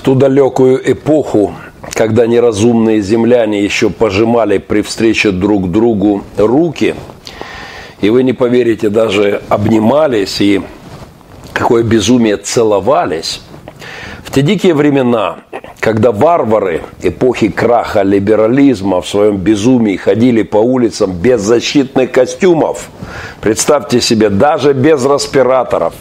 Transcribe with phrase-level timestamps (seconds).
[0.00, 1.54] В ту далекую эпоху,
[1.92, 6.94] когда неразумные земляне еще пожимали при встрече друг другу руки,
[8.00, 10.62] и вы не поверите, даже обнимались и
[11.52, 13.42] какое безумие целовались,
[14.24, 15.40] в те дикие времена,
[15.80, 22.88] когда варвары эпохи краха либерализма в своем безумии ходили по улицам без защитных костюмов,
[23.42, 25.92] представьте себе, даже без респираторов,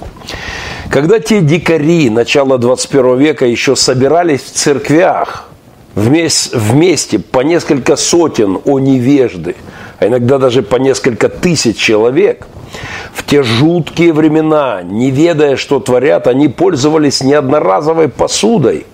[0.90, 5.48] когда те дикари начала 21 века еще собирались в церквях,
[5.94, 9.56] вместе, вместе по несколько сотен о невежды,
[10.00, 12.48] а иногда даже по несколько тысяч человек,
[13.14, 18.88] в те жуткие времена, не ведая, что творят, они пользовались не одноразовой посудой,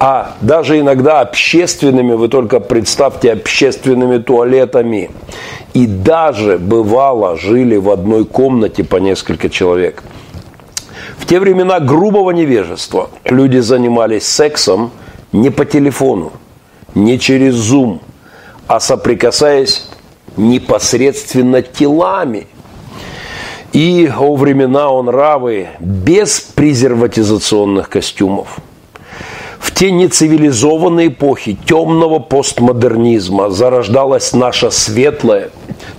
[0.00, 5.10] а даже иногда общественными, вы только представьте, общественными туалетами.
[5.74, 10.02] И даже, бывало, жили в одной комнате по несколько человек–
[11.18, 14.92] в те времена грубого невежества люди занимались сексом
[15.32, 16.32] не по телефону,
[16.94, 17.98] не через Zoom,
[18.66, 19.88] а соприкасаясь
[20.36, 22.46] непосредственно телами.
[23.72, 28.58] И о времена он равы без презерватизационных костюмов.
[29.58, 35.50] В те нецивилизованные эпохи темного постмодернизма зарождалась наша светлая,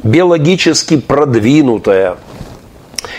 [0.01, 2.17] биологически продвинутая–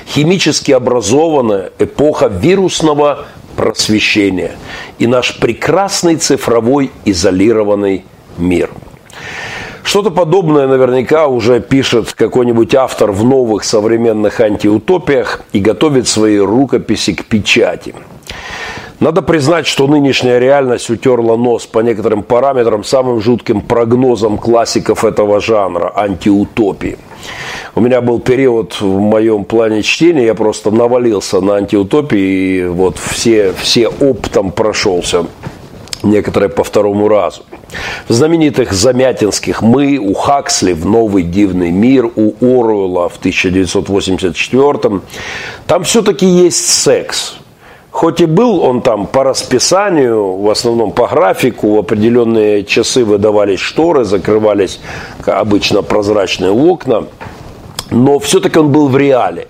[0.06, 4.52] химически образованная эпоха вирусного просвещения
[4.98, 8.04] и наш прекрасный цифровой изолированный
[8.38, 8.70] мир.
[9.82, 17.14] Что-то подобное наверняка уже пишет какой-нибудь автор в новых современных антиутопиях и готовит свои рукописи
[17.14, 17.94] к печати.
[19.00, 25.40] Надо признать, что нынешняя реальность утерла нос по некоторым параметрам самым жутким прогнозом классиков этого
[25.40, 26.98] жанра– антиутопии.
[27.74, 32.98] У меня был период в моем плане чтения, я просто навалился на антиутопии и вот
[32.98, 35.24] все, все оптом прошелся
[36.02, 37.42] некоторые по второму разу.
[38.06, 45.00] В знаменитых Замятинских «Мы», у Хаксли в «Новый дивный мир», у Оруэлла в 1984
[45.66, 47.39] там все-таки есть секс.
[47.90, 53.58] Хоть и был он там по расписанию, в основном по графику, в определенные часы выдавались
[53.58, 54.80] шторы, закрывались
[55.26, 57.06] обычно прозрачные окна,
[57.90, 59.48] но все-таки он был в реале,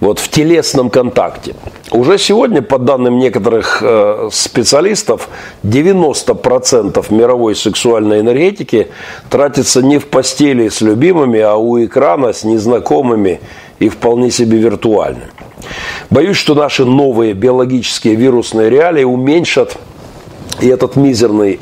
[0.00, 1.54] вот в телесном контакте.
[1.92, 5.28] Уже сегодня, по данным некоторых э, специалистов,
[5.62, 8.88] 90% мировой сексуальной энергетики
[9.28, 13.40] тратится не в постели с любимыми, а у экрана с незнакомыми
[13.78, 15.30] и вполне себе виртуальными.
[16.10, 19.76] Боюсь, что наши новые биологические вирусные реалии уменьшат
[20.60, 21.60] и этот мизерный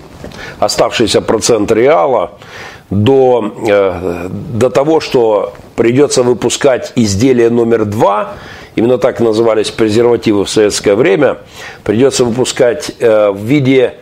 [0.59, 2.33] оставшийся процент реала
[2.91, 8.35] до, э, до того, что придется выпускать изделие номер два,
[8.77, 11.39] именно так назывались презервативы в советское время,
[11.85, 13.95] придется выпускать э, в виде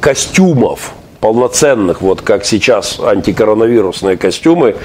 [0.00, 4.76] костюмов, полноценных, вот как сейчас антикоронавирусные костюмы,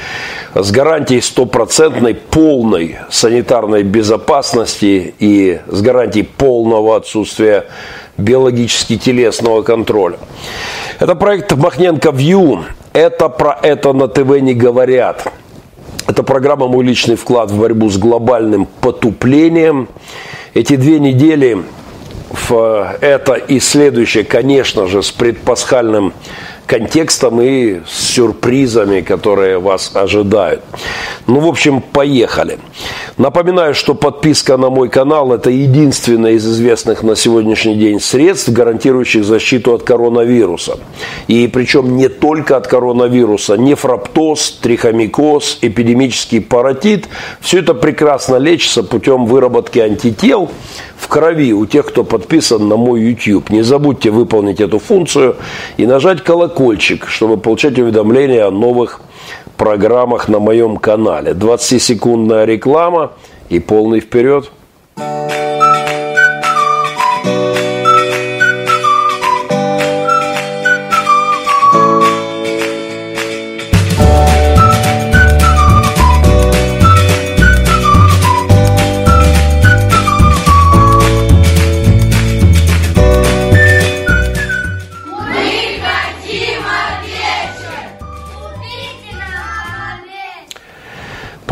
[0.53, 7.65] с гарантией стопроцентной полной санитарной безопасности и с гарантией полного отсутствия
[8.17, 10.17] биологически телесного контроля.
[10.99, 12.63] Это проект Махненко View.
[12.93, 15.27] Это про это на ТВ не говорят.
[16.07, 19.89] Это программа «Мой личный вклад в борьбу с глобальным потуплением».
[20.53, 21.63] Эти две недели
[22.35, 26.13] в это и следующее, конечно же, с предпасхальным
[26.65, 30.63] контекстом и с сюрпризами, которые вас ожидают.
[31.27, 32.59] Ну, в общем, поехали.
[33.17, 39.23] Напоминаю, что подписка на мой канал– это единственное из известных на сегодняшний день средств, гарантирующих
[39.23, 40.79] защиту от коронавируса.
[41.27, 43.55] И причем не только от коронавируса.
[43.57, 47.07] Нефроптоз, трихомикоз, эпидемический паротит–
[47.41, 50.51] все это прекрасно лечится путем выработки антител
[50.97, 53.49] в крови у тех, кто подписан на мой YouTube.
[53.49, 55.35] Не забудьте выполнить эту функцию
[55.77, 56.54] и нажать колокольчик,
[57.09, 59.01] чтобы получать уведомления о новых
[59.57, 61.31] программах на моем канале.
[61.31, 63.11] 20-секундная реклама
[63.49, 64.51] и полный вперед.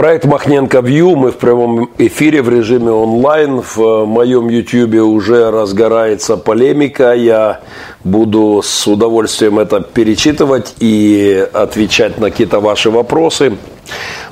[0.03, 1.15] Проект Махненко Вью.
[1.15, 3.61] Мы в прямом эфире в режиме онлайн.
[3.61, 7.13] В моем YouTube уже разгорается полемика.
[7.13, 7.61] Я
[8.03, 13.53] буду с удовольствием это перечитывать и отвечать на какие-то ваши вопросы.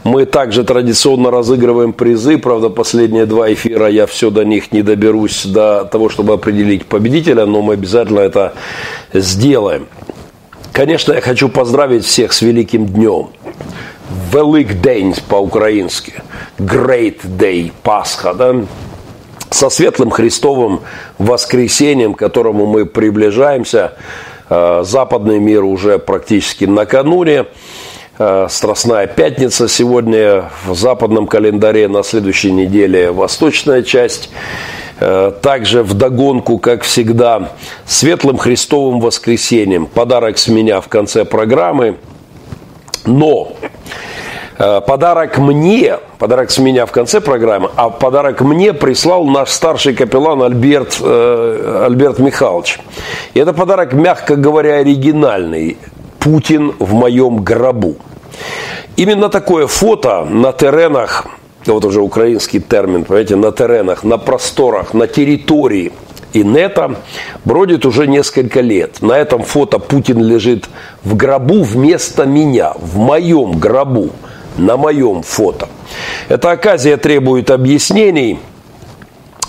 [0.04, 2.38] Мы также традиционно разыгрываем призы.
[2.38, 7.46] Правда, последние два эфира я все до них не доберусь, до того, чтобы определить победителя,
[7.46, 8.56] но мы обязательно это
[9.14, 9.88] сделаем.
[10.74, 13.30] Конечно, я хочу поздравить всех с великим днем.
[14.32, 16.14] Велик день по-украински.
[16.58, 18.56] Great Day, Пасха, да?
[19.50, 20.82] Со светлым Христовым
[21.18, 23.94] воскресением, к которому мы приближаемся.
[24.50, 27.46] Э, западный мир уже практически накануне.
[28.18, 34.30] Э, Страстная пятница сегодня в западном календаре, на следующей неделе восточная часть.
[35.00, 37.52] Э, также в догонку, как всегда,
[37.86, 39.86] светлым Христовым воскресением.
[39.86, 41.98] Подарок с меня в конце программы.
[43.06, 43.54] Но
[44.58, 49.94] э, подарок мне, подарок с меня в конце программы, а подарок мне прислал наш старший
[49.94, 52.80] капеллан Альберт, Альберт Михайлович.
[53.34, 55.78] И это подарок, мягко говоря, оригинальный.
[56.20, 57.96] Путин в моем гробу.
[58.96, 61.26] Именно такое фото на теренах,
[61.66, 65.92] вот уже украинский термин, понимаете, на теренах, на просторах, на территории
[66.34, 66.96] Инета
[67.46, 69.02] бродит уже несколько лет.
[69.02, 70.70] На этом фото Путин лежит
[71.04, 74.10] в гробу вместо меня, в моем гробу,
[74.58, 75.68] на моем фото.
[76.30, 78.40] Эта оказия требует объяснений.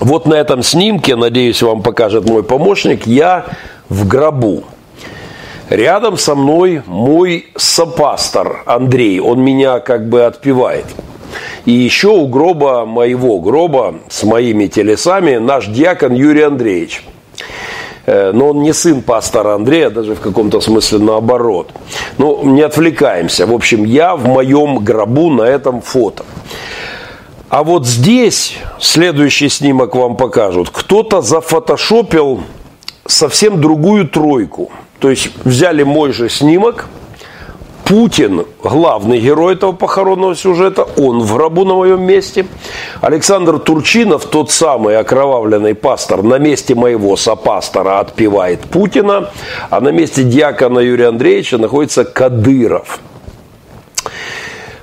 [0.00, 3.46] Вот на этом снимке, надеюсь, вам покажет мой помощник, я
[3.88, 4.64] в гробу.
[5.68, 10.86] Рядом со мной мой сопастор Андрей, он меня как бы отпевает.
[11.64, 17.04] И еще у гроба моего гроба с моими телесами наш диакон Юрий Андреевич.
[18.06, 21.70] Э, но он не сын пастора Андрея, даже в каком-то смысле наоборот.
[22.18, 23.46] Ну, не отвлекаемся.
[23.46, 26.24] В общем, я в моем гробу на этом фото.
[27.48, 32.42] А вот здесь, следующий снимок вам покажут, кто-то зафотошопил
[33.06, 34.70] совсем другую тройку–
[35.02, 36.86] то есть взяли мой же снимок,
[37.92, 42.46] Путин, главный герой этого похоронного сюжета, он в гробу на моем месте.
[43.02, 49.30] Александр Турчинов, тот самый окровавленный пастор, на месте моего сопастора отпевает Путина,
[49.68, 52.98] а на месте диакона Юрия Андреевича находится Кадыров.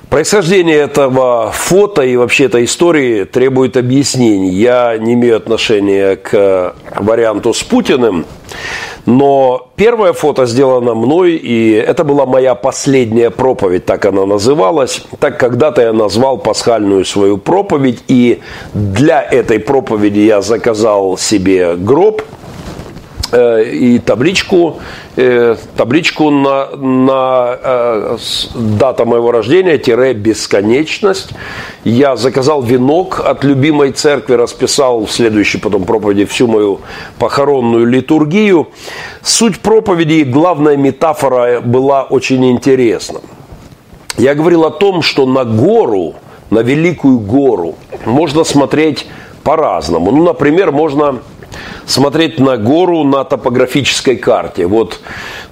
[0.08, 4.50] Происхождение этого фото и вообще этой истории требует объяснений.
[4.50, 8.24] Я не имею отношения к варианту с Путиным,
[9.06, 15.04] но первое фото сделано мной, и это была моя последняя проповедь, так она называлась.
[15.18, 18.40] Так когда-то я назвал пасхальную свою проповедь, и
[18.74, 22.22] для этой проповеди я заказал себе гроб–
[23.32, 24.80] и табличку,
[25.16, 28.16] э, табличку на, на э,
[28.54, 31.30] дата моего рождения, тире бесконечность.
[31.84, 36.80] Я заказал венок от любимой церкви, расписал в следующей потом проповеди всю мою
[37.18, 38.68] похоронную литургию.
[39.22, 43.20] Суть проповеди и главная метафора была очень интересна.
[44.18, 46.14] Я говорил о том, что на гору,
[46.50, 49.06] на великую гору можно смотреть
[49.42, 50.10] по-разному.
[50.10, 51.20] Ну, например, можно
[51.86, 54.66] смотреть на гору на топографической карте.
[54.66, 55.00] Вот,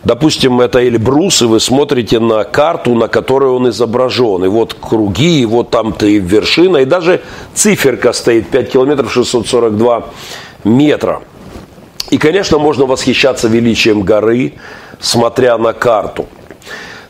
[0.04, 4.44] допустим, это Эльбрус, и вы смотрите на карту, на которой он изображен.
[4.44, 7.22] И вот круги, и вот там-то и вершина, и даже
[7.54, 10.04] циферка стоит 5 километров 642
[10.64, 11.20] метра.
[12.10, 14.54] И, конечно, можно восхищаться величием горы,
[15.00, 16.26] смотря на карту.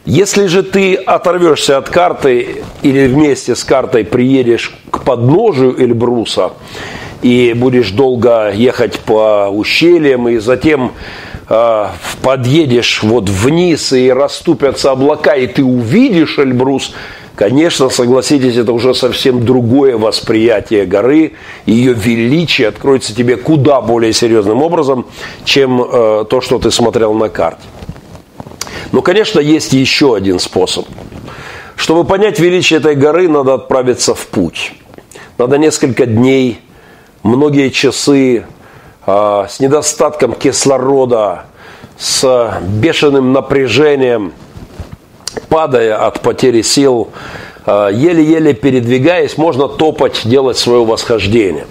[0.04, 6.52] Если же ты оторвешься от карты или вместе с картой приедешь к подножию Эльбруса
[7.22, 10.92] и будешь долго ехать по ущельям, и затем
[11.48, 11.86] э,
[12.22, 16.94] подъедешь вот вниз, и расступятся облака, и ты увидишь Эльбрус,
[17.34, 21.32] конечно, согласитесь, это уже совсем другое восприятие горы,
[21.66, 25.06] ее величие откроется тебе куда более серьезным образом,
[25.44, 27.62] чем э, то, что ты смотрел на карте.
[28.92, 30.86] Но, конечно, есть еще один способ.
[31.76, 34.72] Чтобы понять величие этой горы, надо отправиться в путь.
[35.36, 36.60] Надо несколько дней
[37.22, 38.44] многие часы
[39.06, 41.46] э, с недостатком кислорода,
[41.98, 44.32] с бешеным напряжением,
[45.48, 47.08] падая от потери сил,
[47.66, 51.66] э, еле-еле передвигаясь, можно топать, делать свое восхождение.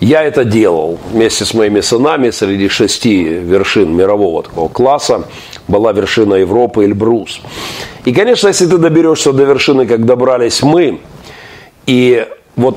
[0.00, 5.24] Я это делал вместе с моими сынами среди шести вершин мирового такого класса.
[5.68, 7.40] Была вершина Европы Эльбрус.
[8.04, 11.00] И, конечно, если ты доберешься до вершины, как добрались мы,
[11.86, 12.76] и вот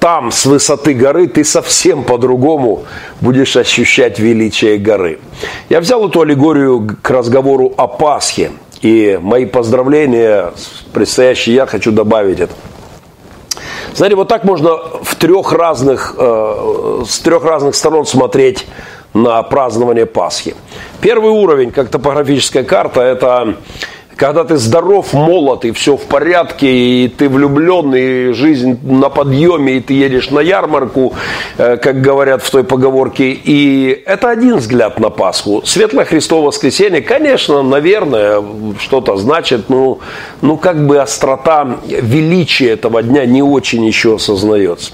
[0.00, 2.84] там, с высоты горы, ты совсем по-другому
[3.20, 5.20] будешь ощущать величие горы.
[5.68, 8.50] Я взял эту аллегорию к разговору о Пасхе.
[8.80, 10.52] И мои поздравления,
[10.94, 12.54] предстоящий я хочу добавить это.
[13.94, 18.66] Знаете, вот так можно в трех разных, э, с трех разных сторон смотреть
[19.12, 20.54] на празднование Пасхи.
[21.02, 23.56] Первый уровень, как топографическая карта, это
[24.20, 29.78] когда ты здоров, молод, и все в порядке, и ты влюблен, и жизнь на подъеме,
[29.78, 31.14] и ты едешь на ярмарку,
[31.56, 33.30] э, как говорят в той поговорке.
[33.30, 35.62] И это один взгляд на Пасху.
[35.64, 38.44] Светлое Христово воскресенье, конечно, наверное,
[38.78, 40.00] что-то значит, но
[40.42, 44.92] ну как бы острота величия этого дня не очень еще осознается.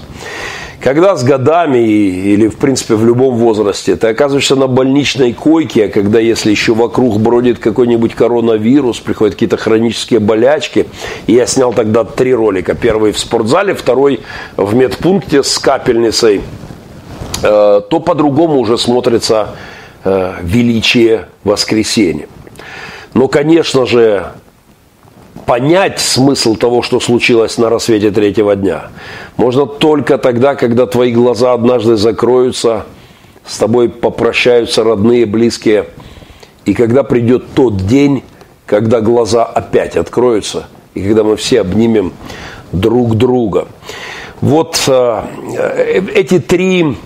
[0.81, 5.89] Когда с годами или, в принципе, в любом возрасте ты оказываешься на больничной койке, а
[5.89, 10.87] когда, если еще вокруг бродит какой-нибудь коронавирус, приходят какие-то хронические болячки,
[11.25, 12.75] и я снял тогда три ролика.
[12.75, 14.21] Первый в спортзале, второй
[14.55, 16.41] в медпункте с капельницей,
[17.41, 19.55] э, то по-другому уже смотрится
[20.03, 22.27] э, величие воскресенья.
[23.15, 24.27] Но, конечно же,
[25.47, 28.89] понять смысл того, что случилось на рассвете третьего дня,
[29.37, 32.85] можно только тогда, когда твои глаза однажды закроются,
[33.45, 35.85] с тобой попрощаются родные, близкие,
[36.65, 38.23] и когда придет тот день,
[38.65, 42.11] когда глаза опять откроются, и когда мы все обнимем
[42.73, 43.69] друг друга.
[44.41, 45.21] Вот э,
[46.13, 46.97] эти три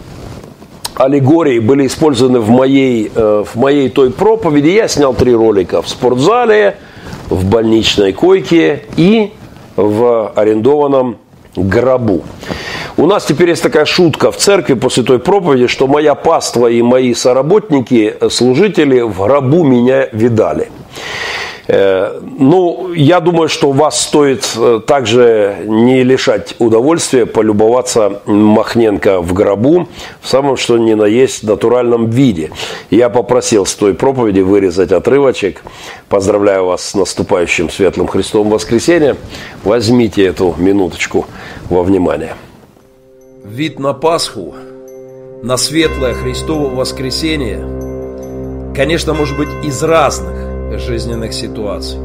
[0.96, 4.70] аллегории были использованы в моей, э, в моей той проповеди.
[4.70, 6.78] Я снял три ролика в спортзале–
[7.32, 9.32] в больничной койке и
[9.78, 11.18] в арендованном
[11.56, 12.24] гробу.
[12.98, 16.82] У нас теперь есть такая шутка в церкви после той проповеди, что моя паства и
[16.82, 20.70] мои соработники, служители в гробу меня видали.
[21.68, 29.34] Э, ну, я думаю, что вас стоит э, также не лишать удовольствия полюбоваться Махненко в
[29.34, 29.88] гробу
[30.22, 32.52] в самом что ни на есть натуральном виде.
[32.90, 35.64] Я попросил с той проповеди вырезать отрывочек.
[36.10, 39.16] Поздравляю вас с наступающим Светлым Христом воскресенье.
[39.64, 41.26] Возьмите эту минуточку
[41.70, 42.36] во внимание.
[43.44, 44.54] Вид на Пасху,
[45.42, 47.66] на светлое Христово воскресенье,
[48.76, 52.00] конечно, может быть из разных жизненных ситуаций.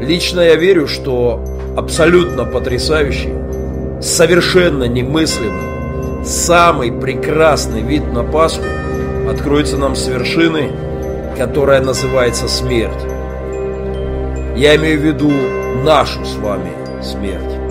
[0.00, 1.42] Лично я верю, что
[1.76, 3.34] абсолютно потрясающий,
[4.00, 8.64] совершенно немыслимый, самый прекрасный вид на Пасху
[9.28, 10.70] откроется нам с вершины,
[11.36, 13.02] которая называется смерть.
[14.56, 15.30] Я имею в виду
[15.84, 17.65] нашу с вами смерть.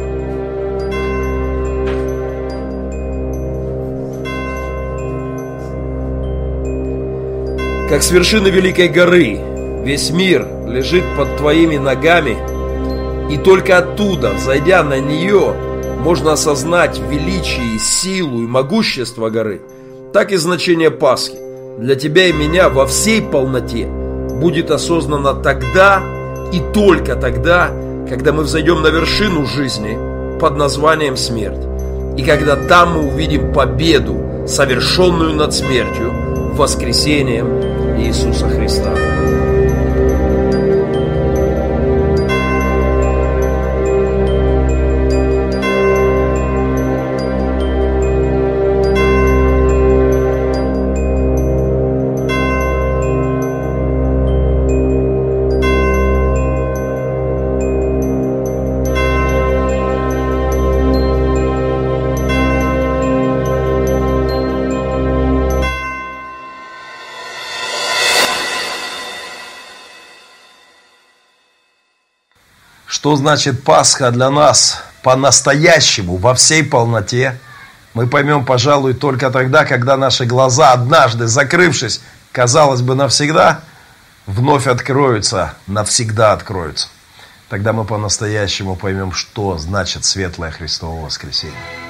[7.88, 9.39] Как с вершины великой горы
[9.84, 12.36] весь мир лежит под твоими ногами,
[13.32, 15.54] и только оттуда, зайдя на нее,
[16.00, 19.62] можно осознать величие, силу и могущество горы,
[20.13, 21.38] так и значение Пасхи
[21.77, 26.01] для тебя и меня во всей полноте будет осознано тогда
[26.51, 27.70] и только тогда,
[28.10, 31.63] когда мы взойдем на вершину жизни под названием смерть.
[32.18, 36.12] И когда там мы увидим победу, совершенную над смертью,
[36.56, 39.25] воскресением Иисуса Христа.
[73.05, 77.39] Что значит Пасха для нас по-настоящему, во всей полноте,
[77.93, 83.62] мы поймем, пожалуй, только тогда, когда наши глаза, однажды закрывшись, казалось бы, навсегда,
[84.25, 86.88] вновь откроются, навсегда откроются.
[87.47, 91.85] Тогда мы по-настоящему поймем, что значит светлое Христово воскресенье.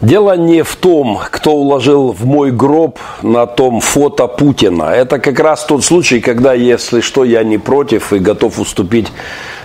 [0.00, 4.84] Дело не в том, кто уложил в мой гроб на том фото Путина.
[4.84, 9.12] Это как раз тот случай, когда, если что, я не против и готов уступить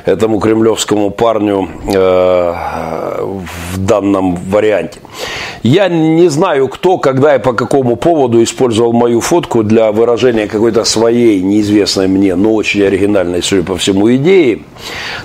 [0.06, 2.54] этому кремлевскому парню э,
[3.74, 5.00] в данном варианте.
[5.64, 10.84] Я не знаю, кто, когда и по какому поводу использовал мою фотку для выражения какой-то
[10.84, 14.64] своей, неизвестной мне, но очень оригинальной, судя по всему, идеи.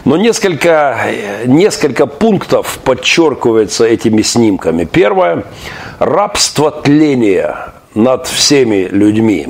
[0.06, 0.96] Но несколько,
[1.44, 4.84] несколько пунктов подчеркивается этими снимками.
[4.84, 5.44] Первое–
[5.98, 9.48] рабство тления над всеми людьми.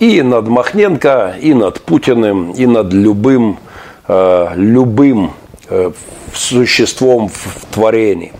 [0.00, 3.73] И над Махненко, и над Путиным, и над любым, э,
[4.08, 5.32] любым
[5.68, 5.92] э,
[6.34, 8.32] существом в творении.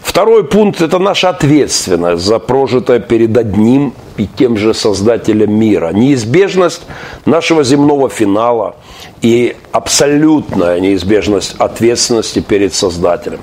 [0.00, 5.90] Второй пункт– это наша ответственность за прожитое перед одним и тем же Создателем мира.
[5.92, 6.82] Неизбежность
[7.24, 8.76] нашего земного финала
[9.22, 13.40] и абсолютная неизбежность ответственности перед Создателем.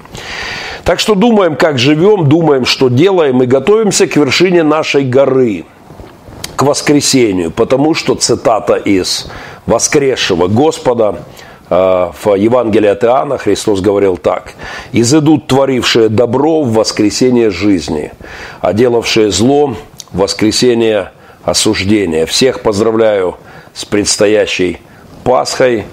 [0.83, 5.65] Так что думаем, как живем, думаем, что делаем и готовимся к вершине нашей горы,
[6.55, 9.27] к воскресению, потому что цитата из
[9.65, 14.53] воскресшего Господа э, в Евангелии от Иоанна Христос говорил так.
[14.91, 18.11] «Изыдут творившие добро в воскресение жизни,
[18.61, 19.75] а делавшие зло
[20.11, 21.11] в воскресение
[21.43, 22.25] осуждения».
[22.25, 23.37] Всех поздравляю
[23.73, 24.79] с предстоящей
[25.23, 25.85] Пасхой.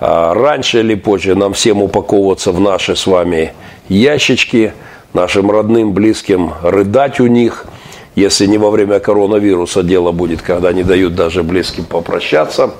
[0.00, 3.52] А раньше или позже нам всем упаковываться в наши с вами
[3.88, 4.72] ящички,
[5.12, 7.66] нашим родным, близким рыдать у них,
[8.18, 12.72] если не во время коронавируса дело будет, когда не дают даже близким попрощаться.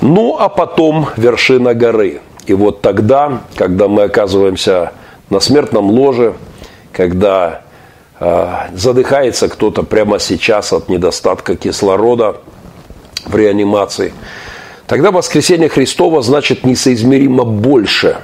[0.00, 2.20] Ну, а потом вершина горы.
[2.46, 4.92] И вот тогда, когда мы оказываемся
[5.30, 6.34] на смертном ложе,
[6.92, 7.62] когда
[8.20, 12.36] э, задыхается кто-то прямо сейчас от недостатка кислорода
[13.24, 14.14] в реанимации,
[14.86, 18.18] тогда воскресение Христова значит несоизмеримо больше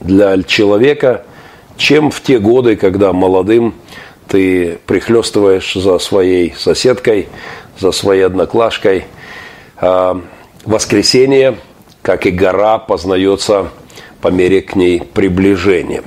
[0.00, 1.24] для человека,
[1.76, 3.74] чем в те годы, когда молодым
[4.32, 7.28] ты прихлестываешь за своей соседкой,
[7.78, 9.04] за своей одноклашкой.
[9.76, 10.22] А,
[10.64, 11.58] воскресенье,
[12.00, 13.68] как и гора, познается
[14.22, 16.02] по мере к ней приближения.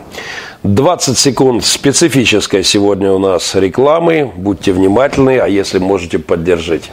[0.63, 4.31] 20 секунд специфической сегодня у нас рекламы.
[4.35, 6.89] Будьте внимательны, а если можете, поддержите.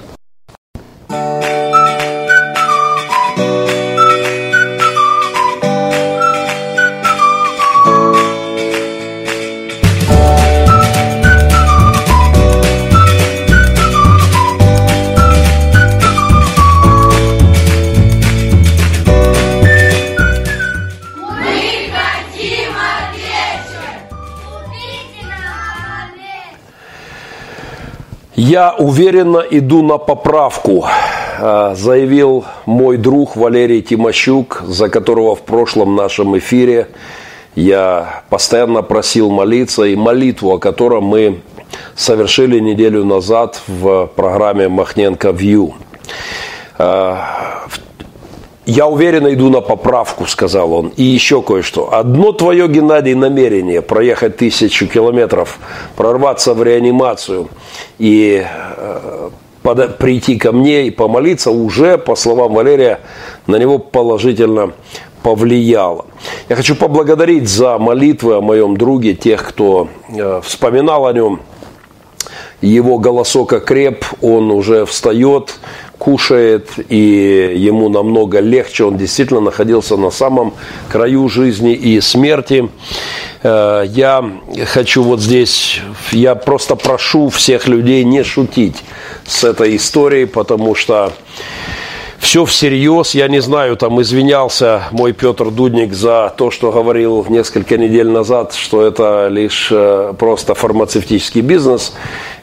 [28.45, 30.85] Я уверенно иду на поправку,
[31.39, 36.89] э, заявил мой друг Валерий Тимощук, за которого в прошлом нашем эфире
[37.55, 41.43] я постоянно просил молиться, и молитву, о которой мы
[41.95, 45.75] совершили неделю назад в программе «Махненко Вью».
[48.65, 50.93] Я уверенно иду на поправку, сказал он.
[50.97, 51.93] И еще кое-что.
[51.93, 55.59] Одно твое, Геннадий, намерение проехать тысячу километров,
[55.97, 57.49] прорваться в реанимацию
[57.99, 59.31] и э,
[59.63, 63.01] под, прийти ко мне и помолиться уже, по словам Валерия,
[63.49, 64.73] на него положительно
[65.25, 66.07] повлияло.
[66.49, 71.41] Я хочу поблагодарить за молитвы о моем друге, тех, кто э, вспоминал о нем.
[72.61, 75.59] Его голосок окреп, он уже встает,
[76.03, 78.83] кушает, и ему намного легче.
[78.83, 80.53] Он действительно находился на самом
[80.89, 82.69] краю жизни и смерти.
[83.45, 84.29] Э, я
[84.67, 88.83] хочу вот здесь, я просто прошу всех людей не шутить
[89.25, 91.13] с этой историей, потому что
[92.23, 93.15] все всерьез.
[93.17, 98.55] Я не знаю, там извинялся мой Петр Дудник за то, что говорил несколько недель назад,
[98.55, 101.93] что это лишь э, просто фармацевтический бизнес,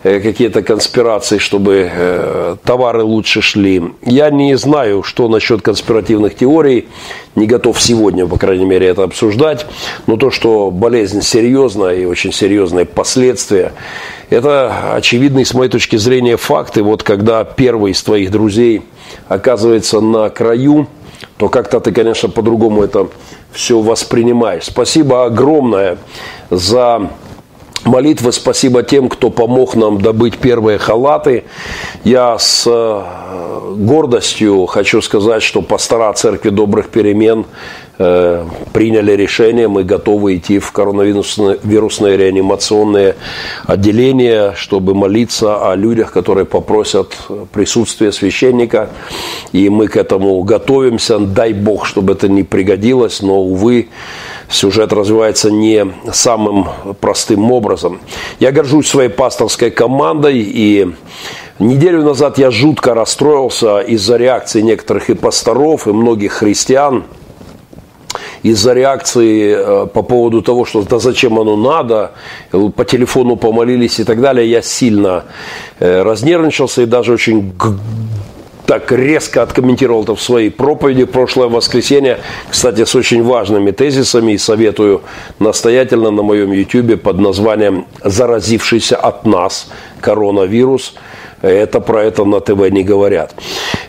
[0.03, 3.81] э, какие-то конспирации, чтобы э, товары лучше шли.
[4.05, 6.89] Я не знаю, что насчет конспиративных теорий,
[7.35, 9.65] не готов сегодня, по крайней мере, это обсуждать,
[10.07, 13.71] но то, что болезнь серьезная и очень серьезные последствия,
[14.29, 16.77] это очевидный, с моей точки зрения, факт.
[16.77, 18.81] И вот когда первый из твоих друзей–
[19.27, 20.87] оказывается на краю,
[21.37, 23.07] то как-то ты, конечно, по-другому это
[23.51, 24.65] все воспринимаешь.
[24.65, 25.97] Спасибо огромное
[26.49, 27.09] за
[27.85, 31.45] молитвы, спасибо тем, кто помог нам добыть первые халаты.
[32.03, 37.45] Я с э, гордостью хочу сказать, что пастора Церкви Добрых Перемен
[37.99, 43.15] приняли решение, мы готовы идти в коронавирусные вирусные реанимационные
[43.65, 47.13] отделения, чтобы молиться о людях, которые попросят
[47.51, 48.89] присутствия священника.
[49.51, 51.19] И мы к этому готовимся.
[51.19, 53.89] Дай Бог, чтобы это не пригодилось, но, увы,
[54.49, 56.67] сюжет развивается не самым
[57.01, 57.99] простым образом.
[58.39, 60.87] Я горжусь своей пасторской командой и
[61.59, 67.03] Неделю назад я жутко расстроился из-за реакции некоторых и пасторов, и многих христиан–
[68.43, 72.11] из-за реакции э, по поводу того, что да зачем оно надо,
[72.51, 75.25] по телефону помолились и так далее, я сильно
[75.79, 77.53] э, разнервничался и даже очень
[78.69, 84.37] так резко откомментировал это в своей проповеди прошлое воскресенье, кстати, с очень важными тезисами, и
[84.37, 85.01] советую
[85.39, 89.69] настоятельно на моем YouTube под названием «Заразившийся от нас
[90.01, 90.93] коронавирус»,
[91.41, 93.33] Это про это на ТВ не говорят.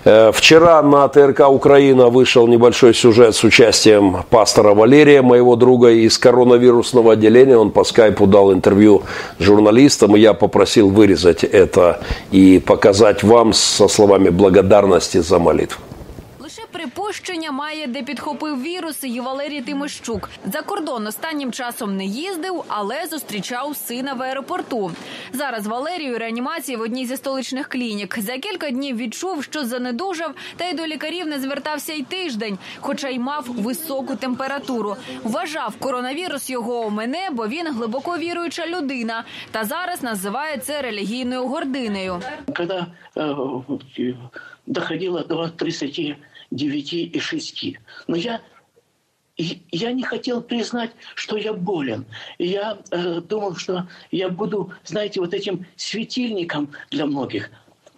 [0.04, 6.16] Э, вчера на ТРК Украина вышел небольшой сюжет с участием пастора Валерия, моего друга из
[6.18, 7.56] коронавирусного отделения.
[7.56, 9.02] Он по скайпу дал интервью
[9.38, 15.80] журналистам, и я попросил вырезать это и показать вам со словами благодарности за молитву.
[16.80, 20.30] Припущення має, де підхопив вірус і Валерій Тимощук.
[20.44, 24.92] За кордон останнім часом не їздив, але зустрічав сина в аеропорту.
[25.32, 28.18] Зараз Валерію реанімації в одній зі столичних клінік.
[28.18, 33.08] За кілька днів відчув, що занедужав, та й до лікарів не звертався й тиждень, хоча
[33.08, 34.96] й мав високу температуру.
[35.24, 39.24] Вважав коронавірус його у мене, бо він глибоко віруюча людина.
[39.50, 42.20] Та зараз називає це релігійною гординею.
[42.56, 44.14] Коли е,
[44.66, 46.16] доходило до 30
[46.50, 47.78] девяти и шести.
[48.06, 48.40] Но я,
[49.36, 52.04] я не хотел признать, что я болен.
[52.38, 57.50] Я э, думал, что я буду, знаете, вот этим светильником для многих.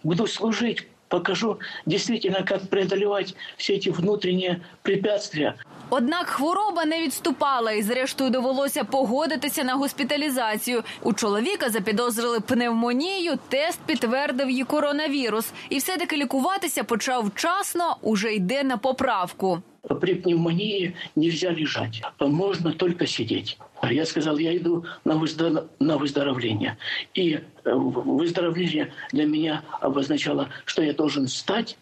[0.03, 5.53] Буду служить, покажу действительно, как преодолевать все эти внутренние препятствия.
[5.89, 10.83] Однак хвороба не відступала, і зрештою довелося погодитися на госпіталізацію.
[11.03, 13.37] У чоловіка запідозрили пневмонію.
[13.49, 19.61] Тест підтвердив її коронавірус, і все таки лікуватися почав вчасно, уже йде на поправку.
[19.99, 23.57] При пневмонии нельзя лежать, можно только сидеть.
[23.83, 25.65] Я сказал, я иду на, выздоров...
[25.79, 26.77] на выздоровление.
[27.13, 27.41] И э,
[27.73, 31.77] выздоровление для меня обозначало, что я должен встать,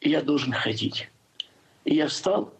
[0.00, 1.10] и я должен ходить.
[1.84, 2.50] И я встал,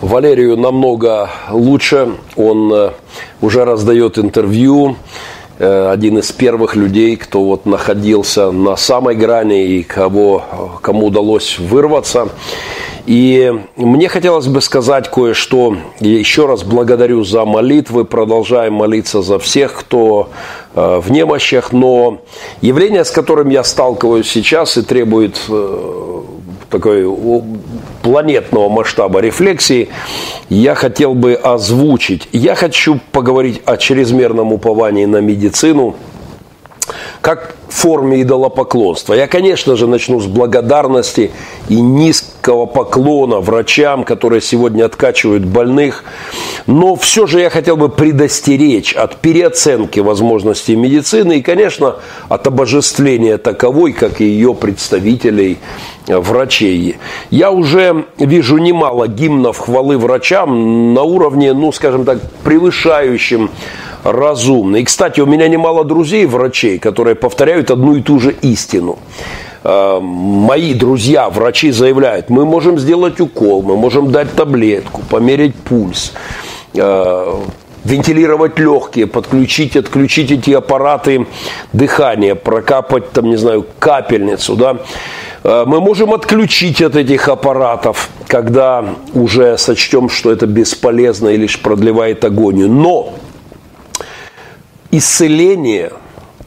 [0.00, 2.16] Валерию намного лучше.
[2.36, 2.90] Он э,
[3.40, 4.96] уже раздает интервью.
[5.58, 11.58] Э, один из первых людей, кто вот находился на самой грани и кого, кому удалось
[11.58, 12.28] вырваться.
[13.06, 15.76] И мне хотелось бы сказать кое-что.
[15.98, 18.04] Еще раз благодарю за молитвы.
[18.04, 20.30] Продолжаем молиться за всех, кто
[20.74, 21.72] э, в немощах.
[21.72, 22.18] Но
[22.60, 25.40] явление, с которым я сталкиваюсь сейчас и требует
[26.72, 27.06] такой
[28.02, 29.90] планетного масштаба рефлексии,
[30.48, 32.28] я хотел бы озвучить.
[32.32, 35.94] Я хочу поговорить о чрезмерном уповании на медицину,
[37.20, 39.14] как форме идолопоклонства.
[39.14, 41.30] Я, конечно же, начну с благодарности
[41.68, 41.80] и
[42.42, 46.02] низкого поклона врачам, которые сегодня откачивают больных.
[46.66, 51.96] Но все же я хотел бы предостеречь от переоценки возможностей медицины и, конечно,
[52.28, 55.58] от обожествления таковой, как и ее представителей
[56.08, 56.96] врачей.
[57.30, 63.50] Я уже вижу немало гимнов хвалы врачам на уровне, ну, скажем так, превышающем
[64.02, 64.78] разумно.
[64.78, 69.51] И, кстати, у меня немало друзей врачей, которые повторяют одну и ту же истину э,
[69.64, 76.12] мои друзья, врачи заявляют, мы можем сделать укол, мы можем дать таблетку, померить пульс,
[76.74, 77.34] э,
[77.84, 81.26] вентилировать легкие, подключить, отключить эти аппараты
[81.72, 84.78] дыхания, прокапать, там, не знаю, капельницу, да.
[85.44, 91.60] Э, мы можем отключить от этих аппаратов, когда уже сочтем, что это бесполезно и лишь
[91.60, 92.68] продлевает агонию.
[92.68, 93.14] Но
[94.90, 95.92] исцеление,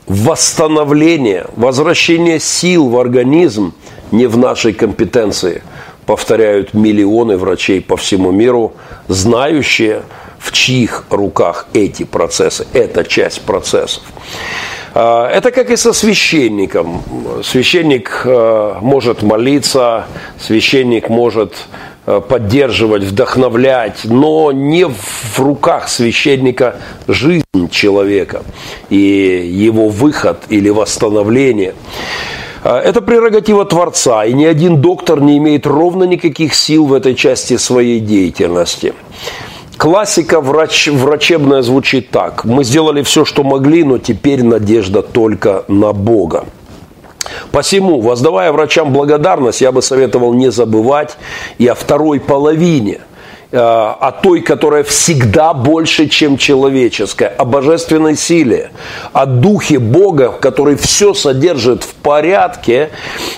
[0.07, 3.73] восстановление, возвращение сил в организм
[4.11, 5.63] не в нашей компетенции,
[6.05, 8.73] повторяют миллионы врачей по всему миру,
[9.07, 10.03] знающие,
[10.37, 14.03] в чьих руках эти процессы, эта часть процессов.
[14.93, 17.01] А, это как и со священником.
[17.43, 20.05] Священник а, может молиться,
[20.39, 21.55] священник может
[22.05, 26.75] поддерживать, вдохновлять, но не в руках священника
[27.07, 28.43] жизнь человека
[28.89, 31.73] и его выход или восстановление.
[32.63, 37.57] Это прерогатива Творца, и ни один доктор не имеет ровно никаких сил в этой части
[37.57, 38.93] своей деятельности.
[39.77, 42.45] Классика врач, врачебная звучит так.
[42.45, 46.45] Мы сделали все, что могли, но теперь надежда только на Бога.
[47.55, 51.15] Посему, воздавая врачам благодарность, я бы советовал не забывать
[51.57, 52.99] и о второй половине–
[53.51, 58.71] Э, о той, которая всегда больше, чем человеческая, о божественной силе,
[59.13, 62.89] о духе Бога, который все содержит в порядке.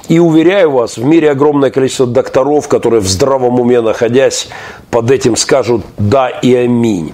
[0.07, 4.47] И уверяю вас, в мире огромное количество докторов, которые в здравом уме находясь
[4.89, 7.13] под этим скажут «да» и «аминь».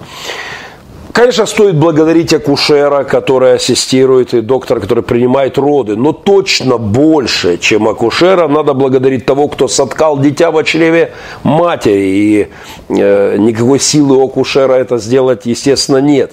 [1.13, 5.95] Конечно, стоит благодарить акушера, который ассистирует, и доктора, который принимает роды.
[5.95, 12.01] Но точно больше, чем акушера, надо благодарить того, кто соткал дитя в чреве матери.
[12.01, 12.47] И
[12.89, 16.31] э, никакой силы у акушера это сделать, естественно, нет.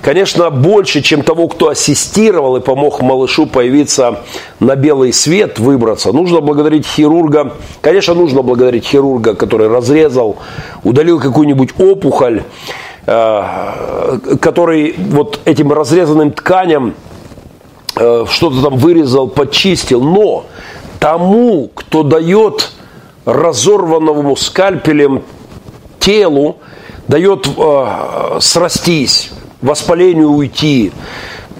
[0.00, 4.20] Конечно, больше, чем того, кто ассистировал и помог малышу появиться
[4.60, 6.12] на белый свет, выбраться.
[6.12, 7.52] Нужно благодарить хирурга.
[7.82, 10.36] Конечно, нужно благодарить хирурга, который разрезал,
[10.84, 12.44] удалил какую-нибудь опухоль
[13.06, 16.94] который вот этим разрезанным тканям
[17.94, 20.02] э, что-то там вырезал, почистил.
[20.02, 20.46] Но
[20.98, 22.72] тому, кто дает
[23.24, 25.22] разорванному скальпелем
[26.00, 26.56] телу,
[27.06, 29.30] дает э, срастись,
[29.62, 30.92] воспалению уйти,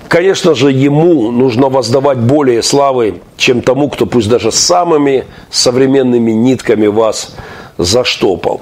[0.09, 6.87] Конечно же, ему нужно воздавать более славы, чем тому, кто пусть даже самыми современными нитками
[6.87, 7.35] вас
[7.79, 8.61] заштопал.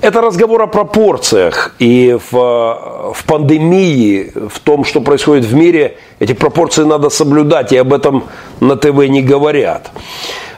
[0.00, 1.74] Это разговор о пропорциях.
[1.78, 7.76] И в, в пандемии, в том, что происходит в мире, эти пропорции надо соблюдать, и
[7.76, 8.24] об этом
[8.60, 9.90] на ТВ не говорят.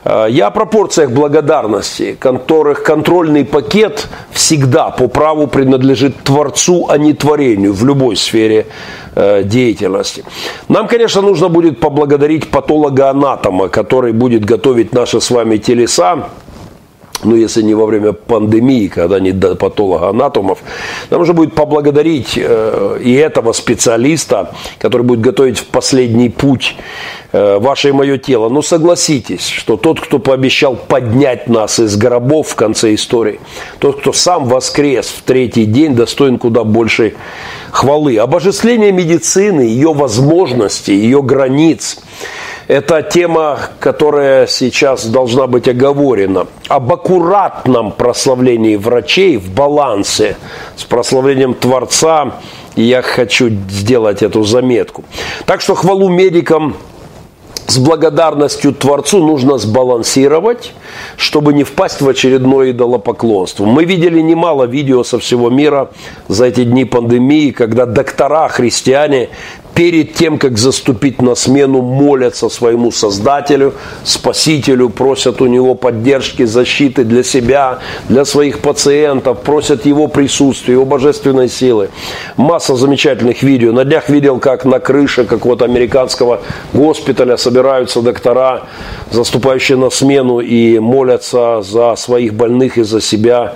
[0.04, 7.12] Э, я о пропорциях благодарности, которых контрольный пакет всегда по праву принадлежит Творцу, а не
[7.12, 8.66] творению в любой сфере
[9.16, 10.24] э, деятельности.
[10.68, 16.28] Нам, конечно, нужно будет поблагодарить патолога-анатома, который будет готовить наши с вами телеса
[17.24, 20.58] ну, если не во время пандемии, когда не до патологоанатомов,
[21.10, 26.76] нам нужно будет поблагодарить э, и этого специалиста, который будет готовить в последний путь
[27.32, 28.48] э, ваше и мое тело.
[28.48, 33.40] Но согласитесь, что тот, кто пообещал поднять нас из гробов в конце истории,
[33.78, 37.14] тот, кто сам воскрес в третий день, достоин куда большей
[37.70, 38.18] хвалы.
[38.18, 41.98] Обожествление медицины, ее возможностей, ее границ–
[42.68, 46.46] это тема, которая сейчас должна быть оговорена.
[46.68, 50.36] Об аккуратном прославлении врачей в балансе
[50.76, 52.32] с прославлением Творца
[52.74, 55.04] я хочу сделать эту заметку.
[55.46, 56.76] Так что хвалу медикам
[57.66, 60.72] с благодарностью Творцу нужно сбалансировать,
[61.16, 63.64] чтобы не впасть в очередное идолопоклонство.
[63.64, 65.90] Мы видели немало видео со всего мира
[66.28, 69.30] за эти дни пандемии, когда доктора, христиане
[69.76, 77.04] перед тем, как заступить на смену, молятся своему Создателю, Спасителю, просят у Него поддержки, защиты
[77.04, 81.90] для себя, для своих пациентов, просят Его присутствия, Его божественной силы.
[82.38, 83.72] Масса замечательных видео.
[83.72, 86.40] На днях видел, как на крыше какого-то американского
[86.72, 88.62] госпиталя собираются доктора,
[89.10, 93.52] заступающие на смену и молятся за своих больных и за себя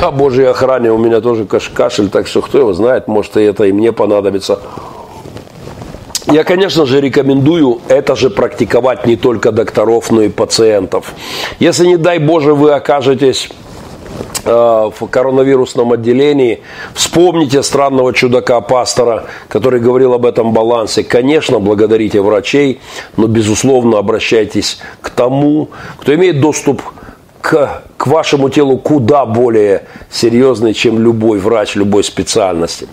[0.00, 3.64] о Божьей охране у меня тоже кашель, так что кто его знает, может и это
[3.64, 4.60] и мне понадобится.
[6.26, 11.12] Я, конечно же, рекомендую это же практиковать не только докторов, но и пациентов.
[11.58, 13.50] Если, не дай Боже, вы окажетесь
[14.44, 16.62] э, в коронавирусном отделении.
[16.94, 21.02] Вспомните странного чудака-пастора, который говорил об этом балансе.
[21.02, 22.80] Конечно, благодарите врачей,
[23.16, 26.82] но, безусловно, обращайтесь к тому, кто имеет доступ
[27.40, 32.88] к к, вашему телу куда более серьезный, чем любой врач любой специальности.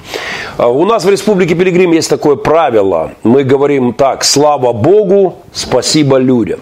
[0.58, 3.14] А, у нас в Республике Пилигрим есть такое правило.
[3.24, 6.60] Мы говорим так, слава Богу, спасибо людям.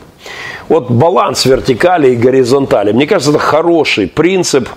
[0.69, 2.93] Вот баланс вертикали и горизонтали.
[2.93, 4.69] Мне кажется, это хороший принцип,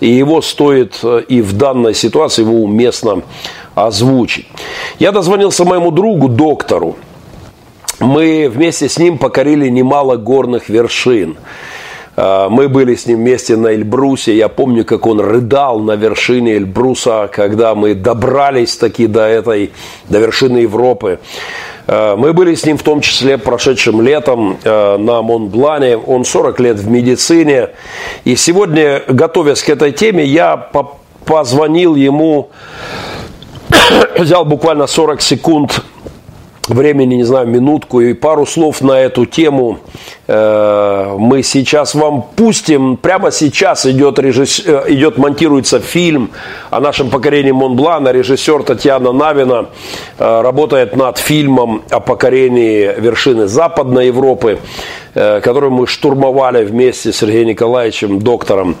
[0.00, 3.22] и его стоит э, и в данной ситуации его уместно
[3.74, 4.46] озвучить.
[4.98, 6.96] Я дозвонился моему другу, доктору.
[8.00, 11.38] Мы вместе с ним покорили немало горных вершин.
[12.16, 14.36] А, мы были с ним вместе на Эльбрусе.
[14.36, 19.72] Я помню, как он рыдал на вершине Эльбруса, когда мы добрались таки до этой,
[20.08, 21.18] до вершины Европы.
[21.86, 25.96] А, мы были с ним в том числе прошедшим летом а, на Монблане.
[25.96, 27.70] Он 40 лет в медицине.
[28.24, 30.56] И сегодня, готовясь к этой теме, я
[31.24, 32.50] позвонил ему,
[34.18, 35.82] взял буквально 40 секунд
[36.68, 39.78] времени, не знаю, минутку и пару слов на эту тему
[40.26, 42.96] э, мы сейчас вам пустим.
[42.96, 44.62] Прямо сейчас идет, режисс...
[44.64, 46.30] Э, идет монтируется фильм
[46.70, 48.10] о нашем покорении Монблана.
[48.10, 49.66] Режиссер Татьяна Навина
[50.18, 54.58] э, работает над фильмом о покорении вершины Западной Европы
[55.14, 58.74] который мы штурмовали вместе с Сергеем Николаевичем, доктором.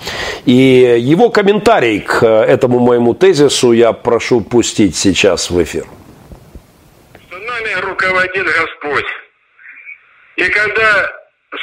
[0.46, 5.84] И его комментарий к этому моему тезису я прошу пустить сейчас в эфир
[7.94, 9.06] руководит Господь.
[10.36, 11.12] И когда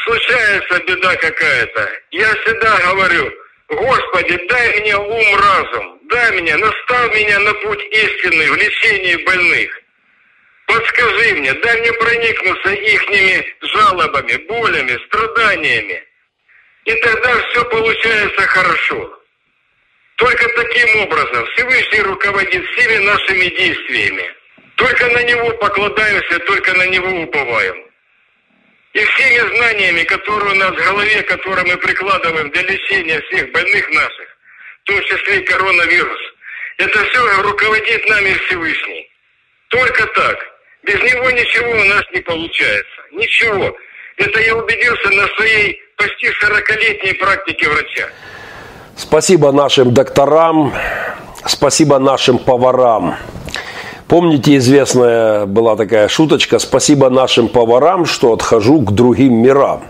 [0.05, 3.31] случается беда какая-то, я всегда говорю,
[3.67, 9.79] Господи, дай мне ум, разум, дай мне, настав меня на путь истины в лечении больных.
[10.67, 16.03] Подскажи мне, дай мне проникнуться ихними жалобами, болями, страданиями.
[16.85, 19.19] И тогда все получается хорошо.
[20.15, 24.40] Только таким образом Всевышний руководит всеми нашими действиями.
[24.75, 27.75] Только на Него покладаемся, только на Него уповаем.
[28.93, 33.89] И всеми знаниями, которые у нас в голове, которые мы прикладываем для лечения всех больных
[33.91, 34.27] наших,
[34.83, 36.19] в том числе и коронавирус,
[36.77, 39.09] это все руководит нами Всевышний.
[39.69, 40.37] Только так.
[40.83, 43.01] Без него ничего у нас не получается.
[43.11, 43.77] Ничего.
[44.17, 48.09] Это я убедился на своей почти 40-летней практике врача.
[48.97, 50.73] Спасибо нашим докторам,
[51.45, 53.15] спасибо нашим поварам.
[54.11, 59.83] Помните, известная была такая шуточка «Спасибо нашим поварам, что отхожу к другим мирам».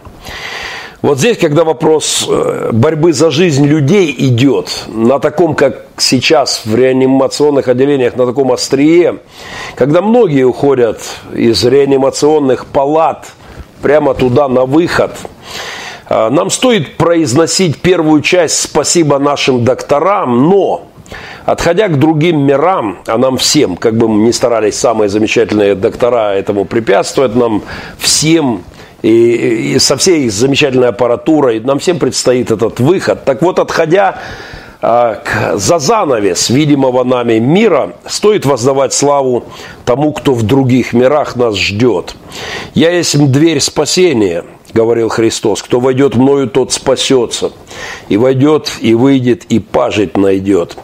[1.01, 6.75] Вот здесь, когда вопрос э, борьбы за жизнь людей идет на таком, как сейчас в
[6.75, 9.17] реанимационных отделениях, на таком острие,
[9.73, 11.01] когда многие уходят
[11.33, 13.25] из реанимационных палат
[13.81, 15.17] прямо туда на выход,
[16.09, 20.90] э, нам стоит произносить первую часть «Спасибо нашим докторам», но
[21.45, 26.33] Отходя к другим мирам, а нам всем, как бы мы ни старались, самые замечательные доктора
[26.33, 27.63] этому препятствуют, нам
[27.97, 28.63] всем
[29.01, 33.25] и, и со всей замечательной аппаратурой, нам всем предстоит этот выход.
[33.25, 34.19] Так вот, отходя
[34.81, 39.45] а, к, за занавес видимого нами мира, стоит воздавать славу
[39.85, 42.15] тому, кто в других мирах нас ждет.
[42.73, 45.61] «Я есть дверь спасения»,– говорил Христос.
[45.63, 47.51] «Кто войдет мною, тот спасется.
[48.09, 50.77] И войдет, и выйдет, и пажить найдет».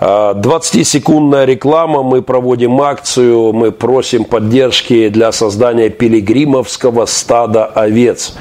[0.00, 8.34] 20-секундная реклама, мы проводим акцию, мы просим поддержки для создания пилигримовского стада овец.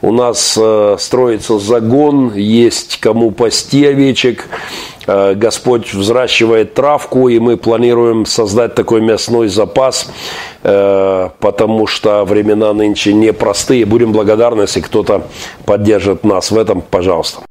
[0.00, 4.48] У нас э, строится загон, есть кому пасти овечек,
[5.06, 10.10] э, Господь взращивает травку, и мы планируем создать такой мясной запас,
[10.62, 13.84] э, потому что времена нынче непростые.
[13.84, 15.26] Будем благодарны, если кто-то
[15.66, 17.42] поддержит нас в этом, пожалуйста.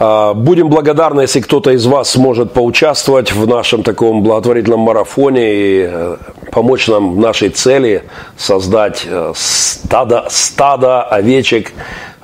[0.00, 6.16] Будем благодарны, если кто-то из вас сможет поучаствовать в нашем таком благотворительном марафоне и э,
[6.50, 8.04] помочь нам в нашей цели
[8.38, 11.72] создать э, стадо, стадо овечек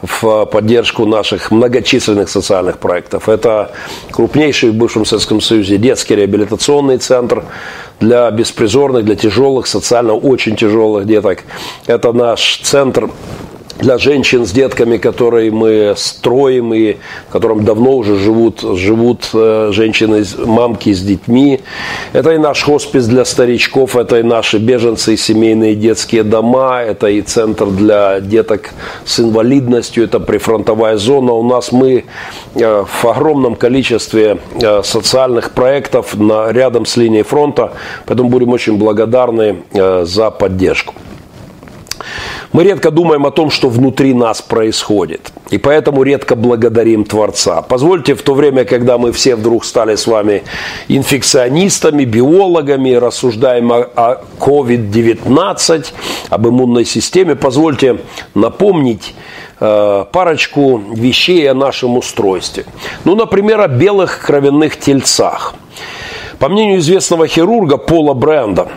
[0.01, 3.29] в поддержку наших многочисленных социальных проектов.
[3.29, 3.73] Это
[4.11, 7.45] крупнейший в бывшем Советском Союзе детский реабилитационный центр
[8.01, 11.45] для беспризорных, для тяжелых, социально очень тяжелых деток.
[11.87, 13.11] Это наш центр
[13.79, 16.97] для женщин с детками, которые мы строим и
[17.29, 21.61] в котором давно уже живут, живут э, женщины, мамки с детьми.
[22.13, 27.09] Это и наш хоспис для старичков, это и наши беженцы и семейные детские дома, это
[27.09, 28.71] и центр для деток
[29.05, 31.33] с инвалидностью, это прифронтовая зона.
[31.33, 32.05] У нас мы
[32.55, 37.73] э, в огромном количестве э, социальных проектов на, рядом с линией фронта,
[38.07, 39.63] поэтому будем очень благодарны
[40.05, 40.95] за поддержку.
[42.57, 45.31] Мы редко думаем о том, что внутри нас происходит.
[45.51, 47.61] И поэтому редко благодарим Творца.
[47.61, 50.43] Позвольте, в то время, когда мы все вдруг стали с вами
[50.89, 55.87] инфекционистами, биологами, рассуждаем о, о COVID-19,
[56.31, 57.99] об иммунной системе, позвольте
[58.35, 59.15] напомнить
[59.61, 62.65] э, парочку вещей о нашем устройстве.
[63.05, 65.55] Ну, например, о белых кровяных тельцах.
[66.39, 68.69] По мнению известного хирурга Пола Бренда,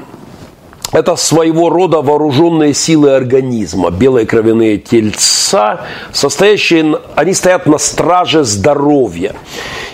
[0.92, 9.34] это своего рода вооруженные силы организма, белые кровяные тельца, состоящие, они стоят на страже здоровья.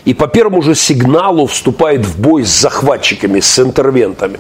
[0.05, 4.39] И по первому же сигналу вступают в бой с захватчиками, с интервентами.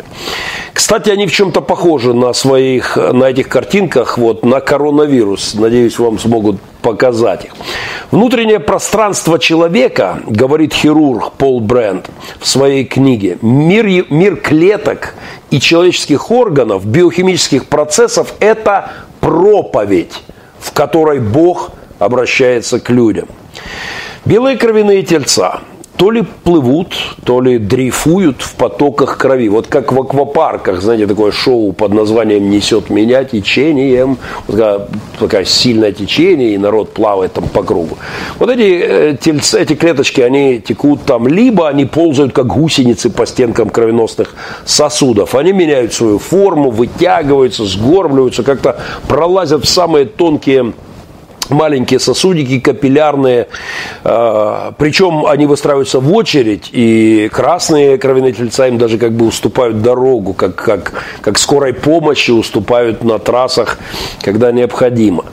[0.73, 5.55] Кстати, они в чем-то похожи на своих, на этих картинках, вот, на коронавирус.
[5.55, 7.51] Надеюсь, вам смогут показать их.
[8.11, 15.15] Внутреннее пространство человека, говорит хирург Пол Брент в своей книге, мир, мир клеток
[15.49, 20.13] и человеческих органов, биохимических процессов– это проповедь,
[20.59, 23.27] в которой Бог обращается к людям.
[24.23, 25.61] Белые кровяные тельца–
[25.97, 29.49] то ли плывут, то ли дрейфуют в потоках крови.
[29.49, 34.17] Вот как в аквапарках, знаете, такое шоу под названием «Несет меня течением».
[34.47, 34.87] Вот такая,
[35.19, 37.97] такая сильное течение, и народ плавает там по кругу.
[38.39, 43.25] Вот эти э, тельцы, эти клеточки, они текут там, либо они ползают как гусеницы по
[43.25, 45.35] стенкам кровеносных сосудов.
[45.35, 50.73] Они меняют свою форму, вытягиваются, сгорбливаются, как-то пролазят в самые тонкие
[51.49, 53.47] маленькие сосудики капиллярные,
[54.03, 59.81] а, причем они выстраиваются в очередь, и красные кровяные тельца им даже как бы уступают
[59.81, 63.79] дорогу, как, как, как скорой помощи уступают на трассах,
[64.21, 65.25] когда необходимо.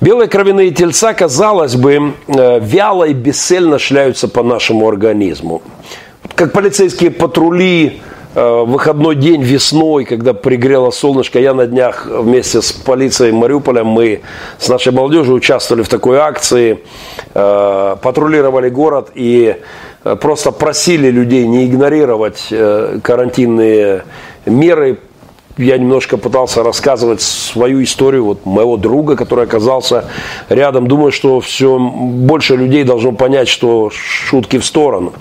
[0.00, 5.62] Белые кровяные тельца, казалось бы, э, вяло и бесцельно шляются по нашему организму.
[6.34, 12.72] Как полицейские патрули, Э, выходной день весной, когда пригрело солнышко, я на днях вместе с
[12.72, 14.22] полицией Мариуполя, мы
[14.58, 16.82] с нашей молодежью участвовали в такой акции,
[17.34, 19.56] э, патрулировали город и
[20.04, 22.52] э, просто просили людей не игнорировать
[23.02, 24.04] карантинные
[24.46, 24.98] меры,
[25.58, 30.06] я немножко пытался рассказывать свою историю вот моего друга, который оказался
[30.48, 30.88] рядом.
[30.88, 35.12] Думаю, что все больше людей должно понять, что шутки в сторону.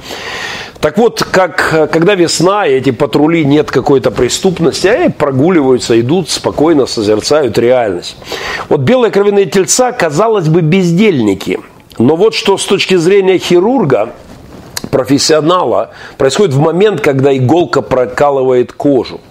[0.81, 6.87] Так вот, как, когда весна, и эти патрули нет какой-то преступности, они прогуливаются, идут, спокойно
[6.87, 8.17] созерцают реальность.
[8.67, 11.59] Вот белые кровяные тельца, казалось бы, бездельники.
[11.99, 14.13] Но вот что с точки зрения хирурга,
[14.89, 19.21] профессионала, происходит в момент, когда иголка прокалывает кожу.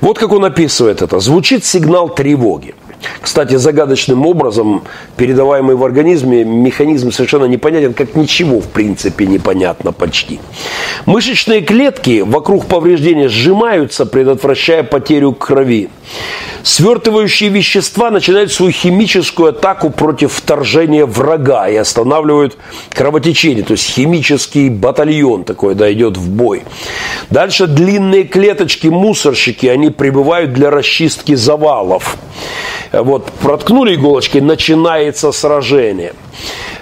[0.00, 1.20] Вот как он описывает это.
[1.20, 2.74] Звучит сигнал тревоги.
[3.20, 4.84] Кстати, загадочным образом
[5.16, 10.40] передаваемый в организме механизм совершенно непонятен, как ничего в принципе непонятно почти.
[11.06, 15.88] Мышечные клетки вокруг повреждения сжимаются, предотвращая потерю крови.
[16.62, 22.56] Свертывающие вещества начинают свою химическую атаку против вторжения врага и останавливают
[22.92, 23.62] кровотечение.
[23.62, 26.64] То есть химический батальон такой да, идет в бой.
[27.30, 32.16] Дальше длинные клеточки, мусорщики, они прибывают для расчистки завалов.
[33.02, 36.14] Вот, проткнули иголочкой, начинается сражение.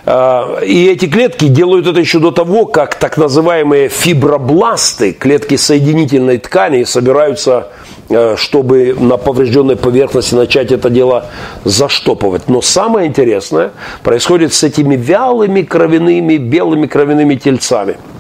[0.07, 6.39] А, и эти клетки делают это еще до того, как так называемые фибробласты, клетки соединительной
[6.39, 7.69] ткани, собираются
[8.11, 11.27] Э, чтобы на поврежденной поверхности начать это дело
[11.65, 12.49] заштопывать.
[12.49, 13.71] Но самое интересное
[14.03, 17.97] происходит с этими вялыми кровяными, белыми кровяными тельцами–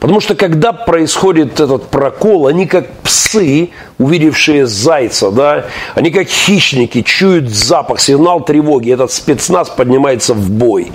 [0.00, 7.02] Потому что когда происходит этот прокол, они как псы, увидевшие зайца, да, они как хищники,
[7.02, 10.92] чуют запах, сигнал тревоги, этот спецназ поднимается в бой.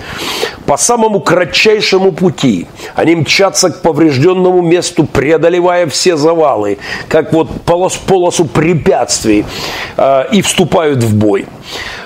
[0.65, 7.95] По самому кратчайшему пути они мчатся к поврежденному месту, преодолевая все завалы, как вот полос,
[7.95, 9.45] полосу препятствий,
[9.97, 11.45] э, и вступают в бой.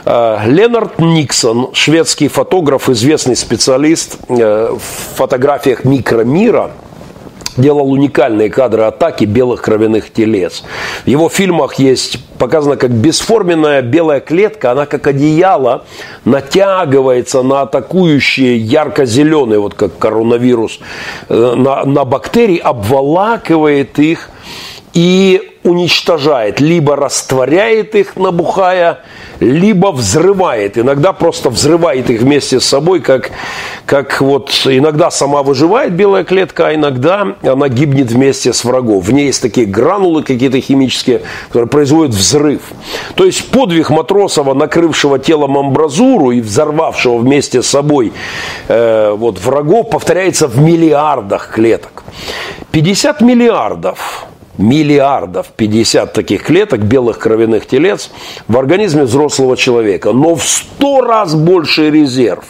[0.06, 6.72] Э, Ленард Никсон, шведский фотограф, известный специалист э, в фотографиях микромира,
[7.58, 10.64] делал уникальные кадры атаки белых кровяных телец.
[11.04, 15.84] В его фильмах есть показано, как бесформенная белая клетка, она как одеяло
[16.26, 20.80] натягивается на атакующие ярко-зеленые, вот как коронавирус,
[21.30, 24.30] э, на, на бактерии, обволакивает их
[24.94, 29.00] и уничтожает, либо растворяет их, набухая,
[29.40, 30.78] либо взрывает.
[30.78, 33.32] Иногда просто взрывает их вместе с собой, как,
[33.86, 39.00] как вот иногда сама выживает белая клетка, а иногда она гибнет вместе с врагом.
[39.02, 42.62] В ней есть такие гранулы какие-то химические, которые производят взрыв.
[43.16, 48.14] То есть подвиг Матросова, накрывшего телом амбразуру и взорвавшего вместе с собой
[48.68, 52.04] э, вот, врагов, повторяется в миллиардах клеток.
[52.72, 54.26] 50 миллиардов
[54.58, 58.10] миллиардов 50 таких клеток белых кровяных телец
[58.48, 60.12] в организме взрослого человека.
[60.12, 62.46] Но в 100 раз больше резерв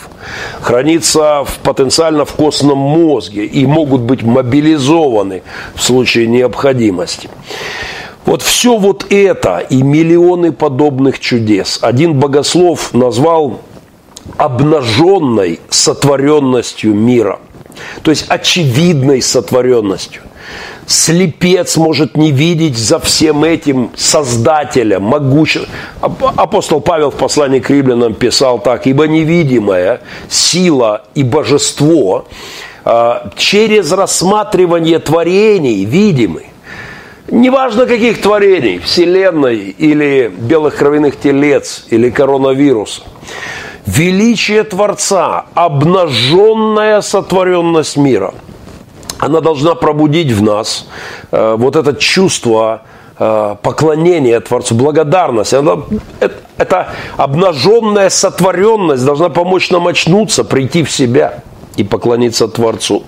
[0.62, 5.44] хранится в, потенциально в костном мозге и могут быть мобилизованы
[5.76, 7.30] в случае необходимости.
[8.26, 13.62] Вот все вот это и миллионы подобных чудес один богослов назвал
[14.38, 17.40] обнаженной сотворенностью мира.
[18.04, 20.22] То есть очевидной сотворенностью
[20.88, 25.66] слепец может не видеть за всем этим Создателя, могущего.
[26.02, 32.26] Апостол Павел в послании к римлянам писал так, ибо невидимая сила и божество
[32.84, 36.46] а, через рассматривание творений видимы.
[37.30, 43.04] Неважно каких творений, Вселенной или белых кровяных телец или коронавируса.
[43.86, 48.34] Величие Творца, обнаженная сотворенность мира–
[49.22, 50.88] она должна пробудить в нас
[51.32, 52.82] э, вот это чувство
[53.20, 55.54] э, поклонения Творцу, благодарность.
[55.54, 55.84] Она,
[56.20, 61.44] это, это обнаженная сотворенность должна помочь нам очнуться, прийти в себя
[61.78, 63.04] и поклониться Творцу.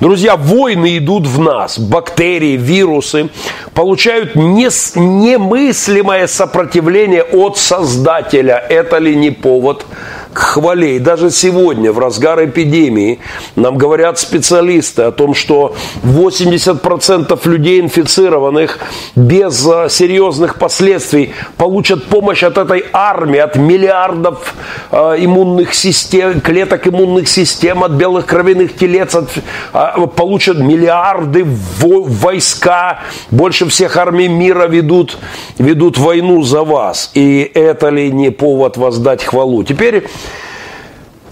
[0.00, 3.30] Друзья, войны идут в нас, бактерии, вирусы
[3.72, 8.56] получают немыслимое сопротивление от Создателя.
[8.68, 9.86] Это ли не повод
[10.32, 10.96] к хвале.
[10.96, 13.20] И даже сегодня, в разгар эпидемии,
[13.56, 18.78] нам говорят специалисты о том, что 80% людей инфицированных
[19.14, 24.54] без а, серьезных последствий получат помощь от этой армии, от миллиардов
[24.90, 29.30] э, иммунных систем, клеток иммунных систем, от белых кровяных телец, от,
[29.72, 31.44] э, получат миллиарды
[31.80, 35.18] войска, больше всех армий мира ведут,
[35.58, 37.10] ведут войну за вас.
[37.14, 39.62] И это ли не повод воздать хвалу?
[39.64, 40.04] Теперь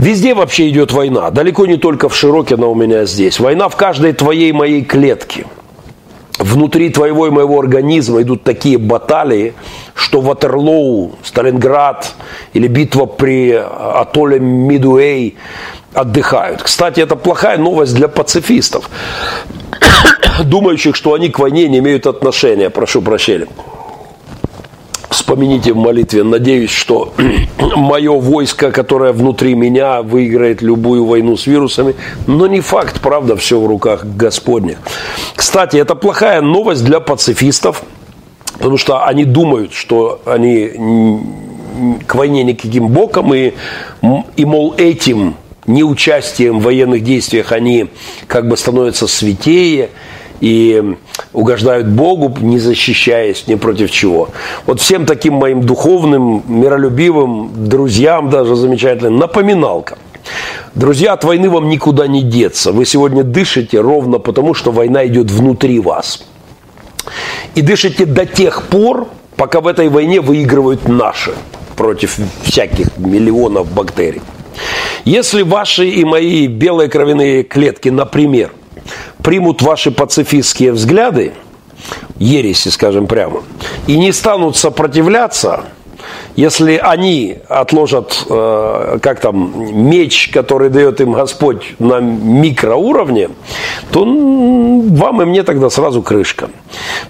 [0.00, 1.30] Везде вообще идет война.
[1.30, 3.38] Далеко не только в Широкино у меня здесь.
[3.38, 5.44] Война в каждой твоей моей клетке.
[6.38, 9.52] Внутри твоего и моего организма идут такие баталии,
[9.94, 12.14] что Ватерлоу, Сталинград
[12.54, 15.36] или битва при атолле Мидуэй
[15.92, 16.62] отдыхают.
[16.62, 18.88] Кстати, это плохая новость для пацифистов,
[20.44, 22.70] думающих, что они к войне не имеют отношения.
[22.70, 23.48] Прошу прощения.
[25.10, 27.12] Вспомните в молитве, надеюсь, что
[27.76, 31.96] мое войско, которое внутри меня, выиграет любую войну с вирусами.
[32.28, 34.78] Но не факт, правда, все в руках Господних.
[35.34, 37.82] Кстати, это плохая новость для пацифистов,
[38.52, 40.70] потому что они думают, что они
[42.06, 43.54] к войне никаким боком, и,
[44.36, 45.34] и мол, этим
[45.66, 47.88] неучастием в военных действиях они
[48.26, 49.90] как бы становятся святее
[50.40, 50.96] и
[51.32, 54.30] угождают Богу, не защищаясь ни против чего.
[54.66, 59.98] Вот всем таким моим духовным, миролюбивым друзьям даже замечательным напоминалка.
[60.74, 62.72] Друзья, от войны вам никуда не деться.
[62.72, 66.22] Вы сегодня дышите ровно потому, что война идет внутри вас.
[67.54, 71.32] И дышите до тех пор, пока в этой войне выигрывают наши
[71.76, 74.22] против всяких миллионов бактерий.
[75.04, 78.52] Если ваши и мои белые кровяные клетки, например,
[79.22, 81.32] примут ваши пацифистские взгляды,
[82.18, 83.42] ереси, скажем прямо,
[83.86, 85.64] и не станут сопротивляться–
[86.36, 89.52] если они отложат, э, как там,
[89.88, 93.30] меч, который дает им Господь на микроуровне,
[93.90, 96.50] то вам и мне тогда сразу крышка.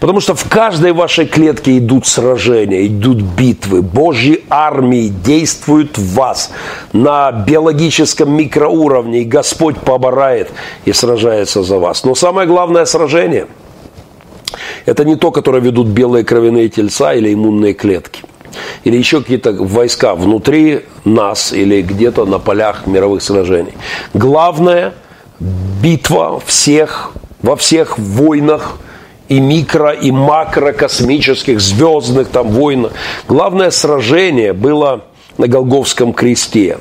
[0.01, 3.83] Потому что в каждой вашей клетке идут сражения, идут битвы.
[3.83, 6.51] Божьи армии действуют в вас
[6.93, 10.51] на биологическом микроуровне, и Господь поборает
[10.87, 12.05] и сражается за вас.
[12.05, 13.47] Но самое главное сражение–
[14.87, 18.23] это не то, которое ведут белые кровяные тельца или иммунные клетки
[18.85, 23.75] или еще какие-то войска внутри нас или где-то на полях мировых сражений.
[24.15, 24.95] Главное–
[25.41, 28.79] битва всех, во всех войнах
[29.29, 32.93] и микро, и макро космических, звездных там войнах.
[33.29, 35.05] Главное сражение было
[35.39, 36.79] на Голговском кресте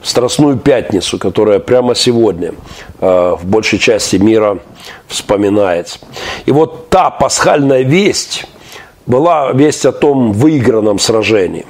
[0.00, 2.54] в Страстную Пятницу, которая прямо сегодня
[3.00, 4.58] э, в большей части мира
[5.06, 5.98] вспоминается.
[6.46, 8.46] И вот та пасхальная весть–
[9.10, 11.66] была весть о том выигранном сражении.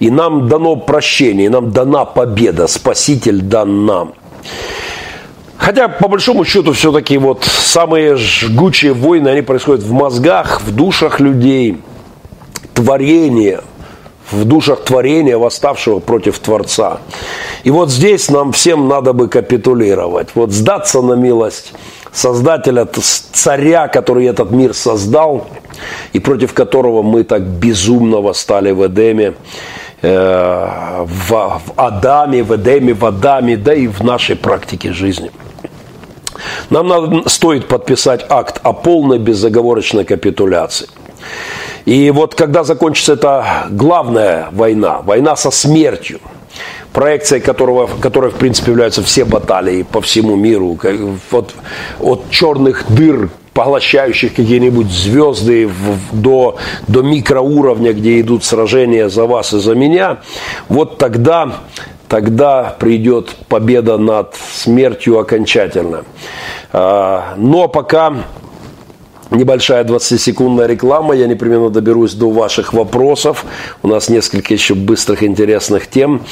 [0.00, 4.14] И нам дано прощение, и нам дана победа, Спаситель дан нам.
[5.58, 11.20] Хотя, по большому счету, все-таки вот самые жгучие войны, они происходят в мозгах, в душах
[11.20, 11.82] людей,
[12.72, 13.60] творение,
[14.30, 17.00] в душах творения, восставшего против Творца.
[17.62, 21.74] И вот здесь нам всем надо бы капитулировать, вот сдаться на милость
[22.12, 22.88] Создателя,
[23.32, 25.46] царя, который этот мир создал–
[26.12, 29.34] и против которого мы так безумно восстали в Эдеме,
[30.02, 35.30] э, в, в Адаме, в Эдеме, в Адаме, да и в нашей практике жизни.
[36.70, 40.88] Нам надо, стоит подписать акт о полной безоговорочной капитуляции.
[41.84, 46.20] И вот когда закончится эта главная война, война со смертью,
[46.92, 50.78] проекцией которого, которой, в принципе, являются все баталии по всему миру,
[51.30, 51.54] вот,
[52.00, 53.30] от черных дыр
[53.60, 56.56] поглощающих какие-нибудь звезды в, до,
[56.88, 60.20] до микроуровня, где идут сражения за вас и за меня,
[60.70, 61.56] вот тогда,
[62.08, 66.04] тогда придет победа над смертью окончательно.
[66.72, 68.14] А, но пока
[69.30, 73.44] Небольшая 20-секундная реклама, я непременно доберусь до ваших вопросов.
[73.82, 76.22] У нас несколько еще быстрых интересных тем.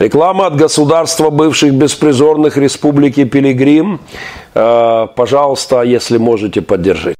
[0.00, 4.00] Реклама от государства бывших беспризорных республики Пилигрим.
[4.54, 7.14] Э, пожалуйста, если можете, поддержите.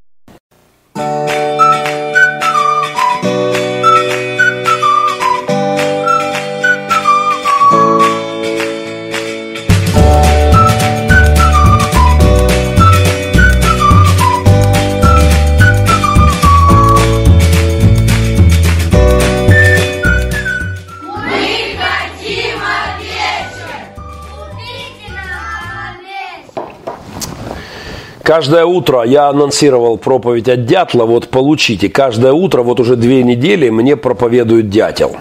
[28.28, 31.88] Каждое утро я анонсировал проповедь от дятла, вот получите.
[31.88, 35.16] Каждое утро, вот уже две недели, мне проповедует дятел.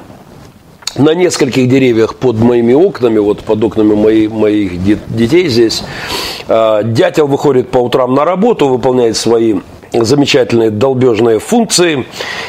[0.98, 5.84] На нескольких деревьях под моими окнами, вот под окнами моих, моих детей здесь,
[6.50, 9.62] э, дятел выходит по утрам на работу, выполняет свои
[9.94, 12.06] замечательные долбежные функции.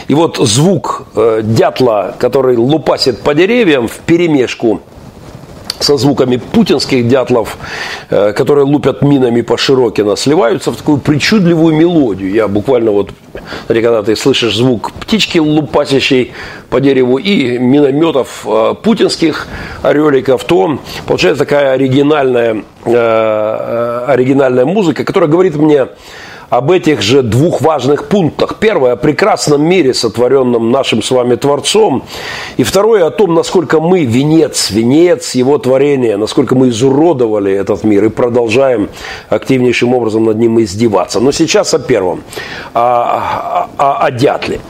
[0.09, 4.81] И вот звук э, дятла, который лупасит по деревьям в перемешку
[5.81, 7.57] со звуками путинских дятлов,
[8.11, 12.31] э, которые лупят минами по Широкино, сливаются в такую причудливую мелодию.
[12.31, 13.11] Я буквально вот,
[13.69, 16.33] когда ты слышишь звук птички лупасящей
[16.71, 19.47] по дереву и минометов э, путинских
[19.83, 25.89] ореликов, то получается такая оригинальная, э, оригинальная музыка, которая говорит мне
[26.51, 28.57] об этих же двух важных пунктах.
[28.59, 32.05] Первое, о прекрасном мире, сотворенном нашим с вами Творцом.
[32.57, 38.07] И второе, о том, насколько мы венец, венец его творения, насколько мы изуродовали этот мир
[38.07, 38.89] и продолжаем
[39.29, 41.21] активнейшим образом над ним издеваться.
[41.21, 42.23] Но сейчас о первом,
[42.73, 44.61] о, о, о дятле.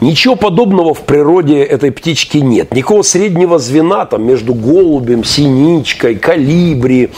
[0.00, 2.74] Ничего подобного в природе этой птички нет.
[2.74, 7.10] Никакого среднего звена там между голубем, синичкой, калибри,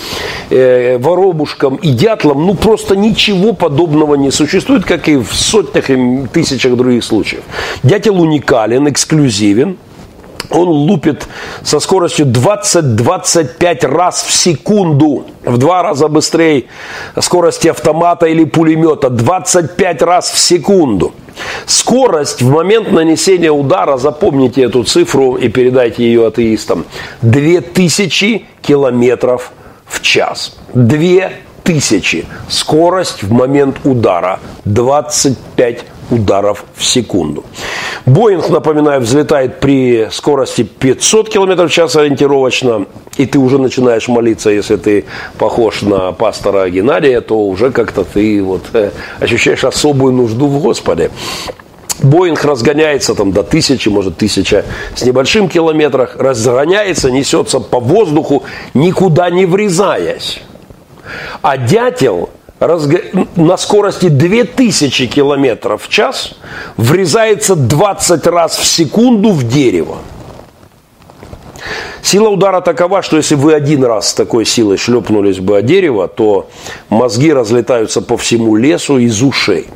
[0.51, 6.27] э, воробушком и дятлом, ну просто ничего подобного не существует, как и в сотнях и
[6.33, 7.43] тысячах других случаев.
[7.83, 9.77] Дятел уникален, эксклюзивен,
[10.51, 11.29] он лупит
[11.63, 16.65] со скоростью 20-25 раз в секунду, в два раза быстрее
[17.19, 21.13] скорости автомата или пулемета, 25 раз в секунду.
[21.67, 26.85] Скорость в момент нанесения удара, запомните эту цифру и передайте ее атеистам,
[27.23, 29.53] 2000 километров
[29.87, 30.57] в час.
[30.75, 31.50] 2000.
[32.49, 37.45] Скорость в момент удара 25 ударов в секунду.
[38.07, 42.87] Боинг, напоминаю, взлетает при скорости 500 км в час ориентировочно,
[43.17, 45.05] и ты уже начинаешь молиться, если ты
[45.39, 48.91] похож на пастора Геннадия, то уже как-то ты вот э,
[49.21, 51.11] ощущаешь особую нужду в Господе.
[52.03, 58.43] Боинг разгоняется там до тысячи, может тысяча с небольшим километрах, разгоняется, несется по воздуху,
[58.73, 60.41] никуда не врезаясь.
[61.43, 63.01] А дятел разго...
[63.37, 66.35] на скорости 2000 километров в час
[66.77, 69.99] врезается 20 раз в секунду в дерево.
[72.03, 76.09] Сила удара такова, что если вы один раз с такой силой шлепнулись бы о дерево,
[76.09, 76.49] то
[76.89, 79.69] мозги разлетаются по всему лесу из ушей.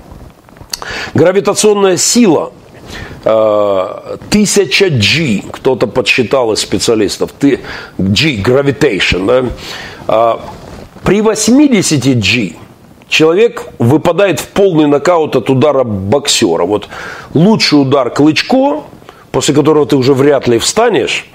[1.12, 2.52] Гравитационная сила
[3.24, 7.58] э, тысяча G, кто-то подсчитал из специалистов, G,
[7.98, 9.50] gravitation,
[10.06, 10.40] да?
[11.04, 12.52] При 80 G
[13.08, 16.64] человек выпадает в полный нокаут от удара боксера.
[16.64, 16.88] Вот
[17.34, 18.82] лучший удар Клычко,
[19.30, 21.26] после которого ты уже вряд ли встанешь,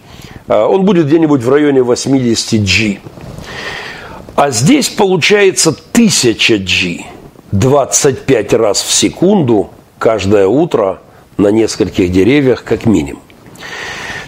[0.48, 2.98] а, он будет где-нибудь в районе 80 G.
[4.36, 7.06] А здесь получается 1000 G.
[7.52, 11.00] 25 раз в секунду каждое утро
[11.38, 13.22] на нескольких деревьях как минимум.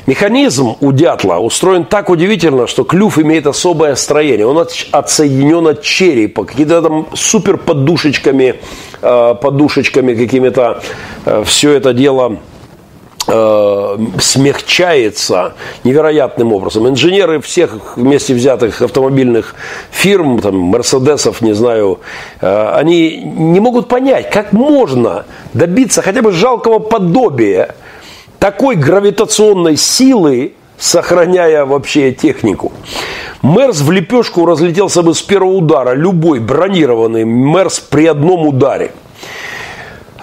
[0.07, 4.47] Механизм у дятла устроен так удивительно, что клюв имеет особое строение.
[4.47, 8.55] Он отсоединен от черепа, какие-то там супер подушечками,
[9.01, 10.81] э, подушечками какими-то
[11.25, 12.37] э, все это дело
[13.27, 16.87] э, смягчается невероятным образом.
[16.87, 19.53] Инженеры всех вместе взятых автомобильных
[19.91, 21.99] фирм, там, Мерседесов, не знаю,
[22.39, 27.75] они не могут понять, как можно добиться хотя бы жалкого подобия
[28.41, 32.71] такой гравитационной силы, сохраняя вообще технику.
[33.43, 35.93] Мерс в лепешку разлетелся бы с первого удара.
[35.93, 38.93] Любой бронированный Мерс при одном ударе.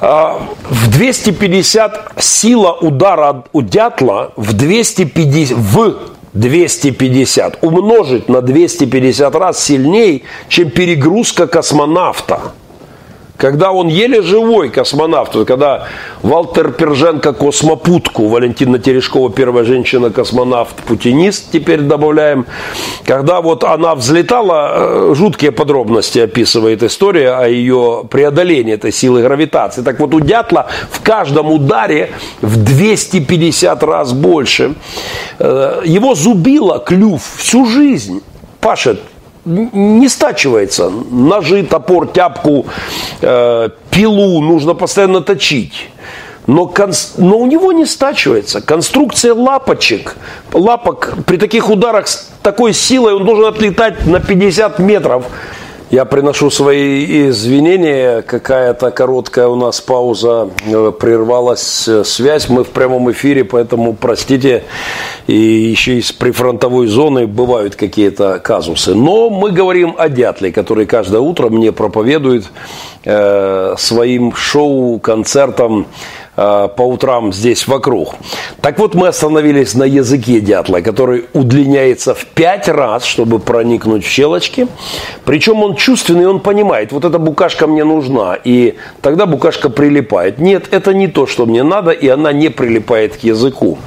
[0.01, 5.95] А, в 250 сила удара у дятла в 250, в
[6.33, 12.53] 250 умножить на 250 раз сильнее, чем перегрузка космонавта
[13.39, 15.87] когда он еле живой космонавт, когда
[16.23, 22.47] Валтер Перженко космопутку, Валентина Терешкова первая женщина-космонавт, путинист, теперь добавляем,
[23.05, 29.83] когда вот она взлетала, э, жуткие подробности описывает история о ее преодолении этой силы гравитации.
[29.83, 32.11] Так вот у дятла в каждом ударе
[32.43, 34.75] в 250 раз больше.
[35.39, 38.21] Э, его зубило клюв всю жизнь.
[38.61, 39.01] Пашет,
[39.49, 40.91] не стачивается.
[41.11, 42.67] Ножи, топор, тяпку,
[43.21, 45.89] э, пилу нужно постоянно точить.
[46.47, 47.15] Но, конс...
[47.19, 48.61] но у него не стачивается.
[48.61, 50.17] Конструкция лапочек,
[50.53, 55.25] лапок при таких ударах с такой силой он должен отлетать на 50 метров.
[55.91, 58.21] Я приношу свои извинения.
[58.21, 62.51] Какая-то короткая у нас пауза, э, прервалась э, связь.
[62.51, 64.65] Мы в прямом эфире, поэтому простите.
[65.27, 68.95] И еще из прифронтовой зоны бывают какие-то казусы.
[68.95, 72.45] Но мы говорим о дятле, который каждое утро мне проповедует
[73.07, 75.87] э, своим шоу, концертом
[76.39, 78.15] по утрам здесь вокруг.
[78.61, 84.09] Так вот, мы остановились на языке дятла, который удлиняется в пять раз, чтобы проникнуть в
[84.09, 84.69] щелочки.
[85.25, 90.39] Причем он чувственный, он понимает, вот эта букашка мне нужна, и тогда букашка прилипает.
[90.39, 93.79] Нет, это не то, что мне надо, и она не прилипает к языку.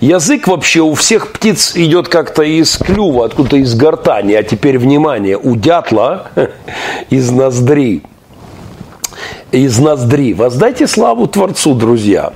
[0.00, 5.36] Язык вообще у всех птиц идет как-то из клюва, откуда-то из гортани, а теперь внимание,
[5.36, 6.28] у дятла
[7.10, 8.02] из ноздри
[9.52, 10.32] из ноздри.
[10.34, 12.32] Воздайте славу Творцу, друзья.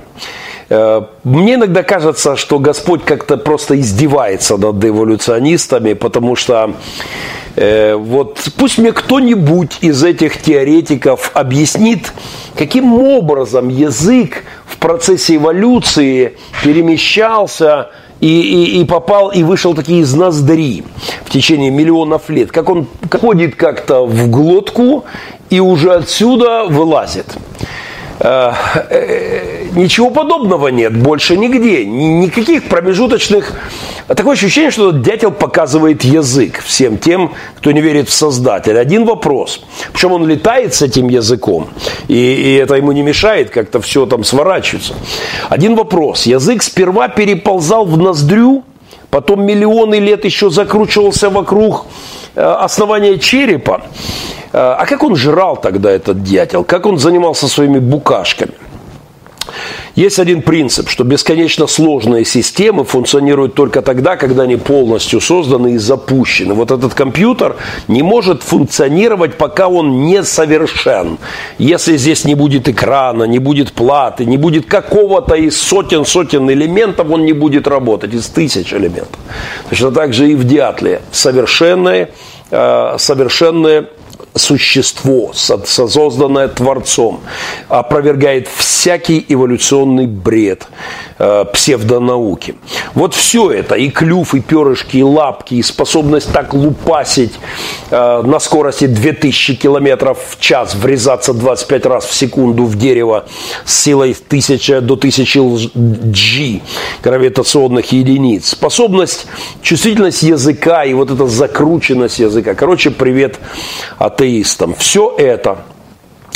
[0.69, 6.73] Э, мне иногда кажется, что Господь как-то просто издевается над эволюционистами, потому что
[7.55, 12.11] э, вот пусть мне кто-нибудь из этих теоретиков объяснит,
[12.57, 20.13] каким образом язык в процессе эволюции перемещался и, и, и попал и вышел такие из
[20.13, 20.83] ноздри
[21.25, 22.51] в течение миллионов лет.
[22.51, 25.03] Как он ходит как-то в глотку
[25.53, 27.27] и уже отсюда вылазит.
[28.19, 28.53] Э,
[28.89, 31.85] э, ничего подобного нет больше нигде.
[31.85, 33.53] Никаких промежуточных...
[34.07, 38.79] Такое ощущение, что дятел показывает язык всем тем, кто не верит в Создателя.
[38.79, 39.61] Один вопрос.
[39.93, 41.69] Причем он летает с этим языком,
[42.07, 44.95] и, и это ему не мешает, как-то все там сворачивается.
[45.49, 46.25] Один вопрос.
[46.25, 48.63] Язык сперва переползал в ноздрю,
[49.11, 51.85] потом миллионы лет еще закручивался вокруг
[52.35, 53.83] э, основания черепа.
[54.53, 56.63] Э, а как он жрал тогда этот дятел?
[56.63, 58.53] Как он занимался своими букашками?
[59.95, 65.77] Есть один принцип, что бесконечно сложные системы функционируют только тогда, когда они полностью созданы и
[65.77, 66.55] запущены.
[66.55, 71.19] Вот этот компьютер не может функционировать, пока он не совершен.
[71.59, 77.25] Если здесь не будет экрана, не будет платы, не будет какого-то из сотен-сотен элементов, он
[77.25, 79.19] не будет работать, из тысяч элементов.
[79.69, 81.01] Точно так же и в дятле.
[81.11, 82.09] Совершенные,
[82.49, 83.89] э, совершенные
[84.35, 87.21] существо, созданное Творцом,
[87.69, 90.67] опровергает всякий эволюционный бред
[91.19, 92.55] э, псевдонауки.
[92.93, 97.33] Вот все это, и клюв, и перышки, и лапки, и способность так лупасить
[97.89, 103.25] э, на скорости 2000 километров в час, врезаться 25 раз в секунду в дерево
[103.65, 105.39] с силой 1000 до 1000
[105.75, 106.61] G
[107.03, 109.27] гравитационных единиц, способность,
[109.61, 112.53] чувствительность языка и вот эта закрученность языка.
[112.55, 113.39] Короче, привет
[113.97, 114.75] от атеистам.
[114.75, 115.57] Все это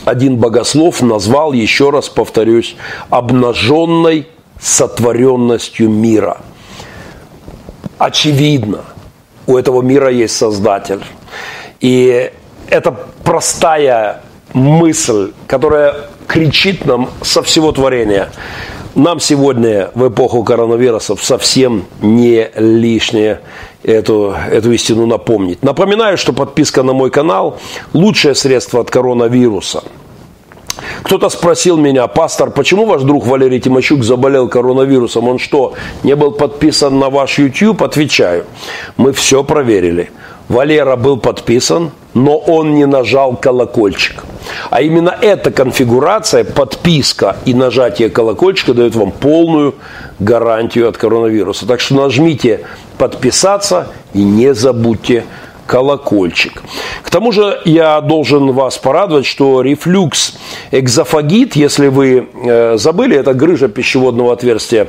[0.05, 2.75] один богослов назвал, еще раз повторюсь,
[3.09, 4.27] обнаженной
[4.59, 6.37] сотворенностью мира.
[7.97, 8.81] Очевидно,
[9.47, 11.03] у этого мира есть Создатель.
[11.79, 12.31] И
[12.69, 14.21] это простая
[14.53, 15.93] мысль, которая
[16.27, 18.29] кричит нам со всего творения.
[18.97, 23.41] Нам сегодня в эпоху коронавирусов совсем не лишнее
[23.83, 25.61] эту, эту истину напомнить.
[25.61, 27.59] Напоминаю, что подписка на мой канал–
[27.93, 29.83] лучшее средство от коронавируса.
[31.03, 35.27] Кто-то спросил меня, пастор, почему ваш друг Валерий Тимощук заболел коронавирусом?
[35.27, 37.83] Он что, не был подписан на ваш YouTube?
[37.83, 38.45] Отвечаю,
[38.97, 40.09] мы все проверили.
[40.49, 44.23] Валера был подписан, но он не нажал колокольчик.
[44.69, 49.75] А именно эта конфигурация, подписка и нажатие колокольчика дает вам полную
[50.19, 51.67] гарантию от коронавируса.
[51.67, 52.61] Так что нажмите
[52.97, 55.25] подписаться и не забудьте
[55.65, 56.63] колокольчик.
[57.03, 60.35] К тому же я должен вас порадовать, что рефлюкс
[60.71, 64.87] экзофагит, если вы э, забыли, это грыжа пищеводного отверстия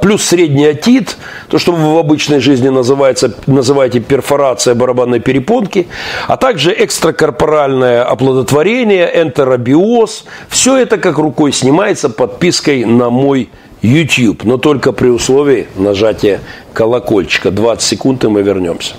[0.00, 1.16] плюс средний отит,
[1.48, 5.88] то, что в обычной жизни называется, называете перфорация барабанной перепонки,
[6.28, 10.24] а также экстракорпоральное оплодотворение, энтеробиоз.
[10.48, 13.48] Все это как рукой снимается подпиской на мой
[13.82, 16.40] YouTube, но только при условии нажатия
[16.72, 17.50] колокольчика.
[17.50, 18.94] 20 секунд и мы вернемся.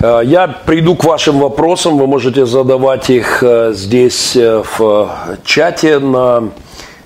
[0.00, 5.10] Я приду к вашим вопросам, вы можете задавать их э, здесь э, в
[5.44, 6.48] чате на,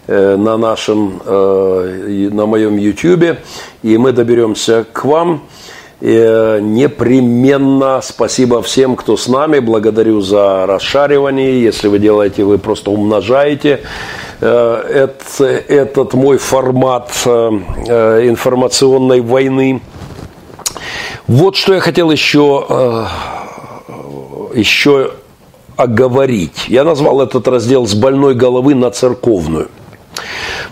[0.06, 3.38] на нашем, на моем YouTube,
[3.82, 5.42] и мы доберемся к вам.
[6.00, 9.60] И непременно спасибо всем, кто с нами.
[9.60, 11.62] Благодарю за расшаривание.
[11.62, 13.80] Если вы делаете, вы просто умножаете
[14.40, 19.80] этот, этот мой формат информационной войны.
[21.26, 23.06] Вот что я хотел еще, э,
[24.54, 25.12] еще
[25.74, 26.66] оговорить.
[26.68, 29.70] Я назвал этот раздел «С больной головы на церковную».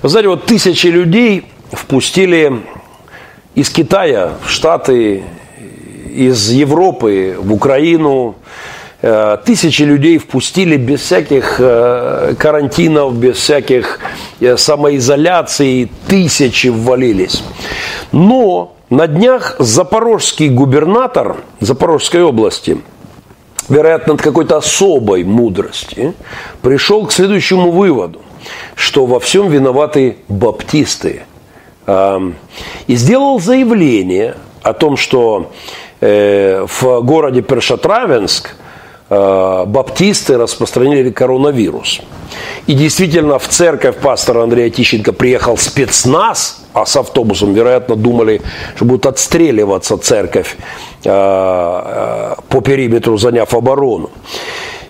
[0.03, 2.61] Вы знаете, вот тысячи людей впустили
[3.55, 5.22] из Китая в Штаты,
[6.14, 8.34] из Европы в Украину,
[9.00, 14.00] э, тысячи людей впустили без всяких э, карантинов, без всяких
[14.57, 17.42] самоизоляций, тысячи ввалились.
[18.12, 22.78] Но на днях запорожский губернатор Запорожской области,
[23.70, 26.12] вероятно, от какой-то особой мудрости,
[26.61, 28.20] пришел к следующему выводу,
[28.74, 31.22] что во всем виноваты баптисты,
[31.86, 35.51] и сделал заявление о том, что
[36.01, 38.55] э, в городе Першатравенск
[39.09, 42.03] э, баптисты распространили коронавирус.
[42.66, 48.40] И действительно в церковь пастора Андрея Тищенко приехал спецназ, а с автобусом, вероятно, думали,
[48.76, 50.56] что будут отстреливаться церковь
[51.02, 54.10] по периметру, заняв оборону.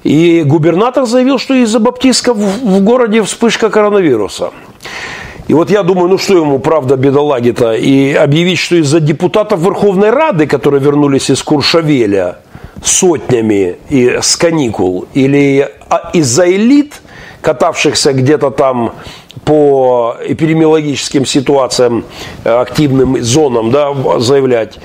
[0.04, 4.50] И губернатор заявил, что из-за баптистов в городе вспышка коронавируса.
[5.48, 10.10] И вот я думаю, ну что ему, правда, бедолаги-то, и объявить, что из-за депутатов Верховной
[10.10, 12.38] Рады, которые вернулись из Куршавеля
[12.82, 17.00] сотнями и с каникул, или а, из-за элит,
[17.40, 18.92] катавшихся где-то там
[19.44, 22.04] по эпидемиологическим ситуациям,
[22.44, 24.78] э, активным зонам, да, заявлять.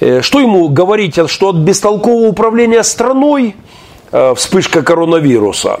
[0.00, 3.54] Э, что ему говорить, что от бестолкового управления страной
[4.12, 5.80] э, вспышка коронавируса,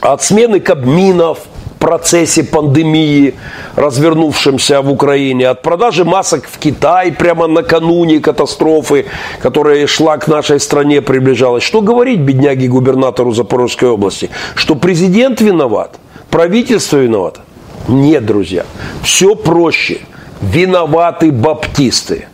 [0.00, 1.38] от смены кабминов,
[1.80, 3.34] процессе пандемии,
[3.74, 9.06] развернувшемся в Украине, от продажи масок в Китай прямо накануне катастрофы,
[9.42, 11.64] которая шла к нашей стране, приближалась.
[11.64, 14.30] Что говорить бедняге губернатору Запорожской области?
[14.54, 15.99] Что президент виноват?
[16.30, 17.40] Правительство виновато?
[17.88, 18.64] Нет, друзья.
[19.02, 20.00] Все проще.
[20.40, 22.28] Виноваты баптисты.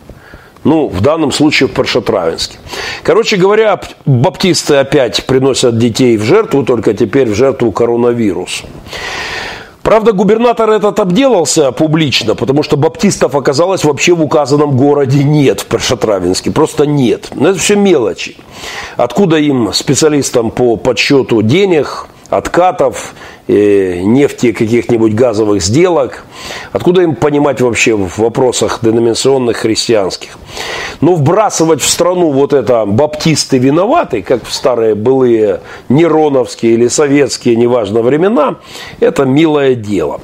[0.63, 2.57] Ну, в данном случае в Паршатравинске.
[3.03, 8.65] Короче говоря, баптисты опять приносят детей в жертву, только теперь в жертву коронавирусу.
[9.81, 15.65] Правда, губернатор этот обделался публично, потому что баптистов оказалось вообще в указанном городе нет, в
[15.67, 16.51] Першотравинске.
[16.51, 17.29] Просто нет.
[17.33, 18.35] Но это все мелочи.
[18.97, 23.13] Откуда им, специалистам по подсчету денег, откатов,
[23.47, 26.23] э, нефти, каких-нибудь газовых сделок.
[26.71, 30.37] Откуда им понимать вообще в вопросах деноминационных христианских?
[31.01, 37.55] Но вбрасывать в страну вот это баптисты виноваты, как в старые былые нероновские или советские,
[37.55, 38.55] неважно времена,
[38.99, 40.19] это милое дело.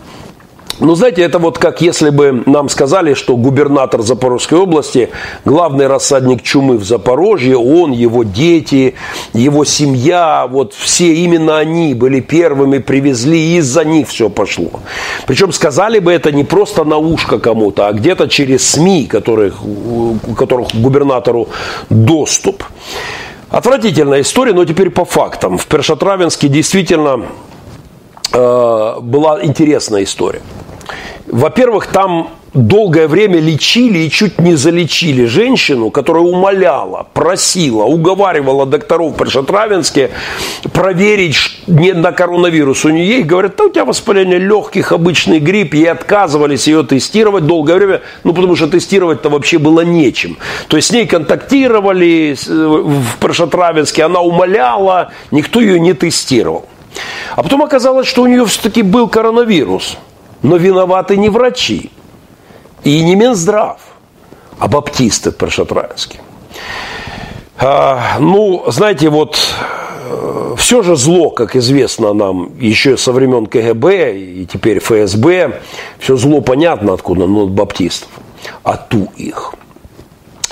[0.80, 5.10] Ну, знаете, это вот как если бы нам сказали, что губернатор Запорожской области,
[5.46, 8.96] главный рассадник чумы в Запорожье, он, его дети,
[9.34, 14.72] его семья, вот все именно они были первыми, привезли, и из-за них все пошло.
[15.28, 20.18] Причем сказали бы это не просто на ушко кому-то, а где-то через СМИ, которых, у
[20.36, 21.50] которых губернатору
[21.90, 22.64] доступ.
[23.50, 25.60] Отвратительная история, но теперь по фактам.
[25.60, 27.22] В Першотравенске действительно
[28.34, 30.42] была интересная история.
[31.28, 39.16] Во-первых, там долгое время лечили и чуть не залечили женщину, которая умоляла, просила, уговаривала докторов
[39.16, 40.12] при Шатравинске
[40.72, 41.36] проверить
[41.68, 43.08] не на коронавирус у нее.
[43.08, 45.74] Ей говорят, да у тебя воспаление легких, обычный грипп.
[45.74, 50.38] Ей отказывались ее тестировать долгое время, ну потому что тестировать-то вообще было нечем.
[50.68, 56.66] То есть с ней контактировали в Прошатравинске, она умоляла, никто ее не тестировал.
[57.36, 59.98] А потом оказалось, что у нее все-таки был коронавирус–
[60.44, 61.90] но виноваты не врачи
[62.84, 63.80] и не Минздрав,
[64.60, 66.22] а баптисты Першотраинские.
[67.58, 69.40] А, ну, знаете, вот
[70.10, 75.62] э, все же зло, как известно нам еще со времен КГБ и теперь ФСБ,
[76.00, 78.10] все зло понятно откуда, но от баптистов.
[78.64, 79.54] А ту их.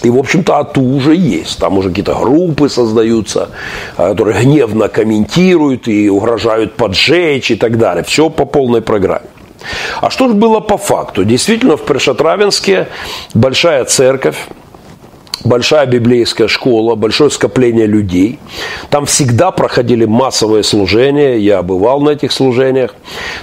[0.03, 1.59] И, в общем-то, АТУ уже есть.
[1.59, 3.49] Там уже какие-то группы создаются,
[3.97, 8.03] э, которые гневно комментируют и угрожают поджечь и так далее.
[8.03, 9.27] Все по полной программе.
[10.01, 11.23] А что же было по факту?
[11.23, 12.87] Действительно, в Першатравенске
[13.35, 14.47] большая церковь,
[15.43, 18.39] большая библейская школа, большое скопление людей.
[18.89, 22.95] Там всегда проходили массовые служения, я бывал на этих служениях.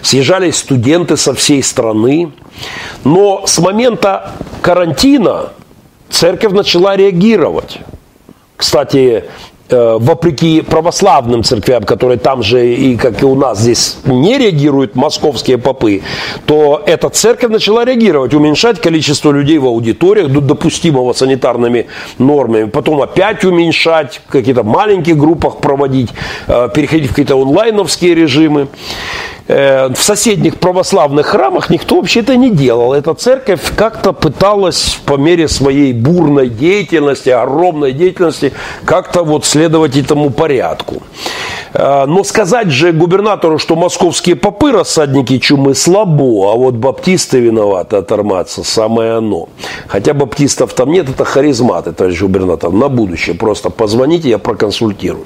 [0.02, 2.32] Съезжались студенты со всей страны.
[3.04, 5.50] Но с момента карантина
[6.10, 7.78] церковь начала реагировать.
[8.56, 9.24] Кстати,
[9.70, 14.94] Э, вопреки православным церквям, которые там же и как и у нас здесь не реагируют
[14.94, 16.00] московские попы,
[16.46, 21.86] то эта церковь начала реагировать, уменьшать количество людей в аудиториях до допустимого санитарными
[22.16, 26.08] нормами, потом опять уменьшать, в каких-то маленьких группах проводить,
[26.46, 28.68] э, переходить в какие-то онлайновские режимы.
[29.48, 32.92] Э, в соседних православных храмах никто вообще это не делал.
[32.92, 38.52] Эта церковь как-то пыталась по мере своей бурной деятельности, огромной деятельности,
[38.84, 41.02] как-то вот следовать этому порядку.
[41.72, 47.96] Э, но сказать же губернатору, что московские попы рассадники чумы слабо, а вот баптисты виноваты
[47.96, 49.48] оторматься, самое оно.
[49.86, 53.34] Хотя баптистов там нет, это харизматы, товарищ губернатор, на будущее.
[53.34, 55.24] Просто позвоните, я проконсультирую.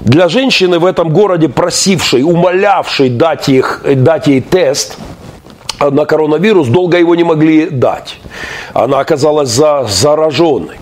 [0.00, 4.96] Для женщины в этом городе, просившей, умолявшей дать, их, дать ей тест,
[5.80, 8.18] на коронавирус, долго его не могли дать.
[8.74, 10.76] Она оказалась за, зараженной.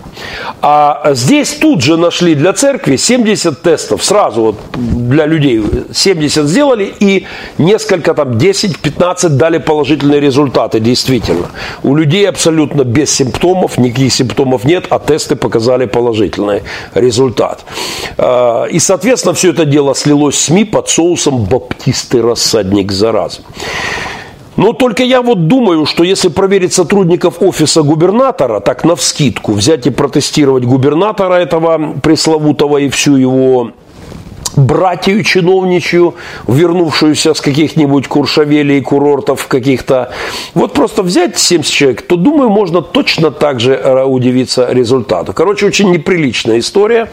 [0.61, 5.61] А здесь тут же нашли для церкви 70 тестов, сразу вот для людей
[5.93, 7.25] 70 сделали и
[7.57, 11.47] несколько там 10-15 дали положительные результаты, действительно.
[11.83, 17.65] У людей абсолютно без симптомов, никаких симптомов нет, а тесты показали положительный результат.
[18.17, 23.41] А, и, соответственно, все это дело слилось в СМИ под соусом «Баптисты рассадник заразы».
[24.57, 29.85] Но только я вот думаю, что если проверить сотрудников офиса губернатора, так на вскидку, взять
[29.87, 33.71] и протестировать губернатора этого пресловутого и всю его
[34.55, 36.15] братью чиновничью,
[36.47, 40.11] вернувшуюся с каких-нибудь куршавелей, курортов каких-то.
[40.53, 45.33] Вот просто взять 70 человек, то, думаю, можно точно так же э, удивиться результату.
[45.33, 47.09] Короче, очень неприличная история.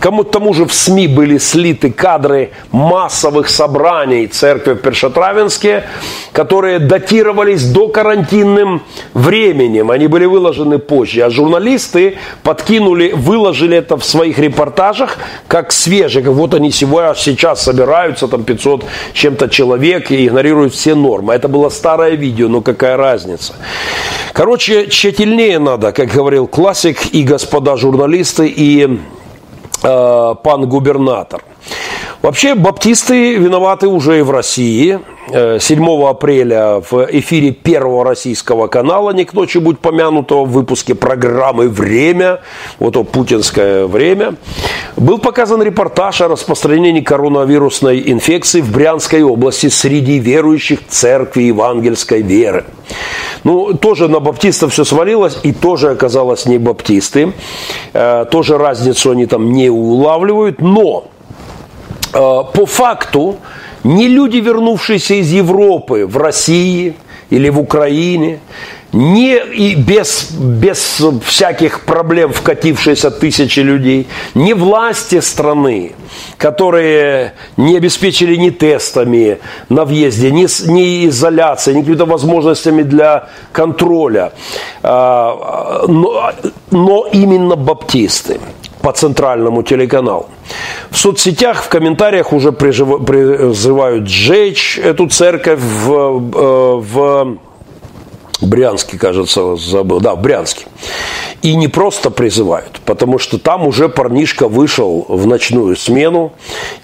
[0.00, 5.84] Кому к тому же в СМИ были слиты кадры массовых собраний церкви в Першотравенске,
[6.32, 8.82] которые датировались до карантинным
[9.14, 9.90] временем.
[9.90, 11.22] Они были выложены позже.
[11.22, 15.18] А журналисты подкинули, выложили это в своих репортажах
[15.48, 16.24] как свежие.
[16.24, 21.34] Как вот они всего сейчас собираются там 500 чем-то человек и игнорируют все нормы.
[21.34, 23.54] Это было старое видео, но какая разница.
[24.32, 29.00] Короче, тщательнее надо, как говорил классик и господа журналисты, и
[29.82, 31.42] э, пан губернатор.
[32.22, 34.98] Вообще, баптисты виноваты уже и в России.
[35.30, 40.94] 7 э, апреля в эфире первого российского канала, не к ночи будь помянутого, в выпуске
[40.94, 42.40] программы «Время»,
[42.78, 44.36] вот то путинское время,
[44.96, 52.64] был показан репортаж о распространении коронавирусной инфекции в Брянской области среди верующих церкви евангельской веры.
[53.44, 57.32] Ну, тоже на баптистов все свалилось, и тоже оказалось не баптисты.
[57.92, 61.04] Э, тоже разницу они там не улавливают, но
[62.12, 63.36] по факту
[63.84, 66.94] не люди, вернувшиеся из Европы в России
[67.30, 68.40] или в Украине,
[68.92, 75.92] не и без, без всяких проблем вкатившиеся тысячи людей, не власти страны,
[76.38, 79.38] которые не обеспечили ни тестами
[79.68, 84.32] на въезде, ни, ни изоляцией, ни какими-то возможностями для контроля,
[84.82, 86.32] а, но,
[86.70, 88.40] но именно баптисты
[88.88, 90.26] по центральному телеканалу.
[90.90, 97.38] В соцсетях, в комментариях уже призывают сжечь эту церковь в, э, в
[98.40, 100.00] Брянске, кажется, забыл.
[100.00, 100.64] Да, в Брянске.
[101.42, 106.32] И не просто призывают, потому что там уже парнишка вышел в ночную смену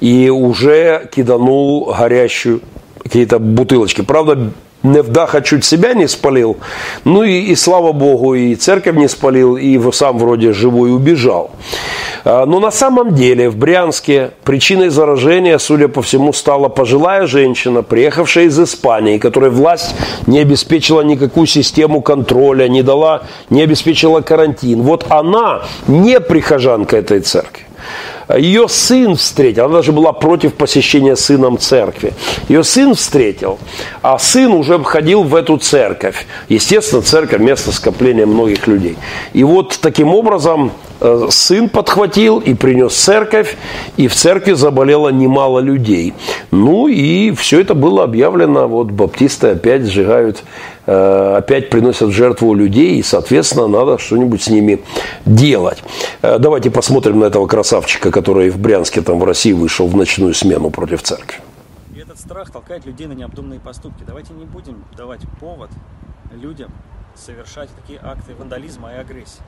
[0.00, 2.60] и уже киданул горящую
[3.02, 4.02] какие-то бутылочки.
[4.02, 4.50] Правда,
[4.84, 6.58] не вдаха чуть себя не спалил,
[7.04, 11.50] ну и, и слава богу, и церковь не спалил, и сам вроде живой убежал.
[12.24, 17.82] А, но на самом деле в Брянске причиной заражения, судя по всему, стала пожилая женщина,
[17.82, 19.94] приехавшая из Испании, которой власть
[20.26, 24.82] не обеспечила никакую систему контроля, не дала, не обеспечила карантин.
[24.82, 27.64] Вот она не прихожанка этой церкви.
[28.36, 32.12] Ее сын встретил, она даже была против посещения сыном церкви.
[32.48, 33.58] Ее сын встретил,
[34.02, 36.26] а сын уже входил в эту церковь.
[36.48, 38.96] Естественно, церковь– место скопления многих людей.
[39.32, 43.56] И вот таким образом Э, сын подхватил и принес церковь,
[43.98, 46.14] и в церкви заболело немало людей.
[46.50, 50.44] Ну и все это было объявлено, вот баптисты опять сжигают,
[50.86, 54.82] опять приносят в жертву людей, и, соответственно, надо что-нибудь с ними
[55.24, 55.82] делать.
[56.22, 60.34] Э, давайте посмотрим на этого красавчика, который в Брянске, там в России вышел в ночную
[60.34, 61.40] смену против церкви.
[61.94, 64.04] И этот страх толкает людей на необдуманные поступки.
[64.06, 65.70] Давайте не будем давать повод
[66.32, 66.70] людям
[67.14, 69.42] совершать такие акты вандализма и агрессии.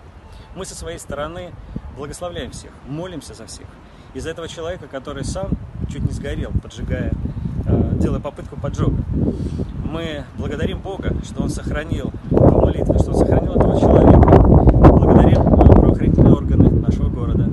[0.54, 1.50] Мы со своей стороны
[1.96, 3.66] благословляем всех, молимся за всех.
[4.14, 5.50] Из-за этого человека, который сам
[5.90, 7.45] чуть не сгорел, поджигая, э,
[7.98, 8.96] делая попытку поджога,
[9.90, 14.18] мы благодарим Бога, что Он сохранил по молитве, что Он сохранил этого человека.
[14.18, 17.48] Благодарим правоохранительные органы нашего города.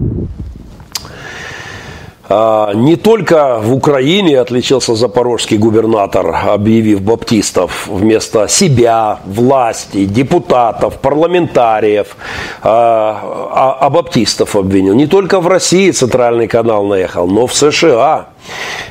[2.36, 12.16] А, не только в Украине отличился запорожский губернатор, объявив баптистов вместо себя, власти, депутатов, парламентариев,
[12.64, 14.96] а, а, а баптистов обвинил.
[14.96, 18.30] Не только в России центральный канал наехал, но в США.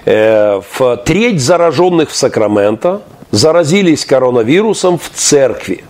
[0.05, 5.85] Э, в треть зараженных в Сакраменто заразились коронавирусом в церкви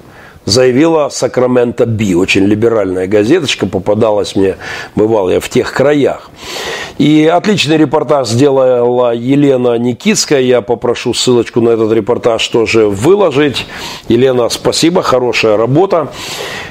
[0.45, 4.57] заявила Сакраменто Би, очень либеральная газеточка, попадалась мне,
[4.95, 6.31] бывал я в тех краях.
[6.99, 10.41] И отличный репортаж сделала Елена Никитская.
[10.41, 13.67] Я попрошу ссылочку на этот репортаж тоже выложить.
[14.09, 16.13] Елена, спасибо, хорошая работа.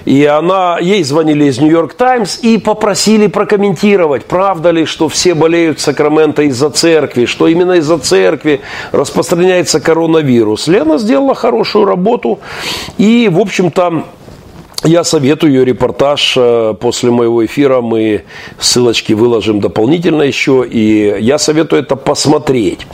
[0.05, 5.79] И она, ей звонили из Нью-Йорк Таймс и попросили прокомментировать, правда ли, что все болеют
[5.79, 8.61] Сакраменто из-за церкви, что именно из-за церкви
[8.91, 10.67] распространяется коронавирус.
[10.67, 12.39] Лена сделала хорошую работу
[12.97, 14.05] и, в общем-то,
[14.83, 17.81] я советую ее репортаж э, после моего эфира.
[17.81, 18.23] Мы
[18.59, 20.65] ссылочки выложим дополнительно еще.
[20.67, 22.87] И я советую это посмотреть.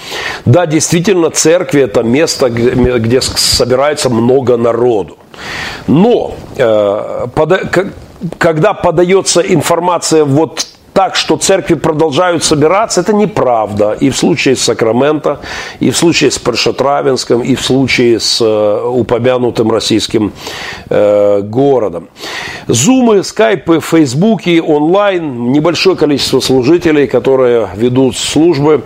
[0.45, 5.17] Да, действительно, церкви– это место, где собирается много народу.
[5.87, 7.27] Но э,
[8.37, 13.95] когда подается информация вот так, что церкви продолжают собираться, это неправда.
[14.01, 15.39] И в случае с Сакраменто,
[15.79, 20.33] и в случае с Першотравенском, и в случае с э, упомянутым российским
[20.89, 22.07] э, городом.
[22.67, 28.81] Зумы, скайпы, фейсбуки, онлайн, небольшое количество служителей, которые ведут службы.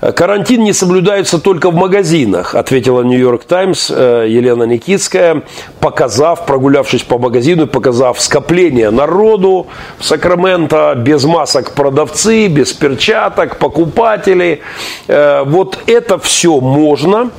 [0.00, 5.42] Карантин не соблюдается только в магазинах, ответила Нью-Йорк Таймс э, Елена Никитская,
[5.80, 9.66] показав, прогулявшись по магазину, показав скопление народу
[9.98, 14.60] в Сакраменто, без масок продавцы, без перчаток, покупатели.
[15.08, 17.30] Э, вот это все можно.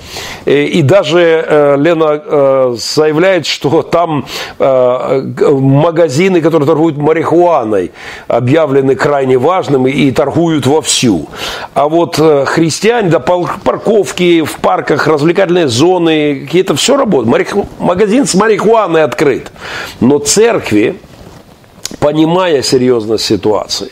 [0.45, 4.25] Э, и даже Лена заявляет, что там
[4.59, 7.91] магазины, которые торгуют марихуаной,
[8.27, 11.29] объявлены крайне важными и торгуют вовсю.
[11.73, 12.19] А вот
[12.49, 17.55] христиане, да, парковки в парках, развлекательные зоны, какие-то все работает.
[17.79, 19.51] Магазин с марихуаной открыт.
[19.99, 20.99] Но церкви,
[21.99, 23.91] понимая серьезность ситуации,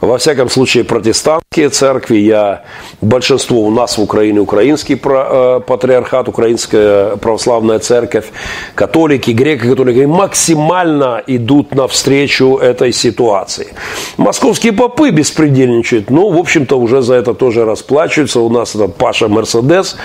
[0.00, 2.64] во всяком случае, протестантские церкви, я,
[3.00, 8.26] большинство у нас в Украине украинский э, патриархат, украинская православная церковь,
[8.74, 13.74] католики, греко-католики максимально идут навстречу этой ситуации.
[14.16, 18.40] Московские попы беспредельничают, ну, в общем-то, уже за это тоже расплачиваются.
[18.40, 19.96] У нас это Паша Мерседес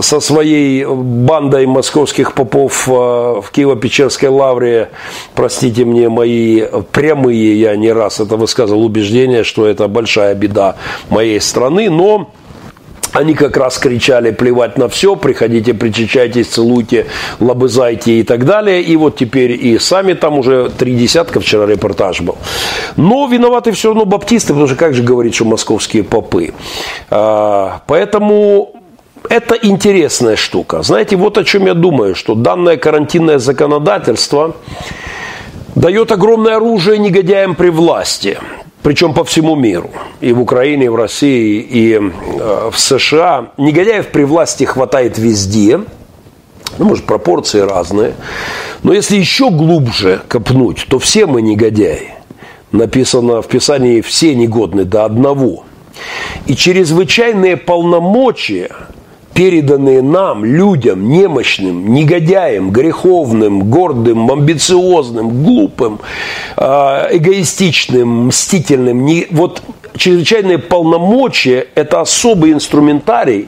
[0.00, 4.90] со своей бандой московских попов э, в Киево-Печерской лавре,
[5.34, 10.76] простите мне мои прямые, я не раз это высказывал, убеждение, что это большая беда
[11.08, 12.30] моей страны, но
[13.12, 17.06] они как раз кричали плевать на все, приходите, причащайтесь, целуйте,
[17.40, 18.82] лобызайте и так далее.
[18.82, 22.36] И вот теперь и сами там уже три десятка, вчера репортаж был.
[22.96, 26.52] Но виноваты все равно баптисты, потому что как же говорить, что московские попы.
[27.10, 28.74] А, поэтому
[29.30, 30.82] это интересная штука.
[30.82, 34.54] Знаете, вот о чем я думаю, что данное карантинное законодательство
[35.74, 38.38] дает огромное оружие негодяям при власти
[38.82, 43.52] причем по всему миру, и в Украине, и в России, и э, в США.
[43.56, 45.80] Негодяев при власти хватает везде,
[46.78, 48.14] ну, может, пропорции разные,
[48.82, 52.14] но если еще глубже копнуть, то все мы негодяи.
[52.70, 55.64] Написано в Писании «все негодны до одного».
[56.46, 58.70] И чрезвычайные полномочия–
[59.38, 66.00] переданные нам, людям, немощным, негодяям, греховным, гордым, амбициозным, глупым,
[66.56, 69.08] а, эгоистичным, мстительным.
[69.30, 69.62] Вот
[69.96, 73.46] чрезвычайные полномочия– это особый инструментарий,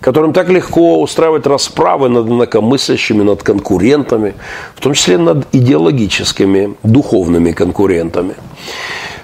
[0.00, 4.34] которым так легко устраивать расправы над инакомыслящими, над конкурентами,
[4.76, 8.36] в том числе над идеологическими, духовными конкурентами.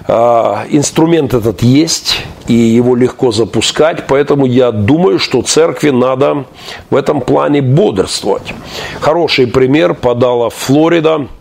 [0.07, 6.45] А, инструмент этот есть, и его легко запускать, поэтому я думаю, что церкви надо
[6.89, 8.53] в этом плане бодрствовать.
[8.99, 11.27] Хороший пример подала Флорида–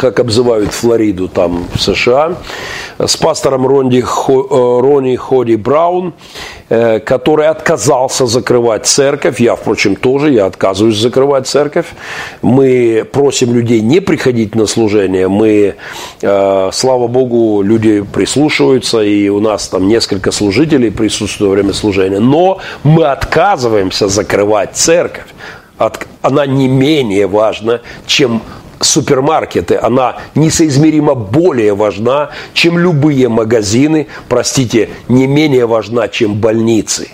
[0.00, 2.36] как обзывают Флориду там в США,
[2.98, 6.14] с пастором Ронди, э, Ронни Ходи Браун,
[6.70, 9.40] э, который отказался закрывать церковь.
[9.40, 11.86] Я, впрочем, тоже, я отказываюсь закрывать церковь.
[12.40, 15.28] Мы просим людей не приходить на служение.
[15.28, 15.74] Мы,
[16.22, 22.20] э, слава Богу, люди прислушиваются, и у нас там несколько служителей присутствуют во время служения.
[22.20, 25.26] Но мы отказываемся закрывать церковь.
[26.22, 28.40] Она не менее важна, чем
[28.80, 37.08] супермаркеты, она несоизмеримо более важна, чем любые магазины, простите, не менее важна, чем больницы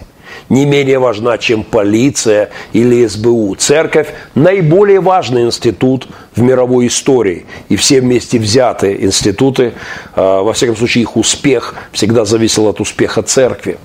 [0.48, 3.56] не менее важна, чем полиция или СБУ.
[3.56, 7.46] Церковь– наиболее важный институт в мировой истории.
[7.68, 9.72] И все вместе взятые институты,
[10.14, 13.78] а, во всяком случае, их успех всегда зависел от успеха церкви.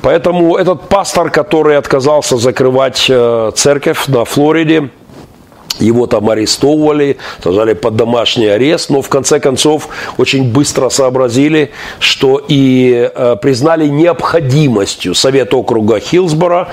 [0.00, 4.90] Поэтому этот пастор, который отказался закрывать э, церковь на Флориде–
[5.80, 12.42] его там арестовывали, сажали под домашний арест, но в конце концов очень быстро сообразили, что
[12.46, 16.68] и э, признали необходимостью Совет округа Хилсбора,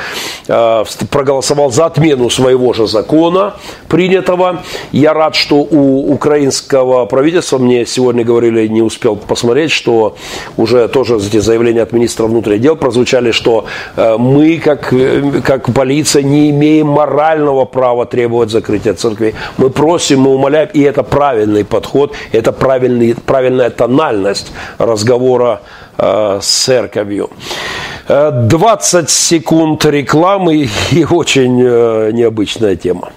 [0.48, 3.56] э, проголосовал за отмену своего же закона
[3.88, 4.64] принятого.
[4.92, 10.16] Я рад, что у украинского правительства, мне сегодня говорили, не успел посмотреть, что
[10.58, 13.66] уже тоже эти заявления от министра внутренних дел прозвучали, что
[13.96, 14.94] э, мы, как,
[15.44, 19.34] как полиция, не имеем морального права требовать закрытия церкви.
[19.58, 25.62] Мы просим, мы умоляем, и это правильный подход, это правильный, правильная тональность разговора
[25.98, 27.30] э, с церковью.
[28.08, 33.10] 20 э, секунд рекламы и очень э, необычная тема.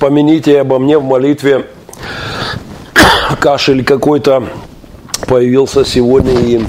[0.00, 1.66] Вспомните обо мне в молитве.
[3.38, 4.44] Кашель какой-то
[5.28, 6.62] появился сегодня и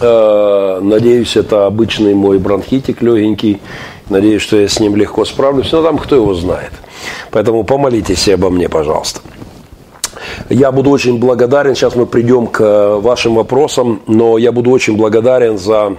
[0.00, 3.60] э, надеюсь, это обычный мой бронхитик легенький.
[4.08, 5.70] Надеюсь, что я с ним легко справлюсь.
[5.70, 6.72] Но там кто его знает.
[7.30, 9.20] Поэтому помолитесь обо мне, пожалуйста.
[10.48, 15.56] Я буду очень благодарен, сейчас мы придем к вашим вопросам, но я буду очень благодарен
[15.56, 15.96] за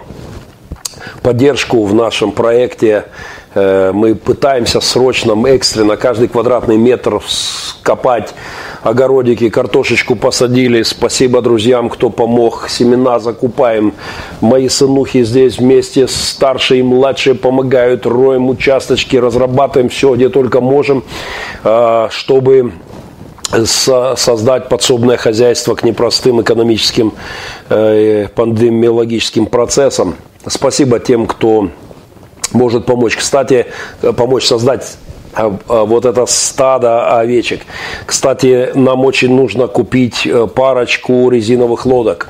[1.23, 8.33] поддержку в нашем проекте Э, мы пытаемся срочно, экстренно каждый квадратный метр скопать
[8.83, 10.83] огородики, картошечку посадили.
[10.83, 12.67] Спасибо друзьям, кто помог.
[12.69, 13.93] Семена закупаем.
[14.41, 18.05] Мои сынухи здесь вместе, старшие и младшие помогают.
[18.05, 21.03] Роем участочки, разрабатываем все, где только можем,
[21.63, 22.73] э, чтобы
[23.65, 27.13] создать подсобное хозяйство к непростым экономическим
[27.69, 30.15] э, пандемиологическим процессам.
[30.45, 31.69] Спасибо тем, кто
[32.53, 33.15] может помочь.
[33.15, 33.67] Кстати,
[34.01, 34.97] э, помочь создать
[35.33, 37.61] а, а, вот это стадо овечек.
[38.05, 42.29] Кстати, нам очень нужно купить э, парочку резиновых лодок,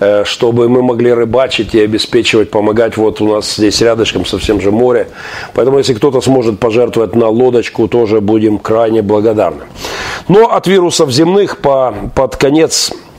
[0.00, 2.96] э, чтобы мы могли рыбачить и обеспечивать, помогать.
[2.96, 5.08] Вот у нас здесь рядышком совсем же море.
[5.54, 9.62] Поэтому, если кто-то сможет пожертвовать на лодочку, тоже будем крайне благодарны.
[10.28, 13.11] Но от вирусов земных по, под конец Э,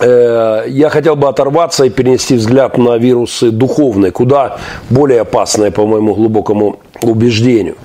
[0.00, 4.58] я хотел бы оторваться и перенести взгляд на вирусы духовные, куда
[4.90, 7.76] более опасные, по моему глубокому убеждению.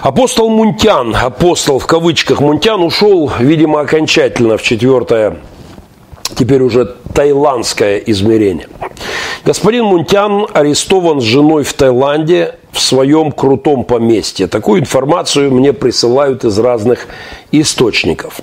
[0.00, 5.36] Апостол Мунтян, апостол в кавычках Мунтян ушел, видимо, окончательно в четвертое,
[6.34, 8.68] теперь уже таиландское измерение.
[9.44, 14.46] Господин Мунтян арестован с женой в Таиланде в своем крутом поместье.
[14.46, 17.06] Такую информацию мне присылают из разных
[17.50, 18.40] источников.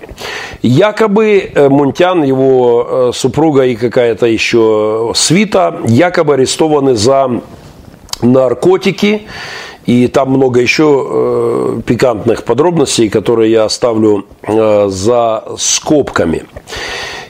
[0.61, 7.41] Якобы э, Мунтян, его э, супруга и какая-то еще свита, якобы арестованы за
[8.21, 9.23] наркотики.
[9.85, 16.43] И там много еще э, пикантных подробностей, которые я оставлю э, за скобками.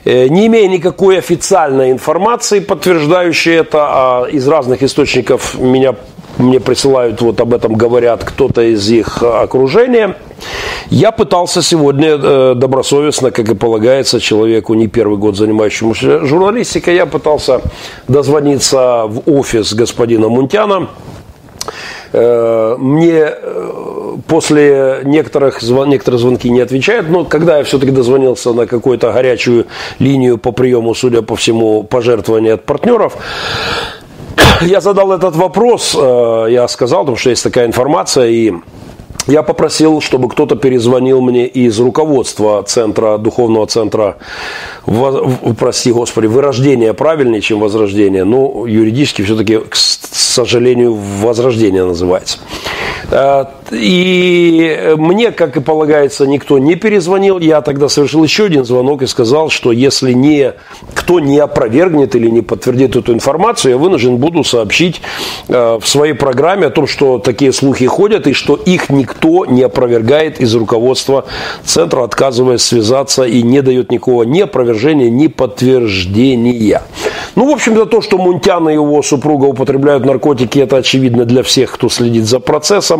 [0.04, 5.94] Э, не имея никакой официальной информации, подтверждающей это, а из разных источников меня
[6.38, 10.16] мне присылают, вот об этом говорят кто-то из их окружения.
[10.88, 17.06] Я пытался сегодня э, добросовестно, как и полагается человеку не первый год занимающемуся журналистикой, я
[17.06, 17.60] пытался
[18.08, 20.88] дозвониться в офис господина Мунтяна.
[22.12, 28.66] Э, мне э, после некоторых, некоторые звонки не отвечают, но когда я все-таки дозвонился на
[28.66, 29.66] какую-то горячую
[29.98, 33.16] линию по приему, судя по всему, пожертвований от партнеров,
[34.60, 38.54] я задал этот вопрос, э, я сказал, потому что есть такая информация, и
[39.26, 44.16] я попросил, чтобы кто-то перезвонил мне из руководства центра, духовного центра,
[45.58, 52.38] прости господи, вырождения правильнее, чем возрождение, но юридически все-таки, к сожалению, возрождение называется.
[53.10, 57.38] Э, и мне, как и полагается, никто не перезвонил.
[57.38, 60.54] Я тогда совершил еще один звонок и сказал, что если не,
[60.94, 65.00] кто не опровергнет или не подтвердит эту информацию, я вынужден буду сообщить
[65.48, 69.62] э, в своей программе о том, что такие слухи ходят и что их никто не
[69.62, 71.24] опровергает из руководства
[71.64, 76.82] центра, отказываясь связаться и не дает никакого ни опровержения, ни подтверждения.
[77.36, 81.42] Ну, в общем, за то, что Мунтян и его супруга употребляют наркотики, это очевидно для
[81.42, 82.99] всех, кто следит за процессом.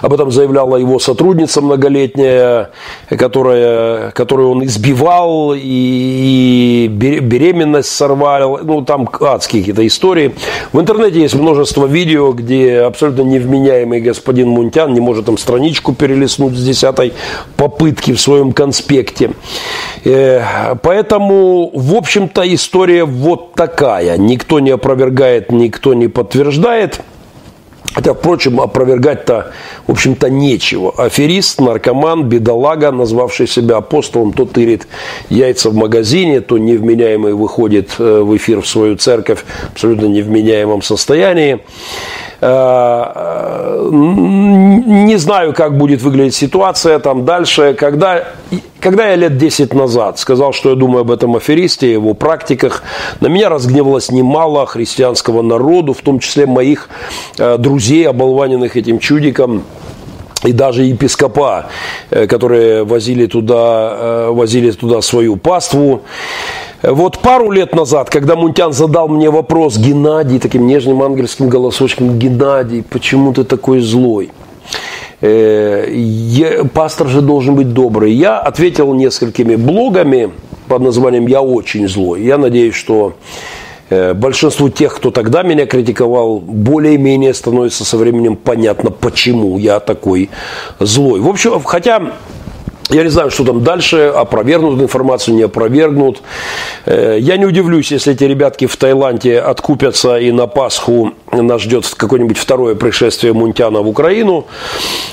[0.00, 2.70] Об этом заявляла его сотрудница многолетняя,
[3.08, 8.60] которая, которую он избивал и беременность сорвал.
[8.62, 10.34] Ну, там адские какие-то истории.
[10.72, 16.56] В интернете есть множество видео, где абсолютно невменяемый господин Мунтян не может там страничку перелистнуть
[16.56, 17.12] с десятой
[17.56, 19.30] попытки в своем конспекте.
[20.04, 24.16] Э, поэтому, в общем-то, история вот такая.
[24.16, 27.00] Никто не опровергает, никто не подтверждает.
[27.94, 29.52] Хотя, впрочем, опровергать-то,
[29.86, 30.94] в общем-то, нечего.
[30.96, 34.86] Аферист, наркоман, бедолага, назвавший себя апостолом, то тырит
[35.28, 40.80] яйца в магазине, то невменяемый выходит э, в эфир в свою церковь в абсолютно невменяемом
[40.80, 41.60] состоянии.
[42.44, 47.76] Э, э, не знаю, как будет выглядеть ситуация там дальше.
[47.78, 48.24] Когда,
[48.80, 52.82] когда я лет 10 назад сказал, что я думаю об этом аферисте, его практиках,
[53.20, 56.88] на меня разгневалось немало христианского народу, в том числе моих
[57.38, 59.62] э, друзей, оболваненных этим чудиком
[60.42, 61.66] и даже епископа,
[62.10, 66.02] которые возили туда, возили туда свою паству.
[66.82, 72.82] Вот пару лет назад, когда Мунтян задал мне вопрос, Геннадий, таким нежным ангельским голосочком, Геннадий,
[72.82, 74.32] почему ты такой злой?
[75.20, 78.12] Э, я, пастор же должен быть добрый.
[78.12, 80.32] Я ответил несколькими блогами
[80.66, 82.24] под названием «Я очень злой».
[82.24, 83.14] Я надеюсь, что
[83.88, 90.30] э, большинству тех, кто тогда меня критиковал, более-менее становится со временем понятно, почему я такой
[90.80, 91.20] злой.
[91.20, 92.12] В общем, хотя
[92.92, 96.22] я не знаю, что там дальше, опровергнут информацию, не опровергнут.
[96.86, 101.86] Э, я не удивлюсь, если эти ребятки в Таиланде откупятся и на Пасху нас ждет
[101.96, 104.46] какое-нибудь второе пришествие Мунтяна в Украину.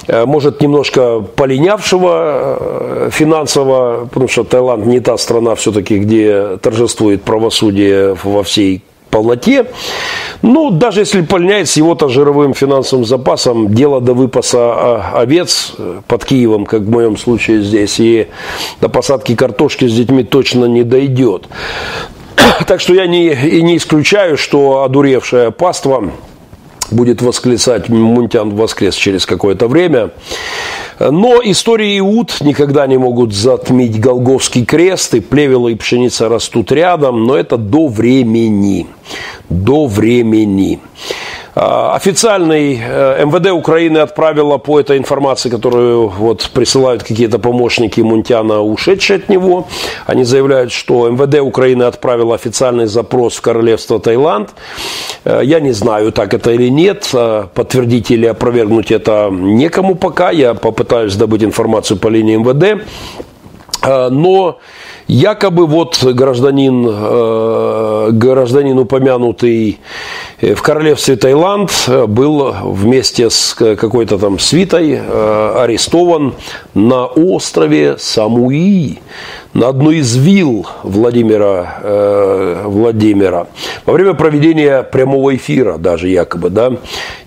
[0.07, 7.23] Э, может, немножко полинявшего э, финансово, потому что Таиланд не та страна все-таки, где торжествует
[7.23, 9.65] правосудие во всей полноте.
[10.41, 15.73] Ну, даже если польняет с его-то жировым финансовым запасом, дело до выпаса а, овец
[16.07, 18.27] под Киевом, как в моем случае здесь, и
[18.81, 21.47] до посадки картошки с детьми точно не дойдет.
[22.67, 26.11] Так что я не, и не исключаю, что одуревшая паства
[26.91, 30.11] будет восклицать Мунтян воскрес через какое-то время.
[30.99, 37.23] Но истории Иуд никогда не могут затмить Голговский крест, и плевела и пшеница растут рядом,
[37.23, 38.87] но это до времени.
[39.49, 40.79] До времени.
[41.61, 48.61] А, официальный э, МВД Украины отправила по этой информации, которую вот присылают какие-то помощники Мунтяна,
[48.61, 49.67] ушедшие от него.
[50.05, 54.51] Они заявляют, что МВД Украины отправила официальный запрос в королевство Таиланд.
[55.25, 57.09] Э, я не знаю, так это или нет.
[57.13, 60.31] Э, подтвердить или опровергнуть это некому пока.
[60.31, 62.85] Я попытаюсь добыть информацию по линии МВД.
[63.85, 64.59] Но
[65.09, 69.79] Якобы вот гражданин, э, гражданин упомянутый
[70.39, 71.71] в королевстве Таиланд
[72.07, 76.35] был вместе с какой-то там свитой э, арестован
[76.75, 78.99] на острове Самуи
[79.53, 83.47] на одной из вилл Владимира, э, Владимира.
[83.85, 86.73] Во время проведения прямого эфира даже якобы, да,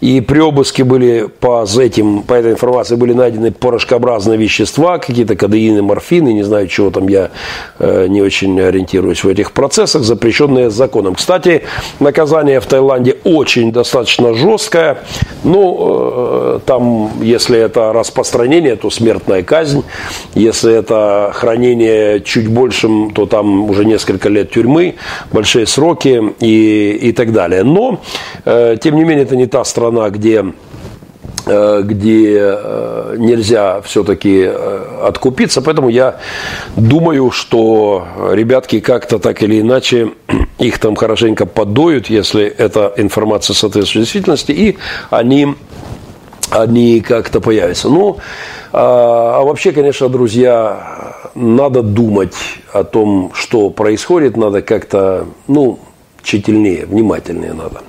[0.00, 5.82] и при обыске были по этим, по этой информации были найдены порошкообразные вещества, какие-то кадеины,
[5.82, 7.30] морфины, не знаю, чего там я
[7.78, 11.16] э, не очень ориентируюсь в этих процессах, запрещенные законом.
[11.16, 11.62] Кстати,
[11.98, 14.98] наказание в Таиланде очень достаточно жесткое,
[15.42, 19.82] ну, э, там, если это распространение, то смертная казнь,
[20.34, 24.94] если это хранение чуть большим, то там уже несколько лет тюрьмы,
[25.32, 27.62] большие сроки и, и так далее.
[27.62, 28.00] Но,
[28.44, 30.44] э, тем не менее, это не та страна, где
[31.46, 34.50] э, где э, нельзя все-таки
[35.02, 35.62] откупиться.
[35.62, 36.16] Поэтому я
[36.76, 40.12] думаю, что ребятки как-то так или иначе
[40.58, 44.78] их там хорошенько подоют, если эта информация соответствует действительности, и
[45.10, 45.54] они,
[46.50, 47.88] они как-то появятся.
[47.88, 48.18] Ну,
[48.72, 52.34] а, а вообще, конечно, друзья, надо думать
[52.72, 55.78] о том, что происходит, надо как-то, ну,
[56.22, 57.82] тщательнее, внимательнее надо.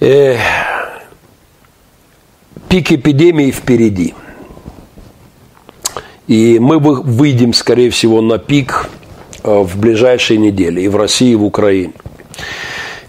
[0.00, 0.36] Э,
[2.68, 4.14] пик эпидемии впереди.
[6.26, 8.88] И мы выйдем, скорее всего, на пик
[9.42, 11.92] э, в ближайшие недели и в России, и в Украине.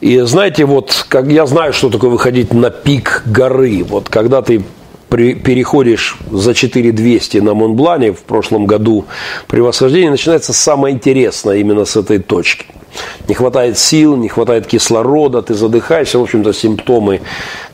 [0.02, 3.84] И знаете, вот как я знаю, что такое выходить на пик горы.
[3.84, 4.64] Вот когда ты
[5.12, 9.06] при, переходишь за 4200 на Монблане в прошлом году
[9.48, 12.66] при восхождении, начинается самое интересное именно с этой точки.
[13.28, 17.20] Не хватает сил, не хватает кислорода, ты задыхаешься, в общем-то, симптомы,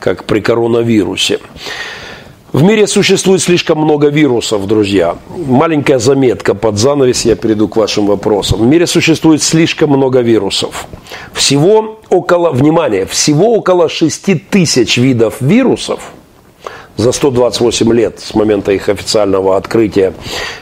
[0.00, 1.38] как при коронавирусе.
[2.52, 5.16] В мире существует слишком много вирусов, друзья.
[5.36, 8.58] Маленькая заметка под занавес, я перейду к вашим вопросам.
[8.60, 10.86] В мире существует слишком много вирусов.
[11.32, 16.00] Всего около, внимание, всего около 6 тысяч видов вирусов–
[16.98, 20.12] за 128 лет с момента их официального открытия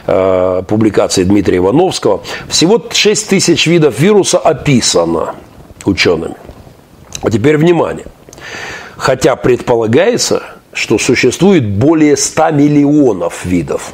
[0.05, 5.35] э, публикации Дмитрия Ивановского, всего 6 тысяч видов вируса описано
[5.83, 6.35] учеными.
[7.23, 8.05] А теперь внимание.
[8.95, 10.43] Хотя предполагается,
[10.73, 13.91] что существует более 100 миллионов видов.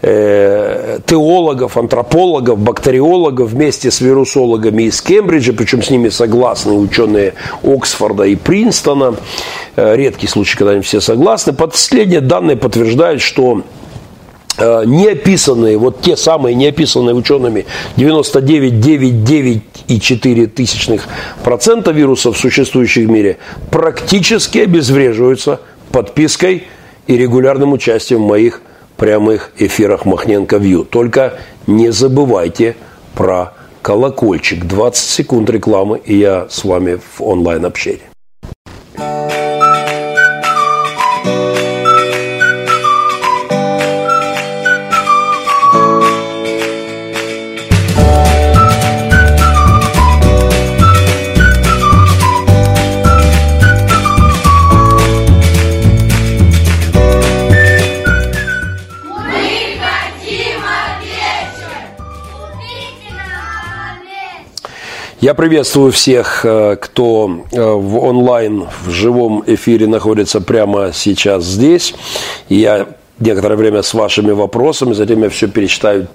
[0.06, 7.32] Э, теологов, антропологов, бактериологов вместе с вирусологами из Кембриджа, причем с ними согласны ученые
[7.62, 9.14] Оксфорда и Принстона.
[9.76, 11.54] Э, редкий случай, когда они все согласны.
[11.54, 13.62] Последние данные подтверждают, что
[14.58, 17.64] э, неописанные, вот те самые неописанные учеными
[17.96, 21.08] 99,99,4 тысячных
[21.42, 23.38] процента вирусов, существующих в мире,
[23.70, 25.62] практически обезвреживаются
[25.92, 26.64] подпиской
[27.06, 28.60] и регулярным участием в моих
[28.96, 30.84] прямых эфирах Махненко Вью.
[30.84, 31.34] Только
[31.66, 32.76] не забывайте
[33.14, 34.64] про колокольчик.
[34.64, 38.13] 20 секунд рекламы, и я с вами в онлайн-общении.
[65.24, 71.94] Я приветствую всех, э, кто э, в онлайн, в живом эфире находится прямо сейчас здесь.
[72.50, 72.88] Я
[73.18, 76.08] некоторое время с вашими вопросами, затем я все перечитаю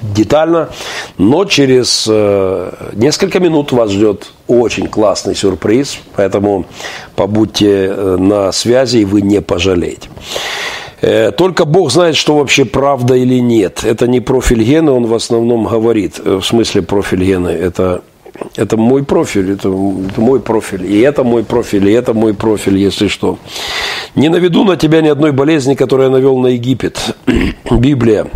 [0.00, 0.70] детально.
[1.18, 6.64] Но через э, несколько минут вас ждет очень классный сюрприз, поэтому
[7.16, 10.08] побудьте на связи, и вы не пожалеете.
[11.36, 13.84] Только Бог знает, что вообще правда или нет.
[13.84, 16.18] Это не профиль Гены, он в основном говорит.
[16.18, 18.00] В смысле профиль Гены, это
[18.56, 22.76] это мой профиль, это, это мой профиль, и это мой профиль, и это мой профиль,
[22.78, 23.38] если что.
[24.14, 26.98] Не наведу на тебя ни одной болезни, которую я навел на Египет.
[27.70, 28.26] Библия.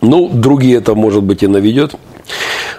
[0.00, 1.96] Ну, другие это, может быть, и наведет.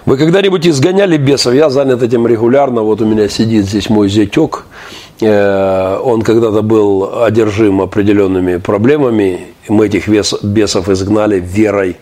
[0.06, 1.54] Вы когда-нибудь изгоняли бесов?
[1.54, 2.82] Я занят этим регулярно.
[2.82, 4.64] Вот у меня сидит здесь мой зятек.
[5.20, 9.48] Э, он когда-то был одержим определенными проблемами.
[9.68, 11.96] Мы этих бесов изгнали верой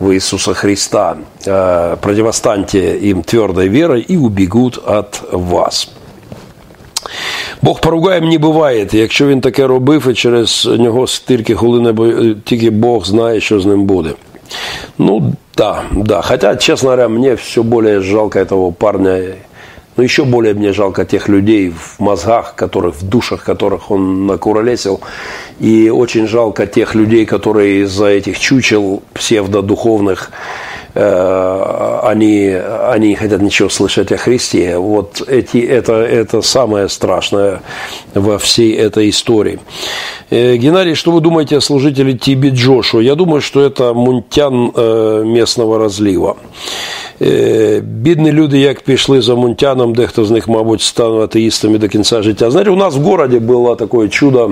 [0.00, 1.16] в Иисуса Христа.
[1.46, 5.90] Э, противостаньте им твердой верой и убегут от вас.
[7.62, 8.88] Бог поругаєм не буває.
[8.92, 13.84] Якщо він таке робив, і через нього стільки хвилин тільки Бог знає, що з ним
[13.84, 14.10] буде.
[14.98, 16.22] Ну, да, да.
[16.22, 19.22] Хотя, честно говоря, мне все более жалко этого парня
[19.99, 25.01] но еще более мне жалко тех людей в мозгах, которых, в душах которых он накуролесил.
[25.59, 32.56] И очень жалко тех людей, которые из-за этих чучел псевдодуховных э, они,
[32.90, 34.78] они не хотят ничего слышать о Христе.
[34.78, 37.60] Вот эти, это, это самое страшное
[38.14, 39.58] во всей этой истории.
[40.30, 43.00] Э, Геннадий, что вы думаете о служителе Тиби Джошу?
[43.00, 46.34] Я думаю, что это мунтян э, местного разлива.
[47.22, 52.22] Е, бідні люди, як пішли за Мунтяном, дехто з них, мабуть, стануть атеїстами до кінця
[52.22, 52.50] життя.
[52.50, 54.50] Знаєте, у нас в городе было такое чудо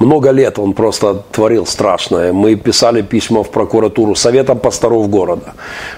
[0.00, 2.32] много лет он просто творил страшное.
[2.32, 5.52] Мы писали письма в прокуратуру Советом пасторов города.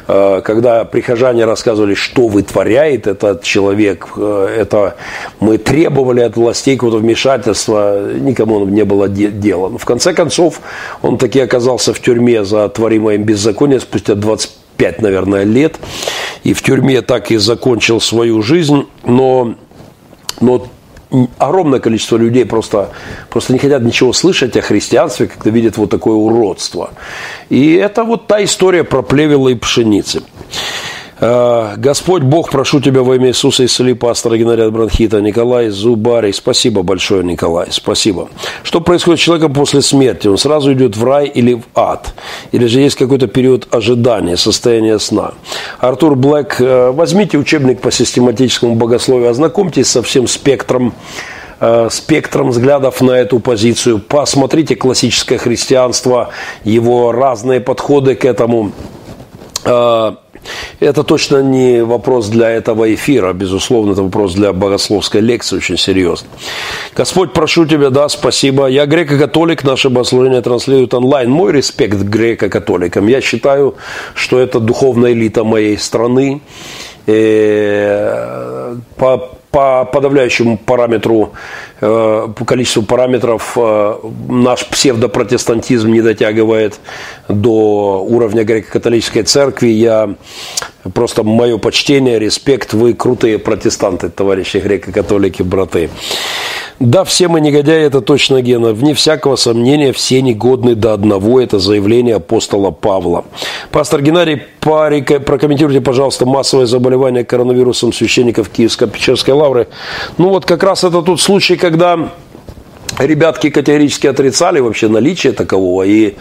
[0.09, 4.97] Э, когда прихожане рассказывали, что вытворяет этот человек, э, это
[5.39, 9.69] мы требовали от властей какого-то вмешательства, никому не было дела.
[9.69, 10.61] Но в конце концов,
[11.01, 15.77] он таки оказался в тюрьме за творимое им беззаконие спустя 25, наверное, лет.
[16.43, 18.85] И в тюрьме так и закончил свою жизнь.
[19.05, 19.55] Но,
[20.41, 20.67] но
[21.39, 22.91] огромное количество людей просто,
[23.31, 26.91] просто не хотят ничего слышать о христианстве, когда видят вот такое уродство.
[27.51, 30.23] И это вот та история про плевела и пшеницы.
[31.23, 36.33] Э, Господь Бог, прошу Тебя во имя Иисуса, исцели пастора Геннадия от бронхита, Николай Зубарий.
[36.33, 38.29] Спасибо большое, Николай, спасибо.
[38.65, 40.27] Что происходит с человеком после смерти?
[40.27, 42.13] Он сразу идет в рай или в ад?
[42.51, 45.35] Или же есть какой-то период ожидания, состояния сна?
[45.79, 50.93] Артур Блэк, э, возьмите учебник по систематическому богословию, ознакомьтесь со всем спектром
[51.61, 54.01] э, спектром взглядов на эту позицию.
[54.01, 56.31] Посмотрите классическое христианство,
[56.65, 58.73] его разные подходы к этому.
[60.81, 66.29] Это точно не вопрос для этого эфира, безусловно, это вопрос для богословской лекции очень серьезный.
[66.97, 68.67] Господь, прошу Тебя, да, спасибо.
[68.67, 71.31] Я греко-католик, наше богослужение транслирует онлайн.
[71.31, 73.07] Мой респект греко-католикам.
[73.07, 73.75] Я считаю,
[74.15, 76.41] что это духовная элита моей страны.
[77.07, 81.35] Э, по по подавляющему параметру,
[81.81, 83.95] э, по количеству параметров э,
[84.29, 86.81] наш псевдопротестантизм не дотягивает
[87.29, 89.69] до уровня греко-католической церкви.
[89.69, 90.15] Я
[90.95, 95.91] просто мое почтение, респект, вы крутые протестанты, товарищи греко-католики, браты.
[96.81, 98.73] Да, все мы негодяи, это точно Гена.
[98.73, 101.41] Вне всякого сомнения, все негодны до одного.
[101.41, 103.25] Это заявление апостола Павла.
[103.71, 109.69] Пастор Геннадий, прокомментируйте, пожалуйста, массовое заболевание коронавирусом священников Киевско-Печерской лавры.
[110.19, 112.11] Ну вот как раз это тот случай, когда
[112.99, 116.17] ребятки категорически отрицали вообще наличие такового и,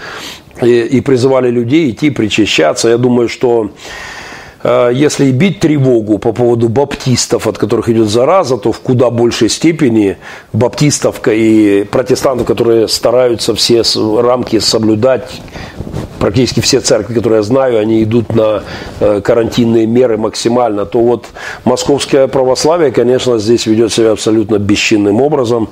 [0.61, 2.89] и, и призывали людей идти причащаться.
[2.89, 3.71] Я думаю, что
[4.63, 9.49] если и бить тревогу по поводу баптистов, от которых идет зараза, то в куда большей
[9.49, 10.17] степени
[10.53, 13.83] баптистов и протестантов, которые стараются все
[14.21, 15.41] рамки соблюдать,
[16.21, 18.63] практически все церкви, которые я знаю, они идут на
[18.99, 21.25] э, карантинные меры максимально, то вот
[21.65, 25.69] московское православие, конечно, здесь ведет себя абсолютно бесчинным образом.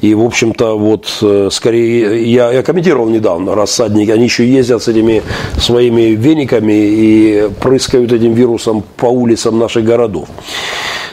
[0.00, 4.88] И, в общем-то, вот э, скорее, я, я комментировал недавно, рассадники, они еще ездят с
[4.88, 5.22] этими
[5.58, 10.28] своими вениками и прыскают этим вирусом по улицам наших городов.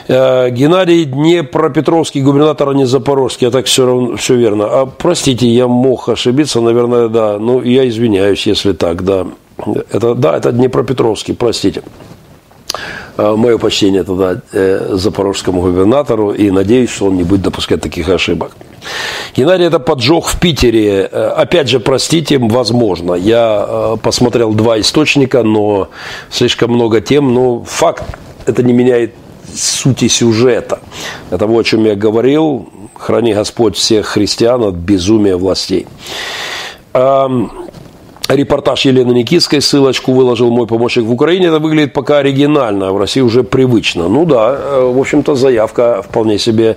[0.08, 4.64] Э, Геннадий Днепропетровский, губернатор, а не Запорожский, а так все, равно, все верно.
[4.64, 7.38] А простите, я мог ошибиться, наверное, да.
[7.38, 9.26] Ну, я извиняюсь, если так, да.
[9.92, 11.82] Это, да, это Днепропетровский, простите.
[13.16, 18.08] Э, Мое почтение тогда э, запорожскому губернатору и надеюсь, что он не будет допускать таких
[18.08, 18.52] ошибок.
[19.36, 21.04] Геннадий, это поджог в Питере.
[21.04, 23.14] Опять же, простите, возможно.
[23.14, 25.88] Я посмотрел два источника, но
[26.30, 27.32] слишком много тем.
[27.32, 28.02] Но факт
[28.46, 29.14] это не меняет
[29.54, 30.80] сути сюжета.
[31.28, 32.68] Это того, о чем я говорил.
[32.94, 35.86] Храни Господь всех христиан от безумия властей.
[38.28, 41.48] Репортаж Елены Никитской, ссылочку выложил мой помощник в Украине.
[41.48, 44.08] Это выглядит пока оригинально, а в России уже привычно.
[44.08, 46.76] Ну да, э, в общем-то, заявка вполне себе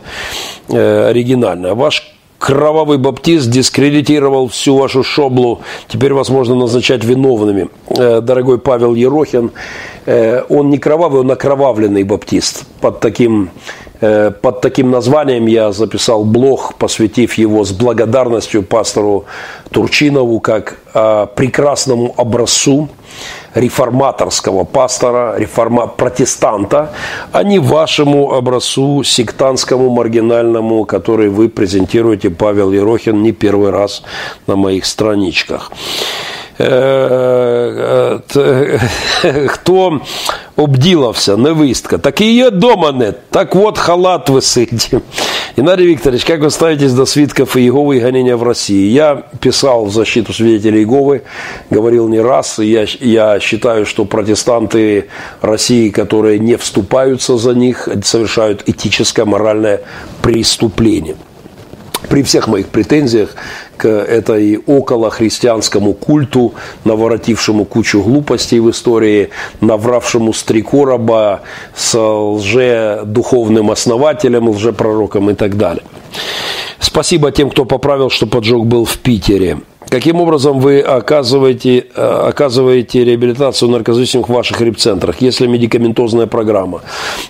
[0.69, 1.76] э, оригинальная.
[1.76, 5.61] Ваш кровавый баптист дискредитировал всю вашу шоблу.
[5.88, 7.69] Теперь вас можно назначать виновными.
[7.89, 9.51] Э, дорогой Павел Ерохин,
[10.49, 12.65] он не кровавый, он окровавленный баптист.
[12.80, 13.49] Под таким,
[13.99, 19.26] под таким названием я записал блог, посвятив его с благодарностью пастору
[19.72, 20.77] Турчинову как
[21.35, 22.89] прекрасному образцу
[23.53, 26.93] реформаторского пастора, реформа, протестанта,
[27.31, 34.03] а не вашему образцу сектантскому, маргинальному, который вы презентируете, Павел Ерохин, не первый раз
[34.47, 35.72] на моих страничках.
[36.60, 38.80] Е, е,
[39.47, 40.01] хто
[40.56, 44.90] обділився, невистка, так і є дома нет, так вот халат висить.
[45.56, 48.88] Геннадий Викторович, как вы ставитесь до свидков Иеговы и гонения в России?
[48.90, 51.22] Я писал в защиту свидетелей Иеговы,
[51.70, 55.09] говорил не раз, и я, я считаю, что протестанты
[55.40, 59.80] России, которые не вступаются за них, совершают этическое, моральное
[60.22, 61.16] преступление
[62.09, 63.34] при всех моих претензиях
[63.77, 66.53] к этой околохристианскому культу,
[66.84, 69.30] наворотившему кучу глупостей в истории,
[69.61, 71.41] навравшему с три короба,
[71.76, 75.84] с лже-духовным основателем, лжепророком и так далее.
[76.80, 79.57] Спасибо тем, кто поправил, что поджог был в Питере.
[79.95, 86.81] Каким образом вы оказываете, э, оказываете реабилитацию наркозависимых в ваших репцентрах, если медикаментозная программа?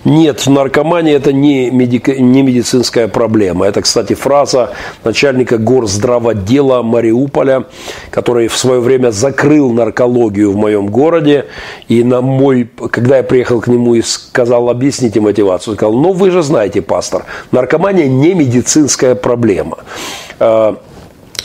[0.04, 3.68] Нет, наркомания это не, медика, не медицинская проблема.
[3.68, 4.72] Это, кстати, фраза
[5.04, 7.66] начальника горздравотдела Мариуполя,
[8.10, 11.46] который в свое время закрыл наркологию в моем городе.
[11.88, 16.32] И на мой, когда я приехал к нему и сказал, объясните мотивацию, сказал, ну вы
[16.32, 19.78] же знаете, пастор, наркомания не медицинская проблема.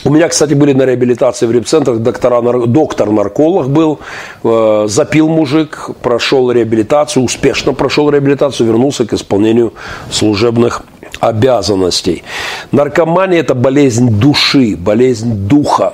[0.03, 3.99] У меня, кстати, были на реабилитации в репцентрах, доктора, доктор-нарколог был,
[4.43, 9.73] э, запил мужик, прошел реабилитацию, успешно прошел реабилитацию, вернулся к исполнению
[10.09, 10.83] служебных
[11.19, 12.23] обязанностей.
[12.71, 15.93] Наркомания– это болезнь души, болезнь духа.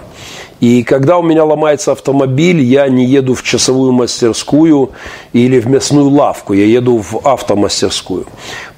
[0.61, 4.91] И когда у меня ломается автомобиль, я не еду в часовую мастерскую
[5.33, 8.25] или в мясную лавку, я еду в автомастерскую.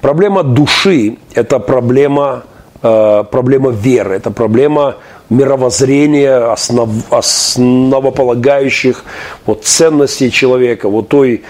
[0.00, 2.42] Проблема души– это проблема,
[2.82, 4.96] э, проблема веры, это проблема
[5.30, 9.04] мировоззрения, основ, основополагающих
[9.46, 11.42] вот, ценностей человека, вот той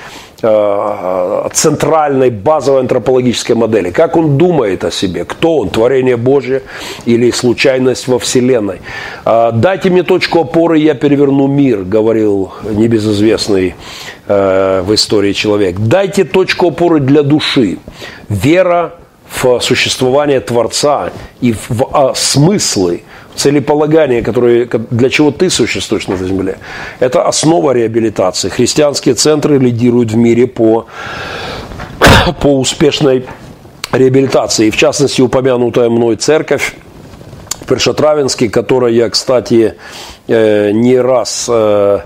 [0.42, 3.90] э, центральной базовой антропологической модели.
[3.90, 6.62] Как он думает о себе, кто он, творение Божье
[7.06, 8.80] или случайность во Вселенной.
[9.24, 13.74] Э, Дайте мне точку опоры, я переверну мир, говорил небезызвестный
[14.28, 15.76] э, в истории человек.
[15.78, 17.78] Дайте точку опоры для души.
[18.28, 18.92] Вера
[19.30, 23.02] в существование Творца и в а, смыслы
[23.36, 26.58] целеполагание, которое, для чего ты существуешь на этой земле.
[26.98, 28.48] Это основа реабилитации.
[28.48, 30.86] Христианские центры лидируют в мире по,
[32.40, 33.26] по успешной
[33.92, 34.66] реабилитации.
[34.66, 36.74] И в частности, упомянутая мной церковь
[37.66, 39.76] Першотравенский, которой я, кстати,
[40.30, 42.00] не раз, э,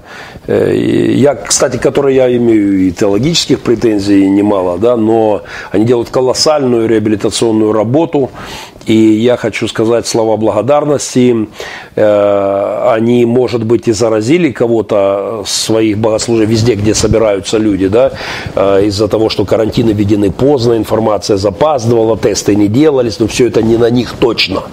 [0.46, 5.42] э, я, кстати, которой я имею и теологических претензий немало, да, но
[5.72, 8.30] они делают колоссальную реабилитационную работу,
[8.86, 11.48] и я хочу сказать слова благодарности.
[11.96, 18.12] Э, они, может быть, и заразили кого-то своих богослужений везде, где собираются люди, да,
[18.54, 23.62] э, из-за того, что карантины введены поздно, информация запаздывала, тесты не делались, но все это
[23.62, 24.64] не на них точно.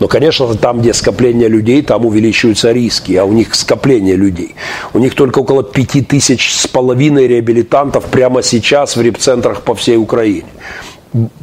[0.00, 4.55] Но, конечно, там, где скопление людей, там увеличиваются риски, а у них скопление людей.
[4.93, 9.97] У них только около пяти тысяч с половиной реабилитантов прямо сейчас в репцентрах по всей
[9.97, 10.45] Украине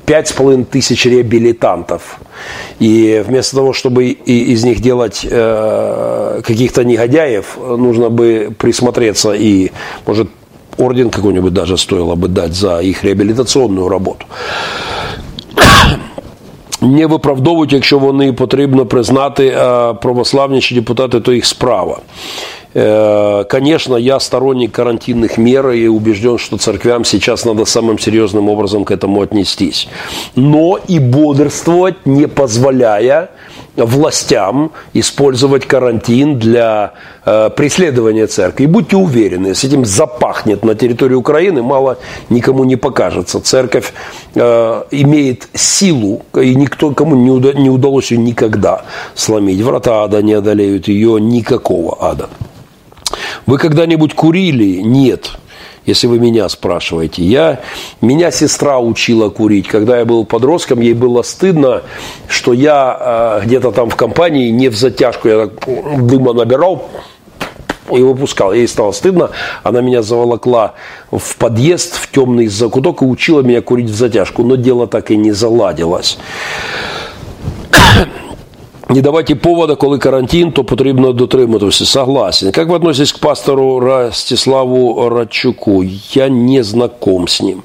[0.04, 2.18] пять с половиной тысяч реабилитантов.
[2.80, 9.70] И вместо того, чтобы из них делать э, каких-то негодяев, нужно бы присмотреться и,
[10.06, 10.28] может,
[10.78, 14.26] орден какой-нибудь даже стоило бы дать за их реабілітаційну работу.
[16.84, 19.50] Не виправдовують, якщо вони потрібно признати
[20.02, 21.98] православні чи депутати, то їх справа.
[22.72, 28.84] Э, конечно, я сторонник карантинных мер и убежден, что церквям сейчас надо самым серьезным образом
[28.84, 29.88] к этому отнестись.
[30.36, 33.30] Но и бодрствовать, не позволяя
[33.75, 36.93] властям использовать карантин для
[37.25, 38.63] э, преследования церкви.
[38.63, 41.97] И будьте уверены, с этим запахнет на территории Украины, мало
[42.29, 43.39] никому не покажется.
[43.39, 43.93] Церковь
[44.33, 48.83] э, имеет силу, и никто, кому не, уда, не удалось ее никогда
[49.13, 49.61] сломить.
[49.61, 52.29] Врата ада не одолеют ее никакого ада.
[53.45, 54.81] Вы когда-нибудь курили?
[54.81, 55.31] Нет.
[55.85, 57.23] Если вы меня спрашиваете.
[57.23, 57.59] Я,
[58.01, 59.67] меня сестра учила курить.
[59.67, 61.83] Когда я был подростком, ей было стыдно,
[62.27, 65.27] что я э, где-то там в компании не в затяжку.
[65.27, 66.89] Я так дыма набирал
[67.91, 68.53] и выпускал.
[68.53, 69.29] Ей стало стыдно.
[69.63, 70.73] Она меня заволокла
[71.11, 74.43] в подъезд, в темный закуток и учила меня курить в затяжку.
[74.43, 76.17] Но дело так и не заладилось.
[78.89, 81.85] Не давайте повода, коли карантин, то потрібно дотримуватися.
[81.85, 82.51] Согласен.
[82.51, 85.83] Как вы относитесь к пастору Ростиславу Радчуку?
[86.13, 87.63] Я не знаком с ним.